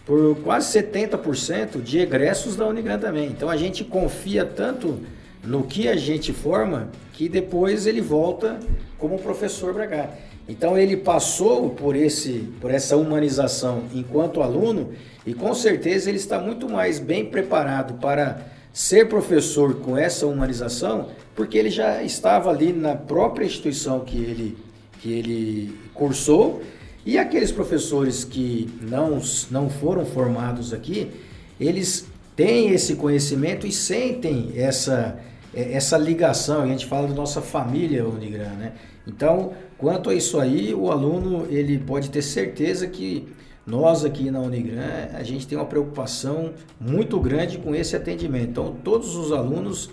por 0.05 0.35
quase 0.43 0.77
70% 0.79 1.81
de 1.81 1.99
egressos 1.99 2.55
da 2.55 2.67
Unigran 2.67 2.99
também. 2.99 3.27
Então 3.27 3.49
a 3.49 3.55
gente 3.55 3.83
confia 3.83 4.43
tanto 4.43 4.99
no 5.43 5.63
que 5.63 5.87
a 5.87 5.95
gente 5.95 6.33
forma 6.33 6.89
que 7.13 7.29
depois 7.29 7.85
ele 7.85 8.01
volta 8.01 8.59
como 8.97 9.19
professor 9.19 9.73
para 9.73 9.87
cá. 9.87 10.09
Então 10.47 10.77
ele 10.77 10.97
passou 10.97 11.69
por 11.69 11.95
esse 11.95 12.49
por 12.59 12.71
essa 12.71 12.97
humanização 12.97 13.83
enquanto 13.93 14.41
aluno 14.41 14.91
e 15.25 15.33
com 15.33 15.53
certeza 15.53 16.09
ele 16.09 16.17
está 16.17 16.39
muito 16.39 16.67
mais 16.67 16.99
bem 16.99 17.25
preparado 17.25 17.93
para 17.95 18.41
ser 18.73 19.07
professor 19.07 19.75
com 19.75 19.95
essa 19.95 20.27
humanização 20.27 21.07
porque 21.35 21.57
ele 21.57 21.69
já 21.69 22.03
estava 22.03 22.49
ali 22.49 22.71
na 22.71 22.95
própria 22.95 23.45
instituição 23.45 24.01
que 24.01 24.17
ele, 24.17 24.57
que 25.01 25.11
ele 25.11 25.79
cursou, 25.93 26.61
e 27.05 27.17
aqueles 27.17 27.51
professores 27.51 28.23
que 28.23 28.69
não, 28.81 29.21
não 29.51 29.69
foram 29.69 30.05
formados 30.05 30.73
aqui, 30.73 31.11
eles 31.59 32.07
têm 32.35 32.69
esse 32.69 32.95
conhecimento 32.95 33.67
e 33.67 33.71
sentem 33.71 34.53
essa, 34.55 35.19
essa 35.53 35.97
ligação, 35.97 36.61
a 36.61 36.67
gente 36.67 36.85
fala 36.85 37.07
da 37.07 37.13
nossa 37.13 37.41
família 37.41 38.07
Unigran, 38.07 38.53
né? 38.53 38.73
Então, 39.05 39.51
quanto 39.77 40.09
a 40.09 40.15
isso 40.15 40.39
aí, 40.39 40.73
o 40.73 40.89
aluno 40.89 41.45
ele 41.49 41.77
pode 41.77 42.09
ter 42.09 42.21
certeza 42.21 42.87
que 42.87 43.27
nós 43.65 44.03
aqui 44.03 44.29
na 44.29 44.39
Unigran, 44.39 45.09
a 45.13 45.23
gente 45.23 45.47
tem 45.47 45.57
uma 45.57 45.65
preocupação 45.65 46.53
muito 46.79 47.19
grande 47.19 47.57
com 47.57 47.73
esse 47.73 47.95
atendimento. 47.95 48.49
Então, 48.49 48.75
todos 48.83 49.15
os 49.15 49.31
alunos 49.31 49.89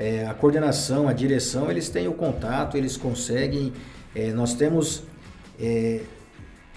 é, 0.00 0.26
a 0.26 0.32
coordenação, 0.32 1.06
a 1.06 1.12
direção, 1.12 1.70
eles 1.70 1.90
têm 1.90 2.08
o 2.08 2.14
contato, 2.14 2.74
eles 2.74 2.96
conseguem. 2.96 3.70
É, 4.14 4.32
nós 4.32 4.54
temos 4.54 5.02
é, 5.60 6.00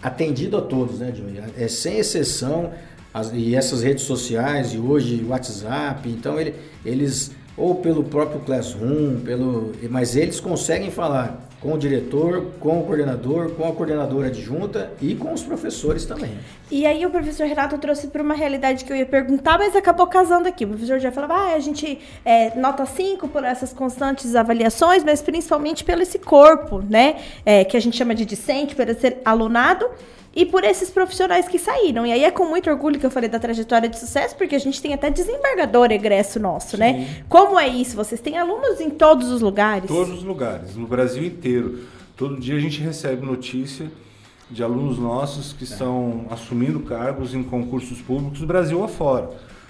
atendido 0.01 0.57
a 0.57 0.61
todos, 0.61 0.99
né, 0.99 1.11
Johnny? 1.11 1.39
É, 1.57 1.69
sem 1.69 1.99
exceção, 1.99 2.73
as, 3.13 3.31
e 3.33 3.55
essas 3.55 3.81
redes 3.81 4.03
sociais, 4.03 4.73
e 4.73 4.77
hoje 4.77 5.23
o 5.23 5.29
WhatsApp, 5.29 6.09
então 6.09 6.37
ele, 6.37 6.53
eles, 6.83 7.31
ou 7.55 7.75
pelo 7.75 8.03
próprio 8.03 8.41
Classroom, 8.41 9.21
pelo, 9.21 9.71
mas 9.89 10.17
eles 10.17 10.41
conseguem 10.41 10.91
falar 10.91 11.47
com 11.63 11.73
o 11.73 11.77
diretor, 11.77 12.51
com 12.59 12.81
o 12.81 12.83
coordenador, 12.83 13.51
com 13.51 13.65
a 13.65 13.71
coordenadora 13.71 14.27
adjunta 14.27 14.91
e 15.01 15.15
com 15.15 15.31
os 15.31 15.41
professores 15.41 16.05
também. 16.05 16.37
E 16.69 16.85
aí 16.85 17.05
o 17.05 17.09
professor 17.09 17.47
Renato 17.47 17.77
trouxe 17.77 18.07
para 18.07 18.21
uma 18.21 18.33
realidade 18.33 18.83
que 18.83 18.91
eu 18.91 18.97
ia 18.97 19.05
perguntar, 19.05 19.57
mas 19.57 19.73
acabou 19.73 20.05
casando 20.07 20.45
aqui. 20.45 20.65
O 20.65 20.67
professor 20.67 20.99
já 20.99 21.09
falava, 21.09 21.35
ah, 21.35 21.53
a 21.53 21.59
gente 21.59 21.99
é, 22.25 22.53
nota 22.59 22.85
5 22.85 23.29
por 23.29 23.45
essas 23.45 23.71
constantes 23.71 24.35
avaliações, 24.35 25.05
mas 25.05 25.21
principalmente 25.21 25.85
pelo 25.85 26.01
esse 26.01 26.19
corpo, 26.19 26.83
né? 26.89 27.15
É, 27.45 27.63
que 27.63 27.77
a 27.77 27.79
gente 27.79 27.95
chama 27.95 28.13
de 28.13 28.25
discente, 28.25 28.75
por 28.75 28.85
ser 28.95 29.21
alunado 29.23 29.89
e 30.35 30.45
por 30.45 30.63
esses 30.63 30.89
profissionais 30.89 31.47
que 31.47 31.59
saíram. 31.59 32.05
E 32.05 32.11
aí 32.11 32.23
é 32.23 32.31
com 32.31 32.45
muito 32.45 32.69
orgulho 32.69 32.99
que 32.99 33.05
eu 33.05 33.11
falei 33.11 33.29
da 33.29 33.39
trajetória 33.39 33.87
de 33.87 33.99
sucesso, 33.99 34.35
porque 34.35 34.55
a 34.55 34.59
gente 34.59 34.81
tem 34.81 34.93
até 34.93 35.09
desembargador 35.09 35.91
egresso 35.91 36.39
nosso, 36.39 36.77
né? 36.77 36.93
Sim. 36.93 36.99
né? 36.99 37.23
Como 37.29 37.59
é 37.59 37.67
isso? 37.67 37.95
Vocês 37.95 38.19
têm 38.19 38.37
alunos 38.37 38.79
em 38.79 38.89
todos 38.89 39.29
os 39.29 39.41
lugares? 39.41 39.87
Todos 39.87 40.13
os 40.13 40.23
lugares, 40.23 40.75
no 40.75 40.87
Brasil 40.87 41.23
inteiro. 41.23 41.81
Todo 42.17 42.39
dia 42.39 42.55
a 42.55 42.59
gente 42.59 42.81
recebe 42.81 43.25
notícia 43.25 43.91
de 44.49 44.63
alunos 44.63 44.99
nossos 44.99 45.53
que 45.53 45.63
estão 45.63 46.25
assumindo 46.29 46.79
cargos 46.81 47.33
em 47.33 47.43
concursos 47.43 48.01
públicos 48.01 48.39
do 48.39 48.47
Brasil 48.47 48.83
afora. 48.83 49.29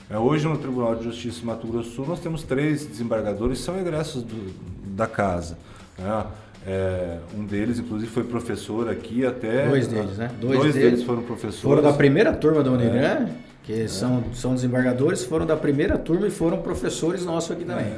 É, 0.09 0.17
hoje 0.17 0.47
no 0.47 0.57
Tribunal 0.57 0.95
de 0.95 1.05
Justiça 1.05 1.39
de 1.39 1.45
Mato 1.45 1.65
Grosso 1.65 1.89
do 1.89 1.95
Sul 1.95 2.05
nós 2.07 2.19
temos 2.19 2.43
três 2.43 2.85
desembargadores 2.85 3.59
que 3.59 3.65
são 3.65 3.79
egressos 3.79 4.23
do, 4.23 4.53
da 4.95 5.07
casa. 5.07 5.57
Né? 5.97 6.25
É, 6.65 7.17
um 7.37 7.45
deles, 7.45 7.77
inclusive, 7.79 8.09
foi 8.09 8.23
professor 8.23 8.89
aqui 8.89 9.25
até. 9.25 9.67
Dois 9.67 9.85
deles, 9.87 10.17
né? 10.17 10.31
Dois, 10.39 10.59
Dois 10.59 10.73
deles, 10.73 10.91
deles, 10.91 11.05
foram 11.05 11.21
professores. 11.23 11.59
Foram 11.59 11.81
da 11.81 11.91
primeira 11.91 12.31
turma 12.33 12.63
da 12.63 12.71
Unigran, 12.71 13.27
é. 13.27 13.29
que 13.63 13.81
é. 13.81 13.87
são, 13.87 14.23
são 14.33 14.55
desembargadores, 14.55 15.25
foram 15.25 15.45
da 15.45 15.57
primeira 15.57 15.97
turma 15.97 16.25
e 16.27 16.31
foram 16.31 16.61
professores 16.61 17.25
nossos 17.25 17.51
aqui 17.51 17.65
também. 17.65 17.87
É. 17.87 17.97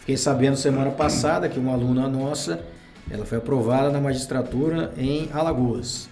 Fiquei 0.00 0.18
sabendo 0.18 0.56
semana 0.56 0.90
passada 0.90 1.48
que 1.48 1.58
uma 1.58 1.72
aluna 1.72 2.06
nossa, 2.06 2.60
ela 3.10 3.24
foi 3.24 3.38
aprovada 3.38 3.90
na 3.90 3.98
magistratura 4.00 4.92
em 4.98 5.30
Alagoas. 5.32 6.10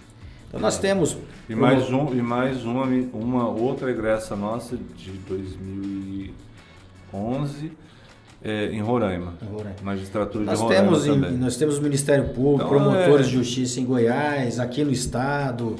Então 0.49 0.59
nós 0.59 0.79
temos. 0.79 1.19
E 1.49 1.55
mais, 1.55 1.91
um, 1.91 2.15
e 2.15 2.23
mais 2.23 2.65
uma, 2.65 2.87
uma 3.13 3.49
outra 3.49 3.91
egressa 3.91 4.35
nossa 4.35 4.79
de 4.97 5.11
2011 5.29 7.71
é, 8.45 8.67
em 8.67 8.81
Roraima. 8.81 9.35
Roraima. 9.51 9.77
Magistratura 9.83 10.45
nós 10.45 10.59
de 10.59 10.65
Roraima 10.65 10.85
temos 10.85 11.05
também. 11.05 11.31
Em, 11.31 11.39
nós 11.39 11.57
temos 11.57 11.79
o 11.79 11.83
Ministério 11.83 12.29
Público, 12.31 12.55
então, 12.55 12.69
promotores 12.69 13.27
é... 13.27 13.29
de 13.29 13.35
justiça 13.37 13.81
em 13.81 13.85
Goiás, 13.85 14.59
aqui 14.59 14.85
no 14.85 14.93
estado, 14.93 15.77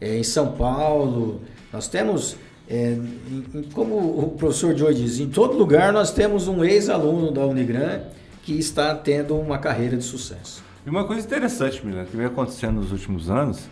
é, 0.00 0.16
em 0.16 0.22
São 0.22 0.52
Paulo. 0.52 1.40
Nós 1.72 1.88
temos, 1.88 2.36
é, 2.68 2.92
em, 2.92 3.62
como 3.72 3.96
o 3.96 4.34
professor 4.38 4.76
Joe 4.76 4.94
diz, 4.94 5.20
em 5.20 5.28
todo 5.28 5.56
lugar 5.56 5.92
nós 5.92 6.10
temos 6.10 6.48
um 6.48 6.64
ex-aluno 6.64 7.30
da 7.30 7.44
Unigran 7.46 8.00
que 8.42 8.58
está 8.58 8.94
tendo 8.94 9.36
uma 9.36 9.58
carreira 9.58 9.96
de 9.96 10.04
sucesso. 10.04 10.64
E 10.86 10.88
uma 10.88 11.04
coisa 11.04 11.26
interessante, 11.26 11.84
Milena, 11.84 12.04
que 12.04 12.16
vem 12.16 12.26
acontecendo 12.26 12.76
nos 12.76 12.92
últimos 12.92 13.28
anos, 13.28 13.68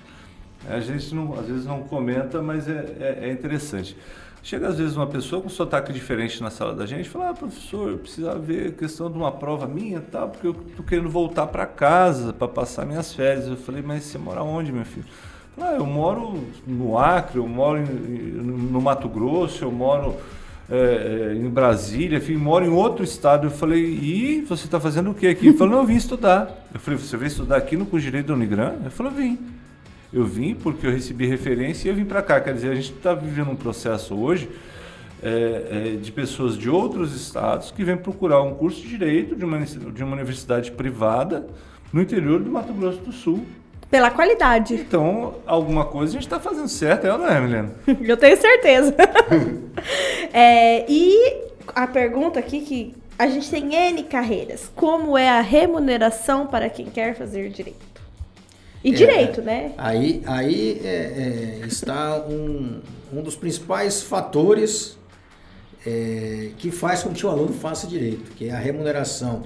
a 0.68 0.80
gente 0.80 1.14
não, 1.14 1.38
às 1.38 1.46
vezes 1.46 1.64
não 1.64 1.82
comenta, 1.82 2.42
mas 2.42 2.68
é, 2.68 2.96
é, 2.98 3.28
é 3.28 3.32
interessante. 3.32 3.96
Chega 4.44 4.68
às 4.68 4.76
vezes 4.76 4.94
uma 4.94 5.06
pessoa 5.06 5.40
com 5.40 5.46
um 5.46 5.50
sotaque 5.50 5.90
diferente 5.90 6.42
na 6.42 6.50
sala 6.50 6.74
da 6.74 6.84
gente 6.84 7.06
e 7.06 7.08
fala, 7.08 7.30
ah, 7.30 7.34
professor, 7.34 7.92
eu 7.92 7.96
precisava 7.96 8.38
ver 8.38 8.68
a 8.68 8.72
questão 8.72 9.10
de 9.10 9.16
uma 9.16 9.32
prova 9.32 9.66
minha 9.66 10.02
tal, 10.12 10.28
porque 10.28 10.46
eu 10.46 10.54
estou 10.68 10.84
querendo 10.84 11.08
voltar 11.08 11.46
para 11.46 11.64
casa 11.64 12.30
para 12.30 12.46
passar 12.46 12.84
minhas 12.84 13.14
férias. 13.14 13.46
Eu 13.46 13.56
falei, 13.56 13.82
mas 13.82 14.04
você 14.04 14.18
mora 14.18 14.42
onde, 14.42 14.70
meu 14.70 14.84
filho? 14.84 15.06
Ah, 15.58 15.72
eu 15.72 15.86
moro 15.86 16.44
no 16.66 16.98
Acre, 16.98 17.38
eu 17.38 17.48
moro 17.48 17.78
em, 17.78 17.84
no 17.84 18.82
Mato 18.82 19.08
Grosso, 19.08 19.64
eu 19.64 19.72
moro 19.72 20.14
é, 20.70 21.32
é, 21.32 21.34
em 21.34 21.48
Brasília, 21.48 22.18
enfim, 22.18 22.36
moro 22.36 22.66
em 22.66 22.70
outro 22.70 23.02
estado. 23.02 23.46
Eu 23.46 23.50
falei, 23.50 23.82
e 23.82 24.42
você 24.46 24.66
está 24.66 24.78
fazendo 24.78 25.12
o 25.12 25.14
que 25.14 25.26
aqui? 25.26 25.46
Ele 25.46 25.56
falou, 25.56 25.72
não, 25.72 25.80
eu 25.80 25.86
vim 25.86 25.96
estudar. 25.96 26.66
Eu 26.74 26.80
falei, 26.80 27.00
você 27.00 27.16
veio 27.16 27.28
estudar 27.28 27.56
aqui 27.56 27.78
no 27.78 27.86
Direito 27.98 28.26
da 28.26 28.34
Unigran? 28.34 28.74
Ele 28.78 28.90
falou, 28.90 29.10
vim. 29.10 29.38
Eu 30.14 30.24
vim 30.24 30.54
porque 30.54 30.86
eu 30.86 30.92
recebi 30.92 31.26
referência 31.26 31.88
e 31.88 31.90
eu 31.90 31.96
vim 31.96 32.04
para 32.04 32.22
cá. 32.22 32.40
Quer 32.40 32.54
dizer, 32.54 32.70
a 32.70 32.74
gente 32.76 32.92
está 32.92 33.12
vivendo 33.14 33.50
um 33.50 33.56
processo 33.56 34.14
hoje 34.14 34.48
é, 35.20 35.94
é, 35.94 35.96
de 35.96 36.12
pessoas 36.12 36.56
de 36.56 36.70
outros 36.70 37.12
estados 37.16 37.72
que 37.72 37.82
vêm 37.82 37.96
procurar 37.96 38.40
um 38.42 38.54
curso 38.54 38.80
de 38.80 38.88
direito 38.88 39.34
de 39.34 39.44
uma, 39.44 39.58
de 39.58 40.04
uma 40.04 40.12
universidade 40.12 40.70
privada 40.70 41.46
no 41.92 42.00
interior 42.00 42.40
do 42.40 42.48
Mato 42.48 42.72
Grosso 42.72 42.98
do 42.98 43.10
Sul. 43.10 43.44
Pela 43.90 44.10
qualidade. 44.10 44.74
Então, 44.74 45.34
alguma 45.46 45.84
coisa 45.84 46.12
a 46.12 46.14
gente 46.14 46.26
está 46.26 46.38
fazendo 46.38 46.68
certo, 46.68 47.06
é 47.06 47.12
ou 47.12 47.18
não 47.18 47.28
é, 47.28 47.40
Milena? 47.40 47.74
eu 48.00 48.16
tenho 48.16 48.36
certeza. 48.36 48.94
é, 50.32 50.84
e 50.88 51.42
a 51.74 51.88
pergunta 51.88 52.38
aqui 52.38 52.60
que 52.60 52.94
a 53.18 53.26
gente 53.26 53.50
tem 53.50 53.74
N 53.74 54.02
carreiras. 54.04 54.70
Como 54.76 55.18
é 55.18 55.28
a 55.28 55.40
remuneração 55.40 56.46
para 56.46 56.68
quem 56.68 56.86
quer 56.86 57.16
fazer 57.16 57.48
direito? 57.48 57.93
E 58.84 58.90
é, 58.90 58.92
direito, 58.92 59.40
né? 59.40 59.72
Aí, 59.78 60.22
aí 60.26 60.78
é, 60.84 61.60
é, 61.62 61.66
está 61.66 62.22
um, 62.28 62.82
um 63.10 63.22
dos 63.22 63.34
principais 63.34 64.02
fatores 64.02 64.98
é, 65.86 66.50
que 66.58 66.70
faz 66.70 67.02
com 67.02 67.10
que 67.14 67.24
o 67.24 67.30
aluno 67.30 67.54
faça 67.54 67.86
direito, 67.86 68.32
que 68.32 68.48
é 68.48 68.52
a 68.52 68.58
remuneração. 68.58 69.44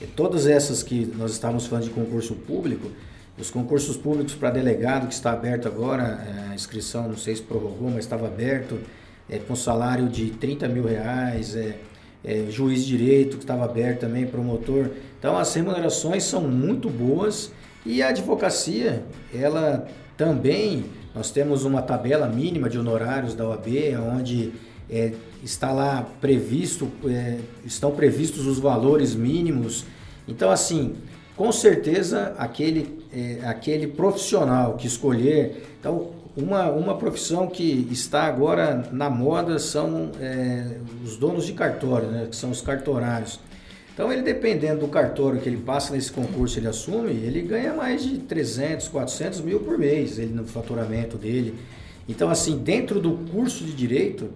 E 0.00 0.06
todas 0.06 0.46
essas 0.46 0.84
que 0.84 1.04
nós 1.16 1.32
estávamos 1.32 1.66
falando 1.66 1.84
de 1.84 1.90
concurso 1.90 2.36
público, 2.36 2.92
os 3.36 3.50
concursos 3.50 3.96
públicos 3.96 4.34
para 4.34 4.50
delegado, 4.50 5.08
que 5.08 5.14
está 5.14 5.32
aberto 5.32 5.66
agora, 5.66 6.24
é, 6.24 6.52
a 6.52 6.54
inscrição, 6.54 7.08
não 7.08 7.16
sei 7.16 7.34
se 7.34 7.42
prorrogou, 7.42 7.90
mas 7.90 8.04
estava 8.04 8.28
aberto, 8.28 8.78
com 9.48 9.56
salário 9.56 10.08
de 10.08 10.30
30 10.30 10.68
mil 10.68 10.84
reais, 10.84 11.56
juiz 12.48 12.84
de 12.84 12.96
direito, 12.96 13.36
que 13.36 13.42
estava 13.42 13.64
aberto 13.64 14.02
também, 14.02 14.24
promotor. 14.24 14.90
Então, 15.18 15.36
as 15.36 15.52
remunerações 15.52 16.22
são 16.22 16.42
muito 16.42 16.88
boas 16.88 17.50
e 17.86 18.02
a 18.02 18.08
advocacia, 18.08 19.04
ela 19.32 19.86
também, 20.16 20.86
nós 21.14 21.30
temos 21.30 21.64
uma 21.64 21.80
tabela 21.80 22.26
mínima 22.26 22.68
de 22.68 22.78
honorários 22.78 23.34
da 23.34 23.46
OAB, 23.48 23.66
onde 24.14 24.52
é, 24.90 25.12
está 25.42 25.72
lá 25.72 26.06
previsto, 26.20 26.90
é, 27.06 27.38
estão 27.64 27.92
previstos 27.92 28.46
os 28.46 28.58
valores 28.58 29.14
mínimos. 29.14 29.84
Então, 30.26 30.50
assim, 30.50 30.96
com 31.36 31.52
certeza 31.52 32.34
aquele, 32.38 33.04
é, 33.12 33.46
aquele 33.46 33.86
profissional 33.86 34.74
que 34.74 34.86
escolher, 34.86 35.64
então 35.78 36.10
uma, 36.36 36.70
uma 36.70 36.96
profissão 36.96 37.46
que 37.46 37.88
está 37.90 38.24
agora 38.24 38.88
na 38.92 39.08
moda 39.08 39.58
são 39.58 40.10
é, 40.20 40.78
os 41.04 41.16
donos 41.16 41.46
de 41.46 41.52
cartório, 41.52 42.08
né, 42.08 42.26
que 42.28 42.36
são 42.36 42.50
os 42.50 42.60
cartorários. 42.60 43.40
Então, 43.96 44.12
ele 44.12 44.20
dependendo 44.20 44.80
do 44.80 44.88
cartório 44.88 45.40
que 45.40 45.48
ele 45.48 45.56
passa 45.56 45.94
nesse 45.94 46.12
concurso, 46.12 46.58
ele 46.58 46.68
assume, 46.68 47.12
ele 47.12 47.40
ganha 47.40 47.72
mais 47.72 48.04
de 48.04 48.18
300, 48.18 48.88
400 48.88 49.40
mil 49.40 49.60
por 49.60 49.78
mês 49.78 50.18
ele, 50.18 50.34
no 50.34 50.44
faturamento 50.44 51.16
dele. 51.16 51.54
Então, 52.06 52.28
assim, 52.28 52.58
dentro 52.58 53.00
do 53.00 53.12
curso 53.32 53.64
de 53.64 53.72
direito, 53.72 54.28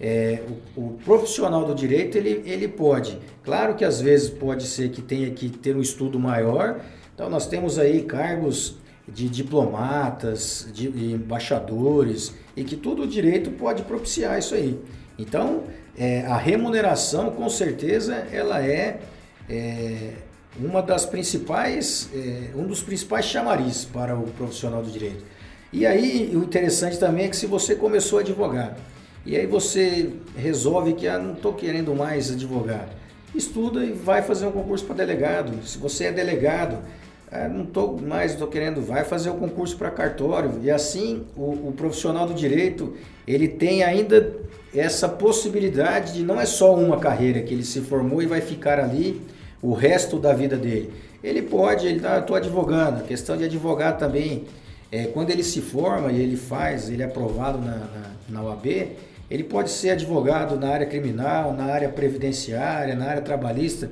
é, 0.00 0.44
o, 0.76 0.80
o, 0.80 0.98
profissional 1.04 1.64
do 1.64 1.74
direito, 1.74 2.16
ele, 2.16 2.40
ele 2.46 2.68
pode. 2.68 3.18
Claro 3.42 3.74
que 3.74 3.84
às 3.84 4.00
vezes 4.00 4.30
pode 4.30 4.64
ser 4.64 4.90
que 4.90 5.02
tenha 5.02 5.28
que 5.32 5.48
ter 5.50 5.74
um 5.74 5.80
estudo 5.80 6.16
maior. 6.16 6.80
Então, 7.12 7.28
nós 7.28 7.48
temos 7.48 7.80
aí 7.80 8.02
cargos 8.02 8.76
de 9.08 9.28
diplomatas, 9.28 10.68
de, 10.72 10.88
de 10.88 11.14
embaixadores, 11.14 12.32
e 12.56 12.62
que 12.62 12.76
todo 12.76 13.02
o 13.02 13.08
direito 13.08 13.50
pode 13.50 13.82
propiciar 13.82 14.38
isso 14.38 14.54
aí. 14.54 14.78
Então, 15.20 15.64
é, 15.98 16.22
a 16.22 16.36
remuneração, 16.36 17.30
com 17.30 17.48
certeza, 17.50 18.26
ela 18.32 18.64
é, 18.64 19.00
é 19.48 20.12
uma 20.58 20.80
das 20.80 21.04
principais, 21.04 22.08
é, 22.14 22.56
um 22.56 22.66
dos 22.66 22.82
principais 22.82 23.26
chamariz 23.26 23.84
para 23.84 24.16
o 24.16 24.22
profissional 24.30 24.82
do 24.82 24.90
direito. 24.90 25.22
E 25.70 25.84
aí, 25.86 26.30
o 26.34 26.42
interessante 26.42 26.98
também 26.98 27.26
é 27.26 27.28
que 27.28 27.36
se 27.36 27.46
você 27.46 27.74
começou 27.74 28.18
a 28.18 28.22
advogar, 28.22 28.76
e 29.26 29.36
aí 29.36 29.46
você 29.46 30.14
resolve 30.34 30.94
que 30.94 31.06
ah, 31.06 31.18
não 31.18 31.34
estou 31.34 31.52
querendo 31.52 31.94
mais 31.94 32.30
advogar, 32.30 32.88
estuda 33.34 33.84
e 33.84 33.92
vai 33.92 34.22
fazer 34.22 34.46
um 34.46 34.52
concurso 34.52 34.86
para 34.86 34.96
delegado. 34.96 35.64
Se 35.66 35.76
você 35.76 36.06
é 36.06 36.12
delegado, 36.12 36.78
ah, 37.32 37.48
não 37.48 37.64
estou 37.64 38.00
mais, 38.00 38.32
estou 38.32 38.48
querendo, 38.48 38.80
vai 38.82 39.04
fazer 39.04 39.30
o 39.30 39.34
concurso 39.34 39.76
para 39.76 39.90
cartório. 39.90 40.60
E 40.62 40.70
assim, 40.70 41.24
o, 41.36 41.68
o 41.68 41.74
profissional 41.76 42.26
do 42.26 42.34
direito, 42.34 42.94
ele 43.26 43.46
tem 43.46 43.82
ainda 43.82 44.34
essa 44.74 45.08
possibilidade 45.08 46.14
de 46.14 46.22
não 46.22 46.40
é 46.40 46.46
só 46.46 46.74
uma 46.74 46.98
carreira 46.98 47.40
que 47.40 47.54
ele 47.54 47.64
se 47.64 47.80
formou 47.80 48.22
e 48.22 48.26
vai 48.26 48.40
ficar 48.40 48.80
ali 48.80 49.20
o 49.62 49.72
resto 49.72 50.18
da 50.18 50.32
vida 50.32 50.56
dele. 50.56 50.92
Ele 51.22 51.42
pode, 51.42 51.86
ele 51.86 52.00
tá, 52.00 52.18
estou 52.18 52.34
advogando, 52.34 53.00
a 53.00 53.02
questão 53.02 53.36
de 53.36 53.44
advogar 53.44 53.98
também, 53.98 54.44
é, 54.90 55.04
quando 55.04 55.30
ele 55.30 55.42
se 55.42 55.60
forma 55.60 56.10
e 56.10 56.20
ele 56.20 56.36
faz, 56.36 56.88
ele 56.88 57.02
é 57.02 57.06
aprovado 57.06 57.58
na, 57.58 57.76
na, 57.76 58.42
na 58.42 58.42
ele 59.30 59.44
pode 59.44 59.70
ser 59.70 59.90
advogado 59.90 60.58
na 60.58 60.70
área 60.70 60.86
criminal, 60.86 61.52
na 61.52 61.66
área 61.66 61.88
previdenciária, 61.88 62.96
na 62.96 63.06
área 63.06 63.22
trabalhista. 63.22 63.88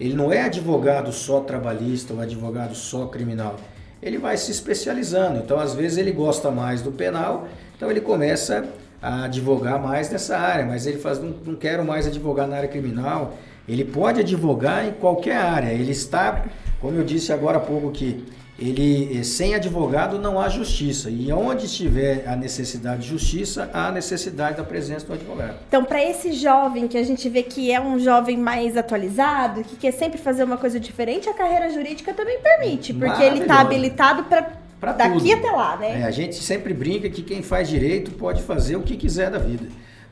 Ele 0.00 0.14
não 0.14 0.32
é 0.32 0.42
advogado 0.42 1.12
só 1.12 1.40
trabalhista 1.40 2.14
ou 2.14 2.20
advogado 2.20 2.74
só 2.74 3.06
criminal. 3.06 3.56
Ele 4.02 4.16
vai 4.16 4.38
se 4.38 4.50
especializando. 4.50 5.38
Então, 5.38 5.60
às 5.60 5.74
vezes, 5.74 5.98
ele 5.98 6.10
gosta 6.10 6.50
mais 6.50 6.80
do 6.80 6.90
penal, 6.90 7.46
então 7.76 7.90
ele 7.90 8.00
começa 8.00 8.64
a 9.02 9.24
advogar 9.24 9.78
mais 9.78 10.10
nessa 10.10 10.38
área, 10.38 10.64
mas 10.64 10.86
ele 10.86 10.98
faz, 10.98 11.18
não, 11.18 11.34
não 11.44 11.54
quero 11.54 11.84
mais 11.84 12.06
advogar 12.06 12.48
na 12.48 12.56
área 12.56 12.68
criminal. 12.68 13.36
Ele 13.68 13.84
pode 13.84 14.20
advogar 14.20 14.86
em 14.86 14.92
qualquer 14.92 15.36
área. 15.36 15.70
Ele 15.72 15.92
está, 15.92 16.46
como 16.80 16.96
eu 16.96 17.04
disse 17.04 17.30
agora 17.30 17.58
há 17.58 17.60
pouco 17.60 17.90
que 17.90 18.24
ele 18.60 19.18
eh, 19.18 19.22
sem 19.22 19.54
advogado 19.54 20.18
não 20.18 20.38
há 20.38 20.48
justiça 20.48 21.08
e 21.08 21.32
onde 21.32 21.64
estiver 21.64 22.28
a 22.28 22.36
necessidade 22.36 23.02
de 23.02 23.08
justiça 23.08 23.70
há 23.72 23.88
a 23.88 23.92
necessidade 23.92 24.58
da 24.58 24.64
presença 24.64 25.06
do 25.06 25.14
advogado. 25.14 25.56
Então, 25.66 25.84
para 25.84 26.04
esse 26.04 26.32
jovem 26.32 26.86
que 26.86 26.98
a 26.98 27.02
gente 27.02 27.26
vê 27.28 27.42
que 27.42 27.72
é 27.72 27.80
um 27.80 27.98
jovem 27.98 28.36
mais 28.36 28.76
atualizado, 28.76 29.64
que 29.64 29.76
quer 29.76 29.92
sempre 29.92 30.18
fazer 30.18 30.44
uma 30.44 30.58
coisa 30.58 30.78
diferente, 30.78 31.28
a 31.28 31.34
carreira 31.34 31.70
jurídica 31.70 32.12
também 32.12 32.38
permite, 32.40 32.92
porque 32.92 33.22
ele 33.22 33.40
está 33.40 33.60
habilitado 33.60 34.24
para 34.24 34.92
Daqui 34.92 35.18
tudo. 35.18 35.32
até 35.32 35.50
lá, 35.50 35.76
né? 35.76 36.00
É, 36.00 36.04
a 36.04 36.10
gente 36.10 36.36
sempre 36.36 36.72
brinca 36.72 37.08
que 37.08 37.22
quem 37.22 37.42
faz 37.42 37.68
direito 37.68 38.12
pode 38.12 38.42
fazer 38.42 38.76
o 38.76 38.82
que 38.82 38.96
quiser 38.96 39.30
da 39.30 39.38
vida. 39.38 39.66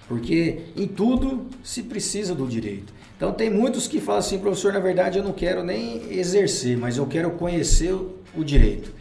Porque 0.06 0.60
em 0.74 0.86
tudo 0.86 1.46
se 1.62 1.82
precisa 1.82 2.34
do 2.34 2.46
direito. 2.46 2.92
Então 3.16 3.32
tem 3.32 3.50
muitos 3.50 3.88
que 3.88 4.00
falam 4.00 4.20
assim, 4.20 4.38
professor, 4.38 4.72
na 4.72 4.78
verdade 4.78 5.18
eu 5.18 5.24
não 5.24 5.32
quero 5.32 5.64
nem 5.64 6.02
exercer, 6.10 6.78
mas 6.78 6.96
eu 6.96 7.06
quero 7.06 7.32
conhecer 7.32 7.92
o, 8.38 8.44
direito. 8.44 8.92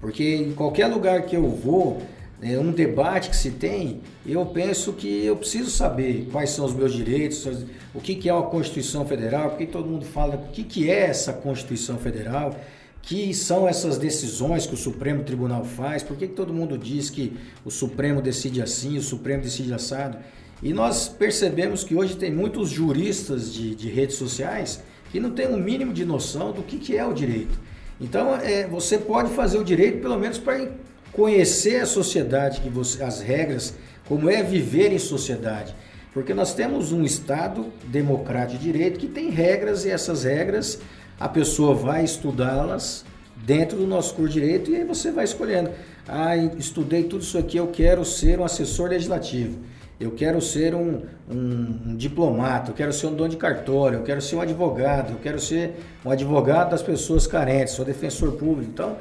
Porque 0.00 0.34
em 0.34 0.52
qualquer 0.52 0.86
lugar 0.86 1.22
que 1.22 1.36
eu 1.36 1.48
vou, 1.48 2.02
é, 2.40 2.58
um 2.58 2.72
debate 2.72 3.30
que 3.30 3.36
se 3.36 3.52
tem, 3.52 4.00
eu 4.26 4.44
penso 4.46 4.92
que 4.92 5.24
eu 5.24 5.36
preciso 5.36 5.70
saber 5.70 6.28
quais 6.32 6.50
são 6.50 6.64
os 6.64 6.74
meus 6.74 6.92
direitos, 6.92 7.46
o 7.94 8.00
que, 8.00 8.16
que 8.16 8.28
é 8.28 8.34
uma 8.34 8.46
Constituição 8.46 9.06
Federal, 9.06 9.50
porque 9.50 9.66
todo 9.66 9.88
mundo 9.88 10.04
fala 10.04 10.34
o 10.34 10.52
que, 10.52 10.64
que 10.64 10.90
é 10.90 11.06
essa 11.06 11.32
Constituição 11.32 11.98
Federal, 11.98 12.56
que 13.02 13.34
são 13.34 13.68
essas 13.68 13.98
decisões 13.98 14.66
que 14.66 14.74
o 14.74 14.76
Supremo 14.76 15.24
Tribunal 15.24 15.64
faz, 15.64 16.02
por 16.02 16.16
que, 16.16 16.28
que 16.28 16.34
todo 16.34 16.54
mundo 16.54 16.78
diz 16.78 17.10
que 17.10 17.36
o 17.64 17.70
Supremo 17.70 18.22
decide 18.22 18.62
assim, 18.62 18.96
o 18.96 19.02
Supremo 19.02 19.42
decide 19.42 19.72
assado. 19.74 20.18
E 20.62 20.72
nós 20.72 21.08
percebemos 21.08 21.82
que 21.82 21.94
hoje 21.94 22.16
tem 22.16 22.32
muitos 22.32 22.70
juristas 22.70 23.52
de, 23.52 23.74
de 23.74 23.88
redes 23.88 24.16
sociais 24.16 24.82
que 25.10 25.18
não 25.18 25.32
têm 25.32 25.46
o 25.46 25.54
um 25.54 25.58
mínimo 25.58 25.92
de 25.92 26.04
noção 26.04 26.52
do 26.52 26.62
que, 26.62 26.78
que 26.78 26.96
é 26.96 27.04
o 27.04 27.12
direito. 27.12 27.58
Então, 28.02 28.34
é, 28.34 28.66
você 28.66 28.98
pode 28.98 29.30
fazer 29.32 29.58
o 29.58 29.64
direito 29.64 30.02
pelo 30.02 30.18
menos 30.18 30.36
para 30.36 30.68
conhecer 31.12 31.80
a 31.80 31.86
sociedade, 31.86 32.60
que 32.60 32.68
você, 32.68 33.02
as 33.02 33.20
regras, 33.20 33.74
como 34.06 34.28
é 34.28 34.42
viver 34.42 34.92
em 34.92 34.98
sociedade. 34.98 35.72
Porque 36.12 36.34
nós 36.34 36.52
temos 36.52 36.90
um 36.90 37.04
Estado 37.04 37.66
democrático 37.84 38.58
de 38.58 38.72
direito 38.72 38.98
que 38.98 39.06
tem 39.06 39.30
regras 39.30 39.84
e 39.84 39.90
essas 39.90 40.24
regras 40.24 40.80
a 41.18 41.28
pessoa 41.28 41.74
vai 41.74 42.04
estudá-las 42.04 43.04
dentro 43.36 43.78
do 43.78 43.86
nosso 43.86 44.14
curso 44.14 44.34
de 44.34 44.40
direito 44.40 44.70
e 44.72 44.76
aí 44.76 44.84
você 44.84 45.12
vai 45.12 45.24
escolhendo. 45.24 45.70
Ah, 46.06 46.36
estudei 46.36 47.04
tudo 47.04 47.22
isso 47.22 47.38
aqui, 47.38 47.56
eu 47.56 47.68
quero 47.68 48.04
ser 48.04 48.40
um 48.40 48.44
assessor 48.44 48.90
legislativo, 48.90 49.60
eu 50.02 50.10
quero 50.10 50.40
ser 50.40 50.74
um, 50.74 51.02
um, 51.30 51.78
um 51.86 51.96
diplomata, 51.96 52.70
eu 52.70 52.74
quero 52.74 52.92
ser 52.92 53.06
um 53.06 53.14
dono 53.14 53.30
de 53.30 53.36
cartório, 53.36 54.00
eu 54.00 54.02
quero 54.02 54.20
ser 54.20 54.36
um 54.36 54.40
advogado, 54.40 55.12
eu 55.12 55.18
quero 55.22 55.38
ser 55.38 55.76
um 56.04 56.10
advogado 56.10 56.70
das 56.70 56.82
pessoas 56.82 57.26
carentes, 57.26 57.74
sou 57.74 57.84
defensor 57.84 58.32
público. 58.32 58.68
Então, 58.72 58.96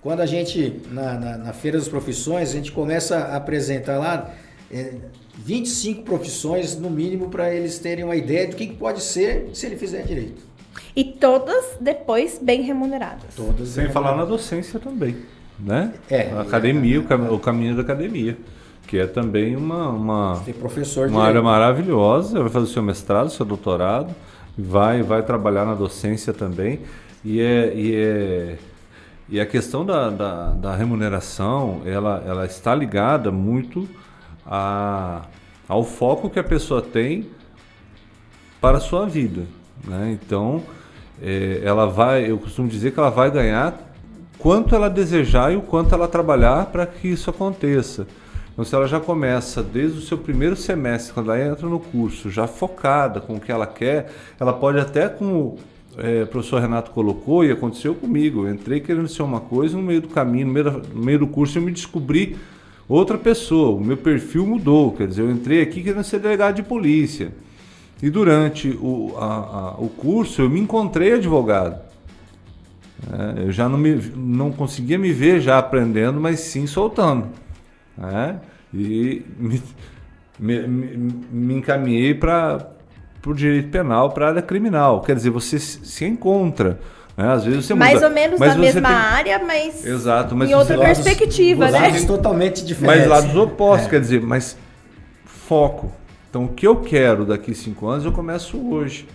quando 0.00 0.20
a 0.20 0.26
gente, 0.26 0.80
na, 0.90 1.14
na, 1.14 1.38
na 1.38 1.52
Feira 1.52 1.76
das 1.76 1.88
Profissões, 1.88 2.50
a 2.50 2.52
gente 2.52 2.70
começa 2.70 3.16
a 3.16 3.36
apresentar 3.36 3.98
lá 3.98 4.32
é, 4.70 4.94
25 5.38 6.02
profissões, 6.02 6.78
no 6.78 6.88
mínimo, 6.88 7.28
para 7.28 7.52
eles 7.52 7.78
terem 7.78 8.04
uma 8.04 8.14
ideia 8.14 8.46
do 8.46 8.54
que 8.54 8.66
pode 8.68 9.02
ser 9.02 9.50
se 9.54 9.66
ele 9.66 9.76
fizer 9.76 10.02
direito. 10.02 10.42
E 10.94 11.04
todas 11.04 11.76
depois 11.80 12.38
bem 12.40 12.62
remuneradas. 12.62 13.34
Todas 13.34 13.70
Sem 13.70 13.88
falar 13.90 14.16
na 14.16 14.24
docência 14.24 14.78
também, 14.78 15.16
né? 15.58 15.92
É. 16.08 16.30
A 16.30 16.42
academia, 16.42 16.96
é, 16.96 17.14
o 17.14 17.38
caminho 17.40 17.74
da 17.74 17.82
academia 17.82 18.36
que 18.86 18.98
é 18.98 19.06
também 19.06 19.56
uma 19.56 19.88
uma, 19.88 20.34
uma 21.12 21.24
área 21.24 21.42
maravilhosa, 21.42 22.40
vai 22.40 22.48
fazer 22.48 22.64
o 22.66 22.68
seu 22.68 22.82
mestrado, 22.82 23.30
seu 23.30 23.46
doutorado, 23.46 24.14
vai 24.56 25.02
vai 25.02 25.22
trabalhar 25.22 25.64
na 25.64 25.74
docência 25.74 26.32
também 26.32 26.80
e 27.24 27.40
é, 27.40 27.74
e 27.74 27.94
é 27.94 28.58
e 29.28 29.40
a 29.40 29.46
questão 29.46 29.86
da, 29.86 30.10
da, 30.10 30.50
da, 30.50 30.76
remuneração, 30.76 31.80
ela, 31.86 32.22
ela 32.26 32.44
está 32.44 32.74
ligada 32.74 33.30
muito 33.30 33.88
a, 34.46 35.22
ao 35.66 35.82
foco 35.82 36.28
que 36.28 36.38
a 36.38 36.44
pessoa 36.44 36.82
tem 36.82 37.30
para 38.60 38.76
a 38.76 38.80
sua 38.80 39.06
vida. 39.06 39.44
Né? 39.82 40.18
Então, 40.20 40.62
é, 41.22 41.60
ela 41.64 41.86
vai, 41.86 42.30
eu 42.30 42.38
costumo 42.38 42.68
dizer 42.68 42.92
que 42.92 42.98
ela 42.98 43.10
vai 43.10 43.30
ganhar 43.30 43.74
quanto 44.38 44.74
ela 44.74 44.90
desejar 44.90 45.52
e 45.52 45.56
o 45.56 45.62
quanto 45.62 45.94
ela 45.94 46.06
trabalhar 46.06 46.66
para 46.66 46.86
que 46.86 47.08
isso 47.08 47.30
aconteça. 47.30 48.06
Então, 48.54 48.64
se 48.64 48.72
ela 48.72 48.86
já 48.86 49.00
começa 49.00 49.64
desde 49.64 49.98
o 49.98 50.00
seu 50.00 50.16
primeiro 50.16 50.54
semestre, 50.54 51.12
quando 51.12 51.32
ela 51.32 51.44
entra 51.44 51.68
no 51.68 51.80
curso, 51.80 52.30
já 52.30 52.46
focada 52.46 53.20
com 53.20 53.34
o 53.34 53.40
que 53.40 53.50
ela 53.50 53.66
quer, 53.66 54.12
ela 54.38 54.52
pode 54.52 54.78
até, 54.78 55.08
com 55.08 55.56
é, 55.98 56.22
o 56.22 56.26
professor 56.28 56.60
Renato 56.60 56.92
colocou 56.92 57.44
e 57.44 57.50
aconteceu 57.50 57.96
comigo. 57.96 58.46
Eu 58.46 58.54
entrei 58.54 58.78
querendo 58.78 59.08
ser 59.08 59.24
uma 59.24 59.40
coisa 59.40 59.76
no 59.76 59.82
meio 59.82 60.00
do 60.00 60.08
caminho, 60.08 60.46
no 60.46 60.52
meio, 60.52 60.82
no 60.94 61.04
meio 61.04 61.18
do 61.18 61.26
curso 61.26 61.58
eu 61.58 61.62
me 61.62 61.72
descobri 61.72 62.36
outra 62.88 63.18
pessoa. 63.18 63.76
O 63.76 63.84
meu 63.84 63.96
perfil 63.96 64.46
mudou. 64.46 64.92
Quer 64.92 65.08
dizer, 65.08 65.22
eu 65.22 65.32
entrei 65.32 65.60
aqui 65.60 65.82
querendo 65.82 66.04
ser 66.04 66.20
delegado 66.20 66.54
de 66.54 66.62
polícia. 66.62 67.32
E 68.00 68.08
durante 68.08 68.68
o, 68.80 69.14
a, 69.18 69.24
a, 69.24 69.70
o 69.78 69.88
curso 69.88 70.42
eu 70.42 70.48
me 70.48 70.60
encontrei 70.60 71.14
advogado. 71.14 71.80
É, 73.12 73.46
eu 73.46 73.52
já 73.52 73.68
não, 73.68 73.78
me, 73.78 73.96
não 74.14 74.52
conseguia 74.52 74.98
me 74.98 75.12
ver 75.12 75.40
já 75.40 75.58
aprendendo, 75.58 76.20
mas 76.20 76.38
sim 76.38 76.68
soltando. 76.68 77.26
É, 78.02 78.34
e 78.72 79.24
me, 79.38 79.62
me, 80.38 80.66
me 80.66 81.54
encaminhei 81.54 82.14
para 82.14 82.74
para 83.24 83.32
o 83.32 83.34
direito 83.34 83.70
penal, 83.70 84.10
para 84.10 84.26
a 84.26 84.28
área 84.28 84.42
criminal. 84.42 85.00
Quer 85.00 85.16
dizer, 85.16 85.30
você 85.30 85.58
se 85.58 86.04
encontra. 86.04 86.78
Né? 87.16 87.32
Às 87.32 87.44
vezes 87.44 87.64
você 87.64 87.74
Mais 87.74 87.94
muda, 87.94 88.08
ou 88.08 88.12
menos 88.12 88.38
na 88.38 88.54
mesma 88.54 88.88
tem... 88.88 88.96
área, 88.96 89.38
mas, 89.38 89.86
Exato, 89.86 90.36
mas 90.36 90.50
em 90.50 90.54
outra 90.54 90.76
lados, 90.76 91.00
perspectiva, 91.00 91.70
né? 91.70 91.78
Lados 91.78 92.04
totalmente 92.04 92.62
diferentes. 92.62 93.08
Mas 93.08 93.24
lados 93.24 93.34
opostos, 93.34 93.86
é. 93.86 93.90
quer 93.90 94.00
dizer, 94.00 94.20
mas 94.20 94.58
foco. 95.24 95.90
Então, 96.28 96.44
o 96.44 96.48
que 96.48 96.66
eu 96.66 96.76
quero 96.76 97.24
daqui 97.24 97.52
a 97.52 97.54
cinco 97.54 97.88
anos, 97.88 98.04
eu 98.04 98.12
começo 98.12 98.58
hoje. 98.70 99.06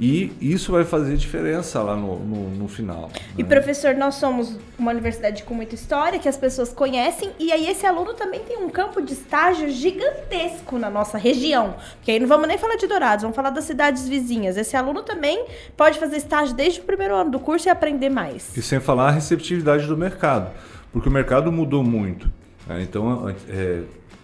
E 0.00 0.32
isso 0.40 0.72
vai 0.72 0.82
fazer 0.82 1.14
diferença 1.18 1.82
lá 1.82 1.94
no, 1.94 2.18
no, 2.18 2.48
no 2.48 2.68
final. 2.68 3.10
E, 3.36 3.42
né? 3.42 3.48
professor, 3.48 3.94
nós 3.94 4.14
somos 4.14 4.58
uma 4.78 4.92
universidade 4.92 5.42
com 5.42 5.52
muita 5.52 5.74
história, 5.74 6.18
que 6.18 6.26
as 6.26 6.38
pessoas 6.38 6.72
conhecem, 6.72 7.32
e 7.38 7.52
aí 7.52 7.68
esse 7.68 7.84
aluno 7.84 8.14
também 8.14 8.40
tem 8.40 8.56
um 8.56 8.70
campo 8.70 9.02
de 9.02 9.12
estágio 9.12 9.68
gigantesco 9.68 10.78
na 10.78 10.88
nossa 10.88 11.18
região. 11.18 11.74
Porque 11.96 12.12
aí 12.12 12.18
não 12.18 12.26
vamos 12.26 12.48
nem 12.48 12.56
falar 12.56 12.76
de 12.76 12.86
Dourados, 12.86 13.20
vamos 13.22 13.36
falar 13.36 13.50
das 13.50 13.64
cidades 13.64 14.08
vizinhas. 14.08 14.56
Esse 14.56 14.74
aluno 14.74 15.02
também 15.02 15.44
pode 15.76 15.98
fazer 15.98 16.16
estágio 16.16 16.56
desde 16.56 16.80
o 16.80 16.84
primeiro 16.84 17.14
ano 17.14 17.30
do 17.30 17.38
curso 17.38 17.68
e 17.68 17.70
aprender 17.70 18.08
mais. 18.08 18.56
E 18.56 18.62
sem 18.62 18.80
falar 18.80 19.08
a 19.08 19.10
receptividade 19.10 19.86
do 19.86 19.98
mercado, 19.98 20.50
porque 20.94 21.10
o 21.10 21.12
mercado 21.12 21.52
mudou 21.52 21.84
muito. 21.84 22.26
Né? 22.66 22.82
Então, 22.82 23.28
é, 23.50 23.82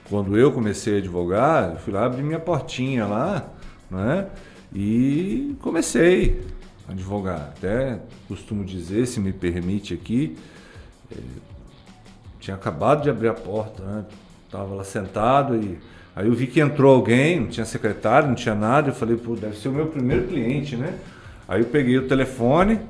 quando 0.09 0.39
eu 0.39 0.51
comecei 0.53 0.95
a 0.95 0.99
advogar, 0.99 1.73
eu 1.73 1.77
fui 1.77 1.93
lá 1.93 2.07
abrir 2.07 2.23
minha 2.23 2.41
portinha 2.41 3.05
lá, 3.05 3.47
né? 3.91 4.27
E 4.75 5.55
comecei 5.61 6.45
a 6.89 6.93
advogar. 6.93 7.53
Até 7.57 7.99
costumo 8.29 8.65
dizer, 8.65 9.07
se 9.07 9.21
me 9.21 9.33
permite 9.33 9.95
aqui, 9.95 10.37
eh, 11.11 11.17
tinha 12.41 12.57
acabado 12.57 13.03
de 13.03 13.11
abrir 13.11 13.29
a 13.29 13.35
porta, 13.35 13.83
né? 13.83 14.05
Tava 14.51 14.75
lá 14.75 14.85
sentado 14.85 15.57
e 15.57 15.79
aí 16.15 16.27
eu 16.27 16.35
vi 16.35 16.47
que 16.47 16.61
entrou 16.61 16.95
alguém, 16.95 17.41
não 17.41 17.49
tinha 17.49 17.67
secretário, 17.67 18.29
não 18.29 18.35
tinha 18.35 18.55
nada. 18.55 18.91
Eu 18.91 18.95
falei, 18.95 19.17
pô, 19.17 19.35
deve 19.35 19.57
ser 19.57 19.69
o 19.69 19.73
meu 19.73 19.87
primeiro 19.87 20.29
cliente, 20.29 20.77
né? 20.77 20.99
Aí 21.49 21.61
eu 21.61 21.67
peguei 21.67 21.99
o 21.99 22.09
telefone 22.09 22.81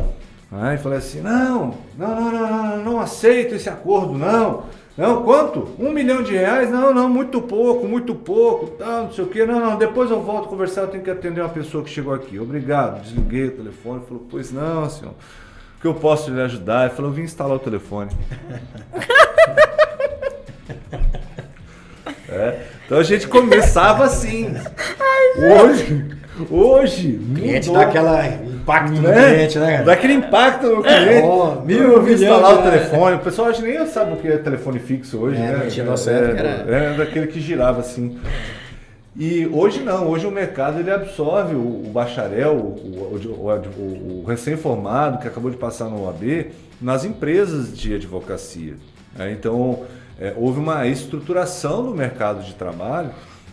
né? 0.50 0.74
e 0.74 0.78
falei 0.78 0.98
assim: 0.98 1.20
não, 1.20 1.78
não, 1.96 2.14
não, 2.14 2.32
não, 2.32 2.48
não, 2.48 2.84
não 2.84 3.00
aceito 3.00 3.54
esse 3.54 3.68
acordo, 3.68 4.16
não. 4.16 4.64
Não, 4.96 5.22
quanto? 5.22 5.68
Um 5.78 5.90
milhão 5.90 6.22
de 6.22 6.32
reais? 6.32 6.70
Não, 6.70 6.94
não, 6.94 7.06
muito 7.06 7.42
pouco, 7.42 7.86
muito 7.86 8.14
pouco, 8.14 8.68
tá, 8.78 9.02
não 9.02 9.12
sei 9.12 9.24
o 9.24 9.28
que. 9.28 9.44
Não, 9.44 9.60
não, 9.60 9.76
depois 9.76 10.10
eu 10.10 10.22
volto 10.22 10.48
conversar, 10.48 10.82
eu 10.82 10.88
tenho 10.88 11.04
que 11.04 11.10
atender 11.10 11.42
uma 11.42 11.50
pessoa 11.50 11.84
que 11.84 11.90
chegou 11.90 12.14
aqui. 12.14 12.38
Obrigado, 12.38 13.02
desliguei 13.02 13.48
o 13.48 13.56
telefone, 13.56 14.02
falou, 14.08 14.26
pois 14.30 14.50
não, 14.50 14.88
senhor, 14.88 15.12
o 15.12 15.80
que 15.80 15.86
eu 15.86 15.94
posso 15.94 16.30
lhe 16.30 16.40
ajudar? 16.40 16.86
Ele 16.86 16.94
falou, 16.94 17.10
eu 17.10 17.14
vim 17.14 17.22
instalar 17.22 17.56
o 17.56 17.60
telefone. 17.60 18.10
é, 22.30 22.66
então 22.86 22.98
a 22.98 23.02
gente 23.02 23.26
começava 23.26 24.04
assim. 24.04 24.54
Hoje, 25.36 26.06
hoje. 26.48 27.20
O 27.20 27.34
cliente 27.34 27.70
dá 27.70 27.82
aquela 27.82 28.24
impacto 28.26 28.92
no 28.92 29.02
né? 29.02 29.34
cliente, 29.34 29.58
né? 29.58 29.82
Dá 29.82 29.92
aquele 29.92 30.12
impacto 30.12 30.66
no 30.68 30.82
cliente. 30.82 31.26
Oh, 31.26 31.60
mil, 31.62 31.82
eu 31.82 32.08
instalar 32.08 32.60
o 32.60 32.62
telefone. 32.62 33.16
O 33.16 33.18
pessoal 33.18 33.48
acho 33.48 33.60
nem 33.62 33.84
sabe 33.86 34.12
o 34.12 34.16
que 34.16 34.28
é 34.28 34.36
telefone 34.38 34.78
fixo 34.78 35.18
hoje, 35.18 35.36
é, 35.36 35.40
né? 35.40 35.66
Tinha 35.68 35.84
nossa 35.84 36.12
é, 36.12 36.14
era... 36.14 36.48
é 36.48 36.96
daquele 36.96 37.26
que 37.26 37.40
girava 37.40 37.80
assim. 37.80 38.18
E 39.18 39.48
hoje 39.50 39.80
não, 39.80 40.08
hoje 40.08 40.26
o 40.26 40.30
mercado 40.30 40.78
ele 40.78 40.90
absorve 40.90 41.54
o, 41.54 41.58
o 41.58 41.90
bacharel, 41.92 42.54
o, 42.54 43.18
o, 43.78 44.22
o 44.22 44.24
recém-formado 44.28 45.18
que 45.18 45.26
acabou 45.26 45.50
de 45.50 45.56
passar 45.56 45.86
no 45.86 46.04
OAB 46.04 46.52
nas 46.80 47.04
empresas 47.04 47.76
de 47.76 47.94
advocacia. 47.94 48.74
É, 49.18 49.32
então 49.32 49.84
é, 50.18 50.34
houve 50.36 50.58
uma 50.58 50.86
estruturação 50.86 51.84
do 51.84 51.94
mercado 51.94 52.42
de 52.44 52.54
trabalho 52.54 53.10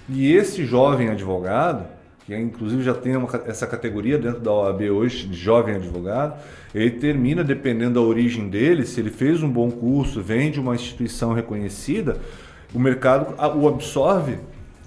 e 0.09 0.33
esse 0.33 0.65
jovem 0.65 1.09
advogado 1.09 1.85
que 2.25 2.35
inclusive 2.35 2.81
já 2.83 2.93
tem 2.93 3.15
uma, 3.15 3.29
essa 3.45 3.67
categoria 3.67 4.17
dentro 4.17 4.39
da 4.39 4.51
OAB 4.51 4.81
hoje, 4.83 5.27
de 5.27 5.37
jovem 5.37 5.75
advogado, 5.75 6.39
ele 6.73 6.91
termina, 6.91 7.43
dependendo 7.43 7.95
da 7.95 8.01
origem 8.01 8.47
dele, 8.47 8.85
se 8.85 8.99
ele 8.99 9.09
fez 9.09 9.43
um 9.43 9.49
bom 9.49 9.69
curso, 9.69 10.21
vem 10.21 10.49
de 10.49 10.59
uma 10.59 10.73
instituição 10.75 11.33
reconhecida, 11.33 12.17
o 12.73 12.79
mercado 12.79 13.35
o 13.57 13.67
absorve 13.67 14.37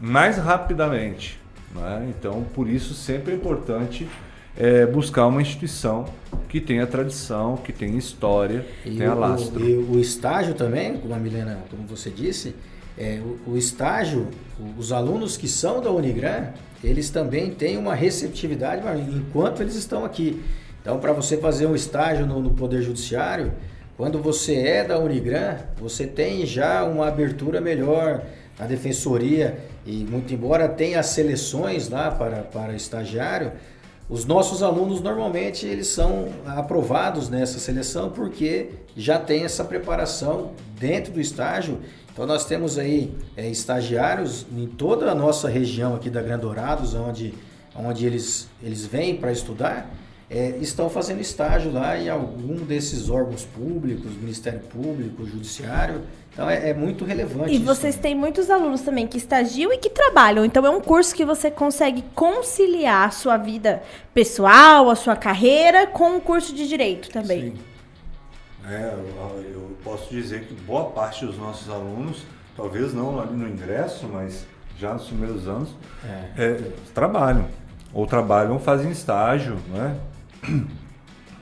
mais 0.00 0.38
rapidamente. 0.38 1.38
Né? 1.74 2.08
Então, 2.08 2.44
por 2.54 2.68
isso, 2.68 2.94
sempre 2.94 3.32
é 3.32 3.36
importante 3.36 4.08
é, 4.56 4.86
buscar 4.86 5.26
uma 5.26 5.42
instituição 5.42 6.06
que 6.48 6.60
tenha 6.60 6.86
tradição, 6.86 7.56
que 7.56 7.72
tenha 7.72 7.98
história, 7.98 8.64
que 8.82 8.96
tenha 8.96 9.14
lastro. 9.14 9.62
E 9.64 9.76
o 9.76 10.00
estágio 10.00 10.54
também, 10.54 10.96
como 10.96 11.14
a 11.14 11.18
Milena, 11.18 11.58
como 11.70 11.86
você 11.86 12.10
disse, 12.10 12.54
é, 12.96 13.20
o, 13.46 13.52
o, 13.52 13.58
estágio, 13.58 14.28
os 14.78 14.92
alunos 14.92 15.36
que 15.36 15.46
são 15.46 15.80
da 15.80 15.90
Unigran, 15.90 16.46
eles 16.82 17.10
também 17.10 17.50
têm 17.50 17.76
uma 17.76 17.94
receptividade 17.94 18.82
enquanto 19.14 19.60
eles 19.60 19.74
estão 19.74 20.04
aqui. 20.04 20.42
Então, 20.80 20.98
para 20.98 21.12
você 21.12 21.36
fazer 21.36 21.66
um 21.66 21.74
estágio 21.74 22.26
no, 22.26 22.40
no, 22.40 22.50
Poder 22.50 22.80
Judiciário, 22.80 23.52
quando 23.96 24.20
você 24.20 24.54
é 24.54 24.84
da 24.84 24.98
Unigran, 24.98 25.56
você 25.78 26.06
tem 26.06 26.46
já 26.46 26.84
uma 26.84 27.08
abertura 27.08 27.60
melhor 27.60 28.22
na 28.58 28.66
defensoria 28.66 29.58
e 29.84 30.04
muito 30.04 30.32
embora 30.32 30.68
tenha 30.68 31.02
seleções 31.02 31.88
lá 31.88 32.10
para, 32.10 32.42
para 32.42 32.74
estagiário, 32.74 33.52
os 34.08 34.24
nossos 34.24 34.62
alunos 34.62 35.00
normalmente 35.00 35.66
eles 35.66 35.88
são 35.88 36.28
aprovados 36.46 37.28
nessa 37.28 37.58
seleção 37.58 38.10
porque 38.10 38.70
já 38.96 39.18
tem 39.18 39.44
essa 39.44 39.64
preparação 39.64 40.52
dentro 40.78 41.12
do 41.12 41.20
estágio. 41.20 41.80
Então 42.12 42.24
nós 42.24 42.44
temos 42.44 42.78
aí 42.78 43.12
é, 43.36 43.48
estagiários 43.48 44.46
em 44.56 44.66
toda 44.66 45.10
a 45.10 45.14
nossa 45.14 45.48
região 45.48 45.94
aqui 45.94 46.08
da 46.08 46.22
Grand 46.22 46.38
Dourados, 46.38 46.94
onde, 46.94 47.34
onde 47.74 48.06
eles, 48.06 48.48
eles 48.62 48.86
vêm 48.86 49.16
para 49.16 49.32
estudar, 49.32 49.90
é, 50.28 50.56
estão 50.60 50.90
fazendo 50.90 51.20
estágio 51.20 51.72
lá 51.72 51.96
em 51.96 52.08
algum 52.08 52.56
desses 52.56 53.08
órgãos 53.08 53.44
públicos, 53.44 54.10
Ministério 54.16 54.60
Público, 54.60 55.24
Judiciário. 55.24 56.02
Então 56.32 56.50
é, 56.50 56.70
é 56.70 56.74
muito 56.74 57.04
relevante. 57.04 57.54
E 57.54 57.58
vocês 57.58 57.94
isso. 57.94 58.02
têm 58.02 58.14
muitos 58.14 58.50
alunos 58.50 58.82
também 58.82 59.06
que 59.06 59.16
estagiam 59.16 59.72
e 59.72 59.78
que 59.78 59.88
trabalham. 59.88 60.44
Então 60.44 60.66
é 60.66 60.70
um 60.70 60.80
curso 60.80 61.14
que 61.14 61.24
você 61.24 61.50
consegue 61.50 62.02
conciliar 62.14 63.08
a 63.08 63.10
sua 63.10 63.36
vida 63.36 63.82
pessoal, 64.12 64.90
a 64.90 64.96
sua 64.96 65.16
carreira, 65.16 65.86
com 65.86 66.16
o 66.16 66.20
curso 66.20 66.54
de 66.54 66.68
direito 66.68 67.08
também. 67.10 67.52
Sim. 67.52 67.58
É, 68.68 68.92
eu, 69.52 69.76
posso 69.84 70.10
dizer 70.10 70.44
que 70.46 70.54
boa 70.54 70.86
parte 70.86 71.24
dos 71.24 71.38
nossos 71.38 71.70
alunos, 71.70 72.24
talvez 72.56 72.92
não 72.92 73.20
ali 73.20 73.36
no 73.36 73.48
ingresso, 73.48 74.08
mas 74.12 74.44
já 74.76 74.92
nos 74.92 75.04
primeiros 75.04 75.46
anos, 75.46 75.68
É. 76.04 76.42
é, 76.42 76.70
trabalham. 76.92 77.46
Ou 77.94 78.06
trabalham 78.06 78.54
ou 78.54 78.58
fazem 78.58 78.90
estágio, 78.90 79.56
né? 79.68 79.96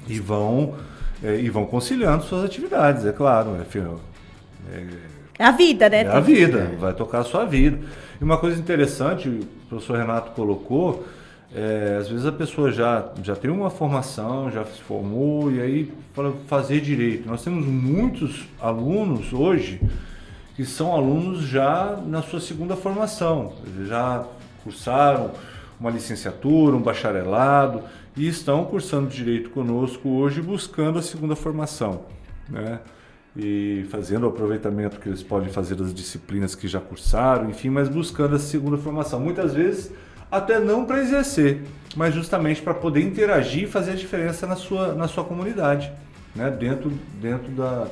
E 0.07 0.21
vão, 0.21 0.75
é, 1.23 1.37
e 1.41 1.49
vão 1.49 1.65
conciliando 1.65 2.25
suas 2.25 2.45
atividades, 2.45 3.07
é 3.07 3.13
claro. 3.13 3.57
É, 3.59 3.65
filho, 3.65 3.99
É 5.39 5.45
a 5.45 5.51
vida, 5.51 5.89
né? 5.89 6.03
é 6.03 6.09
a 6.09 6.21
vida, 6.21 6.73
vai 6.79 6.93
tocar 6.93 7.21
a 7.21 7.25
sua 7.25 7.47
vida. 7.47 7.79
E 8.21 8.23
uma 8.23 8.37
coisa 8.37 8.61
interessante, 8.61 9.31
o 9.31 9.47
professor 9.67 9.97
Renato 9.97 10.33
colocou, 10.33 11.07
é, 11.55 11.99
às 12.01 12.09
vezes 12.09 12.27
a 12.27 12.33
pessoa 12.33 12.71
já, 12.71 13.13
já 13.23 13.35
tem 13.35 13.51
uma 13.51 13.71
formação, 13.71 14.51
já 14.51 14.65
se 14.65 14.83
formou, 14.83 15.51
e 15.51 15.61
aí 15.61 15.93
para 16.15 16.31
fazer 16.47 16.81
direito. 16.81 17.29
Nós 17.29 17.43
temos 17.43 17.65
muitos 17.65 18.47
alunos 18.61 19.33
hoje 19.33 19.81
que 20.55 20.65
são 20.65 20.93
alunos 20.93 21.43
já 21.43 21.99
na 22.07 22.23
sua 22.23 22.41
segunda 22.41 22.77
formação, 22.77 23.53
já 23.87 24.25
cursaram 24.63 25.33
uma 25.79 25.91
licenciatura, 25.91 26.77
um 26.77 26.81
bacharelado, 26.81 27.83
e 28.17 28.29
estão 28.29 28.65
cursando 28.65 29.09
direito 29.09 29.51
conosco 29.51 30.09
hoje 30.09 30.41
buscando 30.41 30.99
a 30.99 31.03
segunda 31.03 31.35
formação. 31.35 32.05
Né? 32.49 32.79
e 33.37 33.85
fazendo 33.91 34.25
o 34.25 34.29
aproveitamento 34.29 35.01
que 35.01 35.09
eles 35.09 35.23
podem 35.23 35.49
fazer 35.49 35.75
das 35.75 35.93
disciplinas 35.93 36.55
que 36.55 36.69
já 36.69 36.81
cursaram, 36.81 37.51
enfim, 37.51 37.69
mas 37.69 37.89
buscando 37.89 38.37
essa 38.37 38.47
segunda 38.47 38.79
formação. 38.79 39.19
Muitas 39.19 39.53
vezes 39.53 39.91
até 40.31 40.59
não 40.59 40.85
para 40.85 41.01
exercer, 41.01 41.63
mas 41.97 42.15
justamente 42.15 42.63
para 42.63 42.75
poder 42.75 43.01
interagir 43.01 43.65
e 43.65 43.67
fazer 43.67 43.93
a 43.93 43.95
diferença 43.95 44.47
na 44.47 44.57
sua, 44.57 44.95
na 44.95 45.09
sua 45.09 45.25
comunidade, 45.25 45.93
né? 46.35 46.51
dentro, 46.51 46.93
dentro, 47.21 47.51
da, 47.53 47.89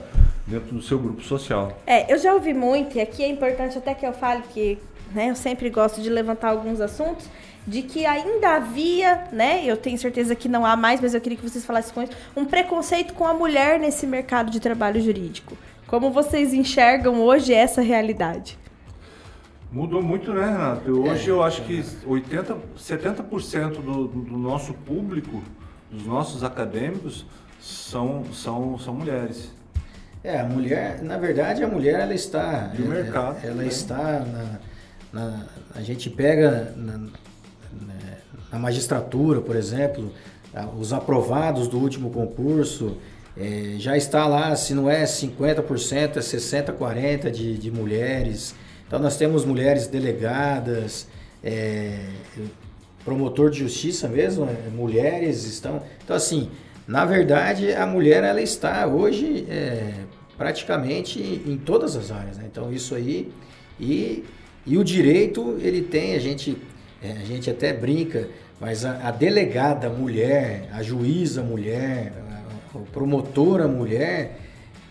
dentro 0.47 0.75
do 0.75 0.83
seu 0.83 0.99
grupo 0.99 1.23
social. 1.23 1.77
É, 1.87 2.13
eu 2.13 2.19
já 2.19 2.33
ouvi 2.35 2.55
muito, 2.55 2.97
e 2.97 3.01
aqui 3.01 3.23
é 3.23 3.29
importante 3.29 3.77
até 3.77 3.95
que 3.95 4.07
eu 4.07 4.13
fale 4.13 4.43
que 4.53 4.79
né, 5.13 5.31
eu 5.31 5.35
sempre 5.35 5.69
gosto 5.71 6.01
de 6.01 6.09
levantar 6.09 6.51
alguns 6.51 6.81
assuntos, 6.81 7.29
de 7.67 7.83
que 7.83 8.05
ainda 8.07 8.57
havia, 8.57 9.25
né, 9.33 9.63
eu 9.65 9.77
tenho 9.77 9.97
certeza 9.99 10.35
que 10.35 10.49
não 10.49 10.67
há 10.67 10.75
mais, 10.77 11.01
mas 11.01 11.15
eu 11.15 11.21
queria 11.21 11.39
que 11.39 11.49
vocês 11.49 11.65
falassem 11.65 11.95
com 11.95 12.03
isso, 12.03 12.13
um 12.37 12.45
preconceito 12.45 13.15
com 13.15 13.25
a 13.27 13.33
mulher 13.35 13.79
nesse 13.79 14.07
mercado 14.07 14.51
de 14.51 14.59
trabalho 14.61 15.01
jurídico. 15.01 15.57
Como 15.87 16.11
vocês 16.11 16.53
enxergam 16.53 17.21
hoje 17.21 17.53
essa 17.53 17.81
realidade? 17.83 18.59
Mudou 19.71 20.03
muito, 20.03 20.33
né, 20.35 20.45
Renato? 20.45 21.01
Hoje 21.03 21.29
eu 21.31 21.43
acho 21.43 21.63
que 21.63 21.83
80, 22.07 22.57
70% 22.79 23.71
do, 23.81 24.07
do 24.09 24.37
nosso 24.39 24.75
público, 24.75 25.43
dos 25.91 26.05
nossos 26.05 26.43
acadêmicos, 26.45 27.25
são, 27.61 28.25
são, 28.35 28.79
são 28.79 28.93
mulheres. 28.95 29.51
É, 30.25 30.41
a 30.41 30.45
mulher, 30.45 31.03
na 31.03 31.17
verdade, 31.17 31.63
a 31.65 31.69
mulher 31.69 32.01
ela 32.01 32.15
está. 32.15 32.71
O 32.79 32.83
ela- 32.83 32.95
mercado 32.95 33.39
Ela, 33.43 33.53
também. 33.55 33.69
está 33.69 34.21
na, 34.21 34.59
na- 35.13 35.47
A 35.75 35.81
gente 35.81 36.11
pega 36.11 36.73
na, 36.77 37.09
na- 38.53 38.59
magistratura, 38.59 39.41
por 39.41 39.57
exemplo, 39.57 40.13
os 40.79 40.93
aprovados 40.93 41.67
do 41.69 41.79
último 41.79 42.11
concurso, 42.11 42.99
eh, 43.37 43.77
já 43.79 43.97
está 43.97 44.27
lá, 44.27 44.55
se 44.55 44.75
não 44.75 44.91
é 44.91 45.07
50%, 45.07 46.17
é 46.19 46.21
60%, 46.21 46.73
40% 46.77 47.31
de, 47.31 47.57
de 47.57 47.71
mulheres. 47.71 48.55
Então 48.87 48.99
nós 49.01 49.17
temos 49.17 49.45
mulheres 49.47 49.87
delegadas, 49.87 51.09
eh, 51.43 51.99
promotor 53.05 53.51
de 53.51 53.61
justiça 53.61 54.07
mesmo, 54.09 54.45
eh, 54.45 54.69
mulheres 54.75 55.45
estão. 55.45 55.83
Então 56.05 56.15
assim, 56.15 56.51
na 56.87 57.05
verdade 57.07 57.73
a 57.73 57.87
mulher 57.87 58.23
ela 58.23 58.41
está 58.43 58.87
hoje 58.87 59.47
eh, 59.49 59.93
praticamente 60.37 61.19
em 61.47 61.57
todas 61.57 61.97
as 61.97 62.11
áreas. 62.11 62.37
né? 62.37 62.45
Então 62.51 62.71
isso 62.73 62.95
aí 62.95 63.33
e, 63.81 64.25
e 64.67 64.77
o 64.77 64.85
direito 64.85 65.57
ele 65.61 65.81
tem 65.81 66.15
a 66.15 66.19
gente 66.19 66.57
eh, 67.03 67.13
a 67.21 67.25
gente 67.25 67.51
até 67.51 67.73
brinca, 67.73 68.29
mas 68.61 68.85
a, 68.85 69.09
a 69.09 69.11
delegada 69.11 69.89
mulher, 69.91 70.69
a 70.73 70.83
juíza 70.83 71.43
mulher, 71.43 72.13
a, 72.75 72.79
a 72.79 72.83
promotora 72.93 73.67
mulher 73.69 74.39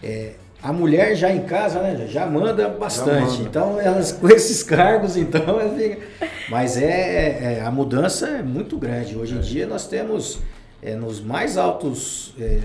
é, 0.04 0.34
a 0.64 0.72
mulher 0.72 1.16
já 1.16 1.32
em 1.32 1.42
casa, 1.44 1.82
né, 1.82 2.06
já 2.08 2.26
manda 2.28 2.70
bastante. 2.70 3.32
manda. 3.40 3.44
Então, 3.44 3.80
elas 3.82 4.12
com 4.20 4.30
esses 4.30 4.62
cargos, 4.62 5.18
então, 5.18 5.42
ficam- 5.76 6.04
mas 6.50 6.78
é, 6.78 7.58
é- 7.58 7.62
a 7.66 7.72
mudança 7.72 8.28
é 8.28 8.44
muito 8.44 8.78
grande. 8.78 9.16
Hoje 9.18 9.36
em 9.36 9.40
dia 9.42 9.66
nós 9.66 9.88
temos 9.88 10.40
é, 10.84 10.94
nos 10.96 11.20
mais 11.20 11.58
altos 11.58 12.34
é, 12.40 12.60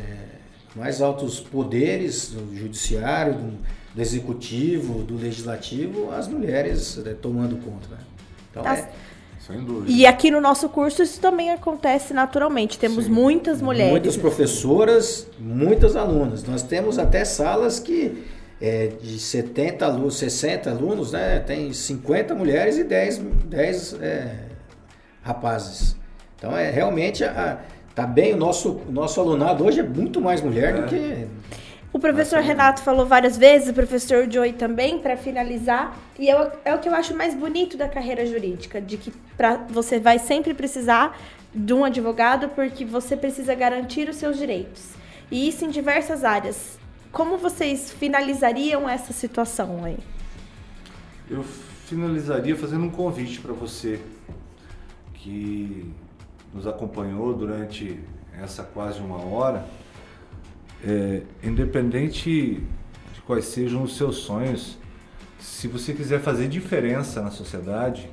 mais 0.75 1.01
altos 1.01 1.41
poderes 1.41 2.29
do 2.33 2.55
judiciário, 2.55 3.33
do, 3.35 3.53
do 3.95 4.03
executivo, 4.03 5.03
do 5.03 5.17
legislativo, 5.17 6.11
as 6.13 6.29
mulheres 6.29 6.97
né, 6.99 7.15
tomando 7.21 7.57
conta. 7.57 7.89
né? 7.91 7.99
Então, 8.51 8.63
Tá- 8.63 8.77
é, 8.77 8.89
Sem 9.47 9.61
dúvida. 9.61 9.91
E 9.91 10.05
aqui 10.05 10.31
no 10.31 10.41
nosso 10.41 10.69
curso 10.69 11.03
isso 11.03 11.21
também 11.21 11.51
acontece 11.51 12.13
naturalmente. 12.13 12.79
Temos 12.79 13.05
Sim. 13.05 13.13
muitas 13.13 13.63
mulheres. 13.63 13.93
Muitas 13.93 14.17
professoras, 14.17 15.27
muitas 15.39 15.95
alunas. 15.95 16.43
Nós 16.45 16.63
temos 16.63 16.99
até 16.99 17.25
salas 17.25 17.79
que 17.79 18.25
é, 18.61 18.89
de 19.01 19.19
70 19.19 19.85
alunos, 19.85 20.17
60 20.17 20.71
alunos, 20.71 21.13
né, 21.13 21.39
tem 21.41 21.73
50 21.73 22.35
mulheres 22.35 22.77
e 22.79 22.85
10, 22.85 23.19
10 23.19 23.97
é, 24.01 24.35
rapazes. 25.23 25.95
Então 26.37 26.57
é 26.57 26.71
realmente 26.71 27.23
a, 27.23 27.61
tá 27.95 28.07
bem 28.07 28.35
o 28.35 28.37
nosso 28.37 28.81
o 28.89 28.93
nosso 28.93 29.21
alunado 29.21 29.65
hoje 29.65 29.81
é 29.81 29.83
muito 29.83 30.21
mais 30.21 30.41
mulher 30.41 30.75
do 30.75 30.83
É. 30.83 30.87
que 30.87 31.27
O 31.97 31.99
professor 31.99 32.41
Renato 32.43 32.83
falou 32.83 33.07
várias 33.07 33.39
vezes, 33.39 33.71
o 33.71 33.73
professor 33.73 34.31
Joey 34.31 34.53
também, 34.53 34.99
para 34.99 35.17
finalizar. 35.17 35.97
E 36.19 36.29
eu- 36.29 36.53
é 36.63 36.75
o 36.75 36.79
que 36.79 36.91
eu 36.91 36.95
acho 36.95 37.17
mais 37.17 37.35
bonito 37.35 37.75
da 37.75 37.89
carreira 37.89 38.27
jurídica, 38.27 38.83
de 38.83 38.99
que 38.99 39.11
pra, 39.35 39.57
você 39.71 39.99
vai 39.99 40.19
sempre 40.19 40.53
precisar 40.53 41.19
de 41.55 41.73
um 41.73 41.87
advogado 41.87 42.51
porque 42.51 42.85
você 42.85 43.17
precisa 43.17 43.55
garantir 43.55 44.11
os 44.11 44.17
seus 44.17 44.37
direitos. 44.37 44.91
E 45.31 45.49
isso 45.49 45.65
em 45.65 45.71
diversas 45.71 46.23
áreas. 46.23 46.79
Como 47.11 47.39
vocês 47.39 47.91
finalizariam 47.91 48.87
essa 48.87 49.15
situação 49.15 49.83
aí? 49.83 49.97
Eu 51.31 51.43
finalizaria 51.87 52.55
fazendo 52.57 52.85
um 52.85 52.91
convite 52.91 53.41
para 53.41 53.55
você 53.55 53.99
que 55.15 55.91
nos 56.53 56.67
acompanhou 56.67 57.33
durante 57.33 57.99
essa 58.39 58.63
quase 58.63 59.01
uma 59.01 59.25
hora. 59.25 59.65
É, 60.85 61.23
independente 61.43 62.63
de 63.15 63.21
quais 63.27 63.47
sejam 63.47 63.83
os 63.83 63.97
seus 63.97 64.17
sonhos, 64.19 64.79
se 65.39 65.69
você 65.69 65.93
quiser 65.93 66.21
fazer 66.21 66.49
diferença 66.49 67.23
na 67.23 67.31
sociedade, 67.31 68.09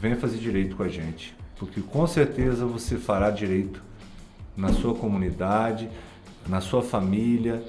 venha 0.00 0.16
fazer 0.16 0.38
direito 0.38 0.76
com 0.76 0.82
a 0.82 0.88
gente, 0.88 1.34
porque 1.58 1.80
com 1.80 2.06
certeza 2.06 2.66
você 2.66 2.96
fará 2.96 3.30
direito 3.30 3.82
na 4.56 4.72
sua 4.72 4.94
comunidade, 4.94 5.88
na 6.46 6.60
sua 6.60 6.82
família, 6.82 7.62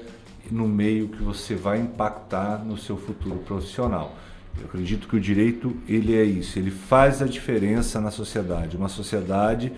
no 0.52 0.68
meio 0.68 1.08
que 1.08 1.22
você 1.22 1.56
vai 1.56 1.80
impactar 1.80 2.64
no 2.66 2.78
seu 2.78 2.98
futuro 2.98 3.38
profissional. 3.40 4.16
Eu 4.60 4.66
acredito 4.66 5.08
que 5.08 5.16
o 5.16 5.20
direito 5.20 5.76
ele 5.88 6.16
é 6.16 6.24
isso, 6.24 6.60
ele 6.60 6.72
faz 6.72 7.22
a 7.22 7.26
diferença 7.26 8.00
na 8.00 8.12
sociedade. 8.12 8.78
Uma 8.78 8.90
sociedade 8.90 9.72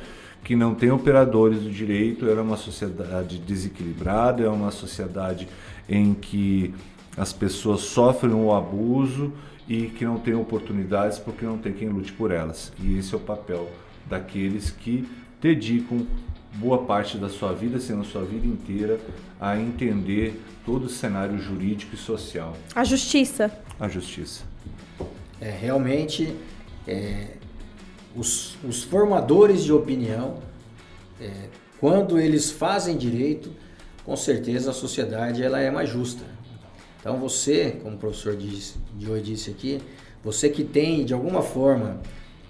que 0.45 0.55
não 0.55 0.75
tem 0.75 0.91
operadores 0.91 1.63
do 1.63 1.71
direito 1.71 2.29
é 2.29 2.39
uma 2.39 2.55
sociedade 2.55 3.39
desequilibrada, 3.39 4.43
é 4.43 4.47
uma 4.47 4.69
sociedade 4.69 5.47
em 5.89 6.13
que 6.13 6.71
as 7.17 7.33
pessoas 7.33 7.81
sofrem 7.81 8.31
o 8.31 8.53
abuso 8.53 9.33
e 9.67 9.87
que 9.87 10.05
não 10.05 10.19
têm 10.19 10.35
oportunidades 10.35 11.17
porque 11.17 11.43
não 11.43 11.57
tem 11.57 11.73
quem 11.73 11.89
lute 11.89 12.13
por 12.13 12.29
elas. 12.29 12.71
E 12.79 12.95
esse 12.95 13.11
é 13.15 13.17
o 13.17 13.19
papel 13.19 13.67
daqueles 14.07 14.69
que 14.69 15.09
dedicam 15.41 16.05
boa 16.53 16.83
parte 16.83 17.17
da 17.17 17.27
sua 17.27 17.51
vida, 17.51 17.79
sendo 17.79 18.01
a 18.01 18.05
sua 18.05 18.23
vida 18.23 18.45
inteira, 18.45 18.99
a 19.41 19.59
entender 19.59 20.39
todo 20.63 20.85
o 20.85 20.89
cenário 20.89 21.39
jurídico 21.39 21.95
e 21.95 21.97
social. 21.97 22.55
A 22.75 22.83
justiça. 22.83 23.51
A 23.79 23.87
justiça. 23.87 24.43
É, 25.41 25.49
realmente, 25.49 26.35
é, 26.87 27.29
os, 28.15 28.57
os, 28.63 28.83
formadores 28.83 29.63
de 29.63 29.73
opinião, 29.73 30.37
é, 31.19 31.31
quando 31.79 32.19
eles 32.19 32.51
fazem 32.51 32.97
direito, 32.97 33.51
com 34.03 34.15
certeza 34.15 34.71
a 34.71 34.73
sociedade 34.73 35.43
ela 35.43 35.59
é 35.59 35.69
mais 35.69 35.89
justa. 35.89 36.23
Então 36.99 37.17
você, 37.19 37.77
como 37.83 37.95
o 37.95 37.99
professor 37.99 38.35
de, 38.35 39.09
hoje 39.09 39.23
disse 39.23 39.51
aqui, 39.51 39.81
você 40.23 40.49
que 40.49 40.63
tem 40.63 41.05
de 41.05 41.13
alguma 41.13 41.41
forma 41.41 42.01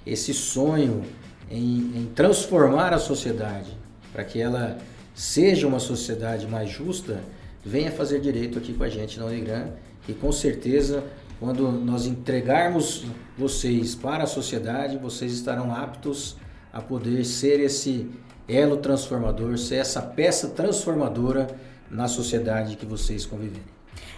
esse 0.05 0.33
sonho 0.33 1.03
em, 1.49 1.91
em 1.95 2.11
transformar 2.15 2.93
a 2.93 2.99
sociedade 2.99 3.75
para 4.13 4.23
que 4.23 4.39
ela 4.39 4.77
seja 5.13 5.67
uma 5.67 5.79
sociedade 5.79 6.47
mais 6.47 6.69
justa, 6.69 7.21
venha 7.63 7.91
fazer 7.91 8.19
direito 8.19 8.57
aqui 8.57 8.73
com 8.73 8.83
a 8.83 8.89
gente 8.89 9.19
na 9.19 9.25
Unigran 9.25 9.69
e 10.07 10.13
com 10.13 10.31
certeza 10.31 11.03
quando 11.39 11.71
nós 11.71 12.05
entregarmos 12.05 13.05
vocês 13.37 13.93
para 13.95 14.23
a 14.23 14.27
sociedade, 14.27 14.97
vocês 14.97 15.33
estarão 15.33 15.73
aptos 15.73 16.37
a 16.71 16.81
poder 16.81 17.23
ser 17.25 17.59
esse 17.59 18.09
elo 18.47 18.77
transformador, 18.77 19.57
ser 19.57 19.75
essa 19.75 20.01
peça 20.01 20.49
transformadora 20.49 21.47
na 21.89 22.07
sociedade 22.07 22.75
que 22.75 22.85
vocês 22.85 23.25
conviverem. 23.25 23.74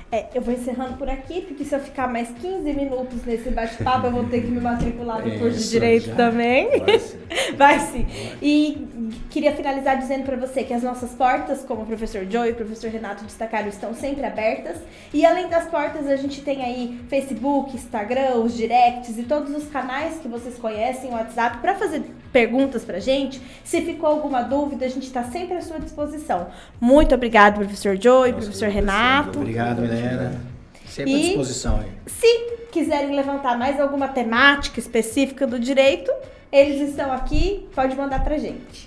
É, 0.10 0.28
eu 0.34 0.42
vou 0.42 0.54
encerrando 0.54 0.94
por 0.94 1.10
aqui, 1.10 1.42
porque 1.42 1.66
se 1.66 1.76
eu 1.76 1.82
ficar 1.82 2.08
mais 2.08 2.30
15 2.30 2.72
minutos 2.74 3.26
nesse 3.26 3.50
bate-papo, 3.50 4.08
eu 4.08 4.12
vou 4.12 4.24
ter 4.24 4.40
que 4.40 4.48
me 4.48 4.62
matricular 4.62 5.26
no 5.26 5.38
curso 5.38 5.60
de 5.60 5.70
Direito 5.70 6.06
já? 6.08 6.16
também. 6.16 6.80
Vai 6.80 7.00
sim. 7.00 7.18
Vai 7.58 7.80
sim. 7.80 8.08
E 8.42 8.88
queria 9.30 9.54
finalizar 9.54 9.98
dizendo 9.98 10.24
para 10.24 10.38
você 10.38 10.64
que 10.64 10.74
as 10.74 10.82
nossas 10.82 11.12
portas, 11.12 11.66
como 11.66 11.82
o 11.82 11.86
professor 11.86 12.26
Joe 12.30 12.48
e 12.48 12.52
o 12.52 12.56
professor 12.56 12.90
Renato 12.90 13.26
destacaram, 13.26 13.68
estão 13.68 13.94
sempre 13.94 14.26
abertas. 14.26 14.78
E 15.14 15.26
além 15.26 15.50
das 15.50 15.66
portas, 15.66 16.08
a 16.08 16.16
gente 16.16 16.42
tem 16.42 16.64
aí 16.64 17.02
Facebook, 17.10 17.76
Instagram, 17.76 18.36
os 18.36 18.56
directs 18.56 19.18
e 19.18 19.24
todos 19.24 19.54
os 19.54 19.68
canais 19.68 20.20
que 20.20 20.30
vocês 20.30 20.58
conhecem, 20.58 21.10
o 21.10 21.14
WhatsApp, 21.14 21.58
para 21.58 21.76
fazer 21.76 22.04
perguntas 22.32 22.86
pra 22.86 23.00
gente. 23.00 23.42
Se 23.64 23.82
ficou 23.82 24.08
alguma 24.10 24.42
dúvida, 24.42 24.86
a 24.86 24.90
gente 24.90 25.08
está 25.08 25.24
sempre 25.24 25.58
à 25.58 25.62
sua 25.62 25.80
disposição. 25.80 26.48
Muito 26.80 27.14
obrigado, 27.14 27.56
professor 27.56 27.98
Joe 28.00 28.30
e 28.30 28.34
professor 28.34 28.70
Renato. 28.70 29.40
Obrigado, 29.40 29.82
Milena. 29.82 29.97
Sempre 30.88 31.14
à 31.14 31.18
disposição 31.18 31.80
aí. 31.80 31.92
Se 32.08 32.68
quiserem 32.72 33.16
levantar 33.16 33.58
mais 33.58 33.80
alguma 33.80 34.08
temática 34.08 34.80
específica 34.80 35.46
do 35.46 35.60
direito, 35.60 36.12
eles 36.52 36.90
estão 36.90 37.12
aqui, 37.12 37.68
pode 37.76 37.96
mandar 37.96 38.24
pra 38.24 38.38
gente. 38.38 38.87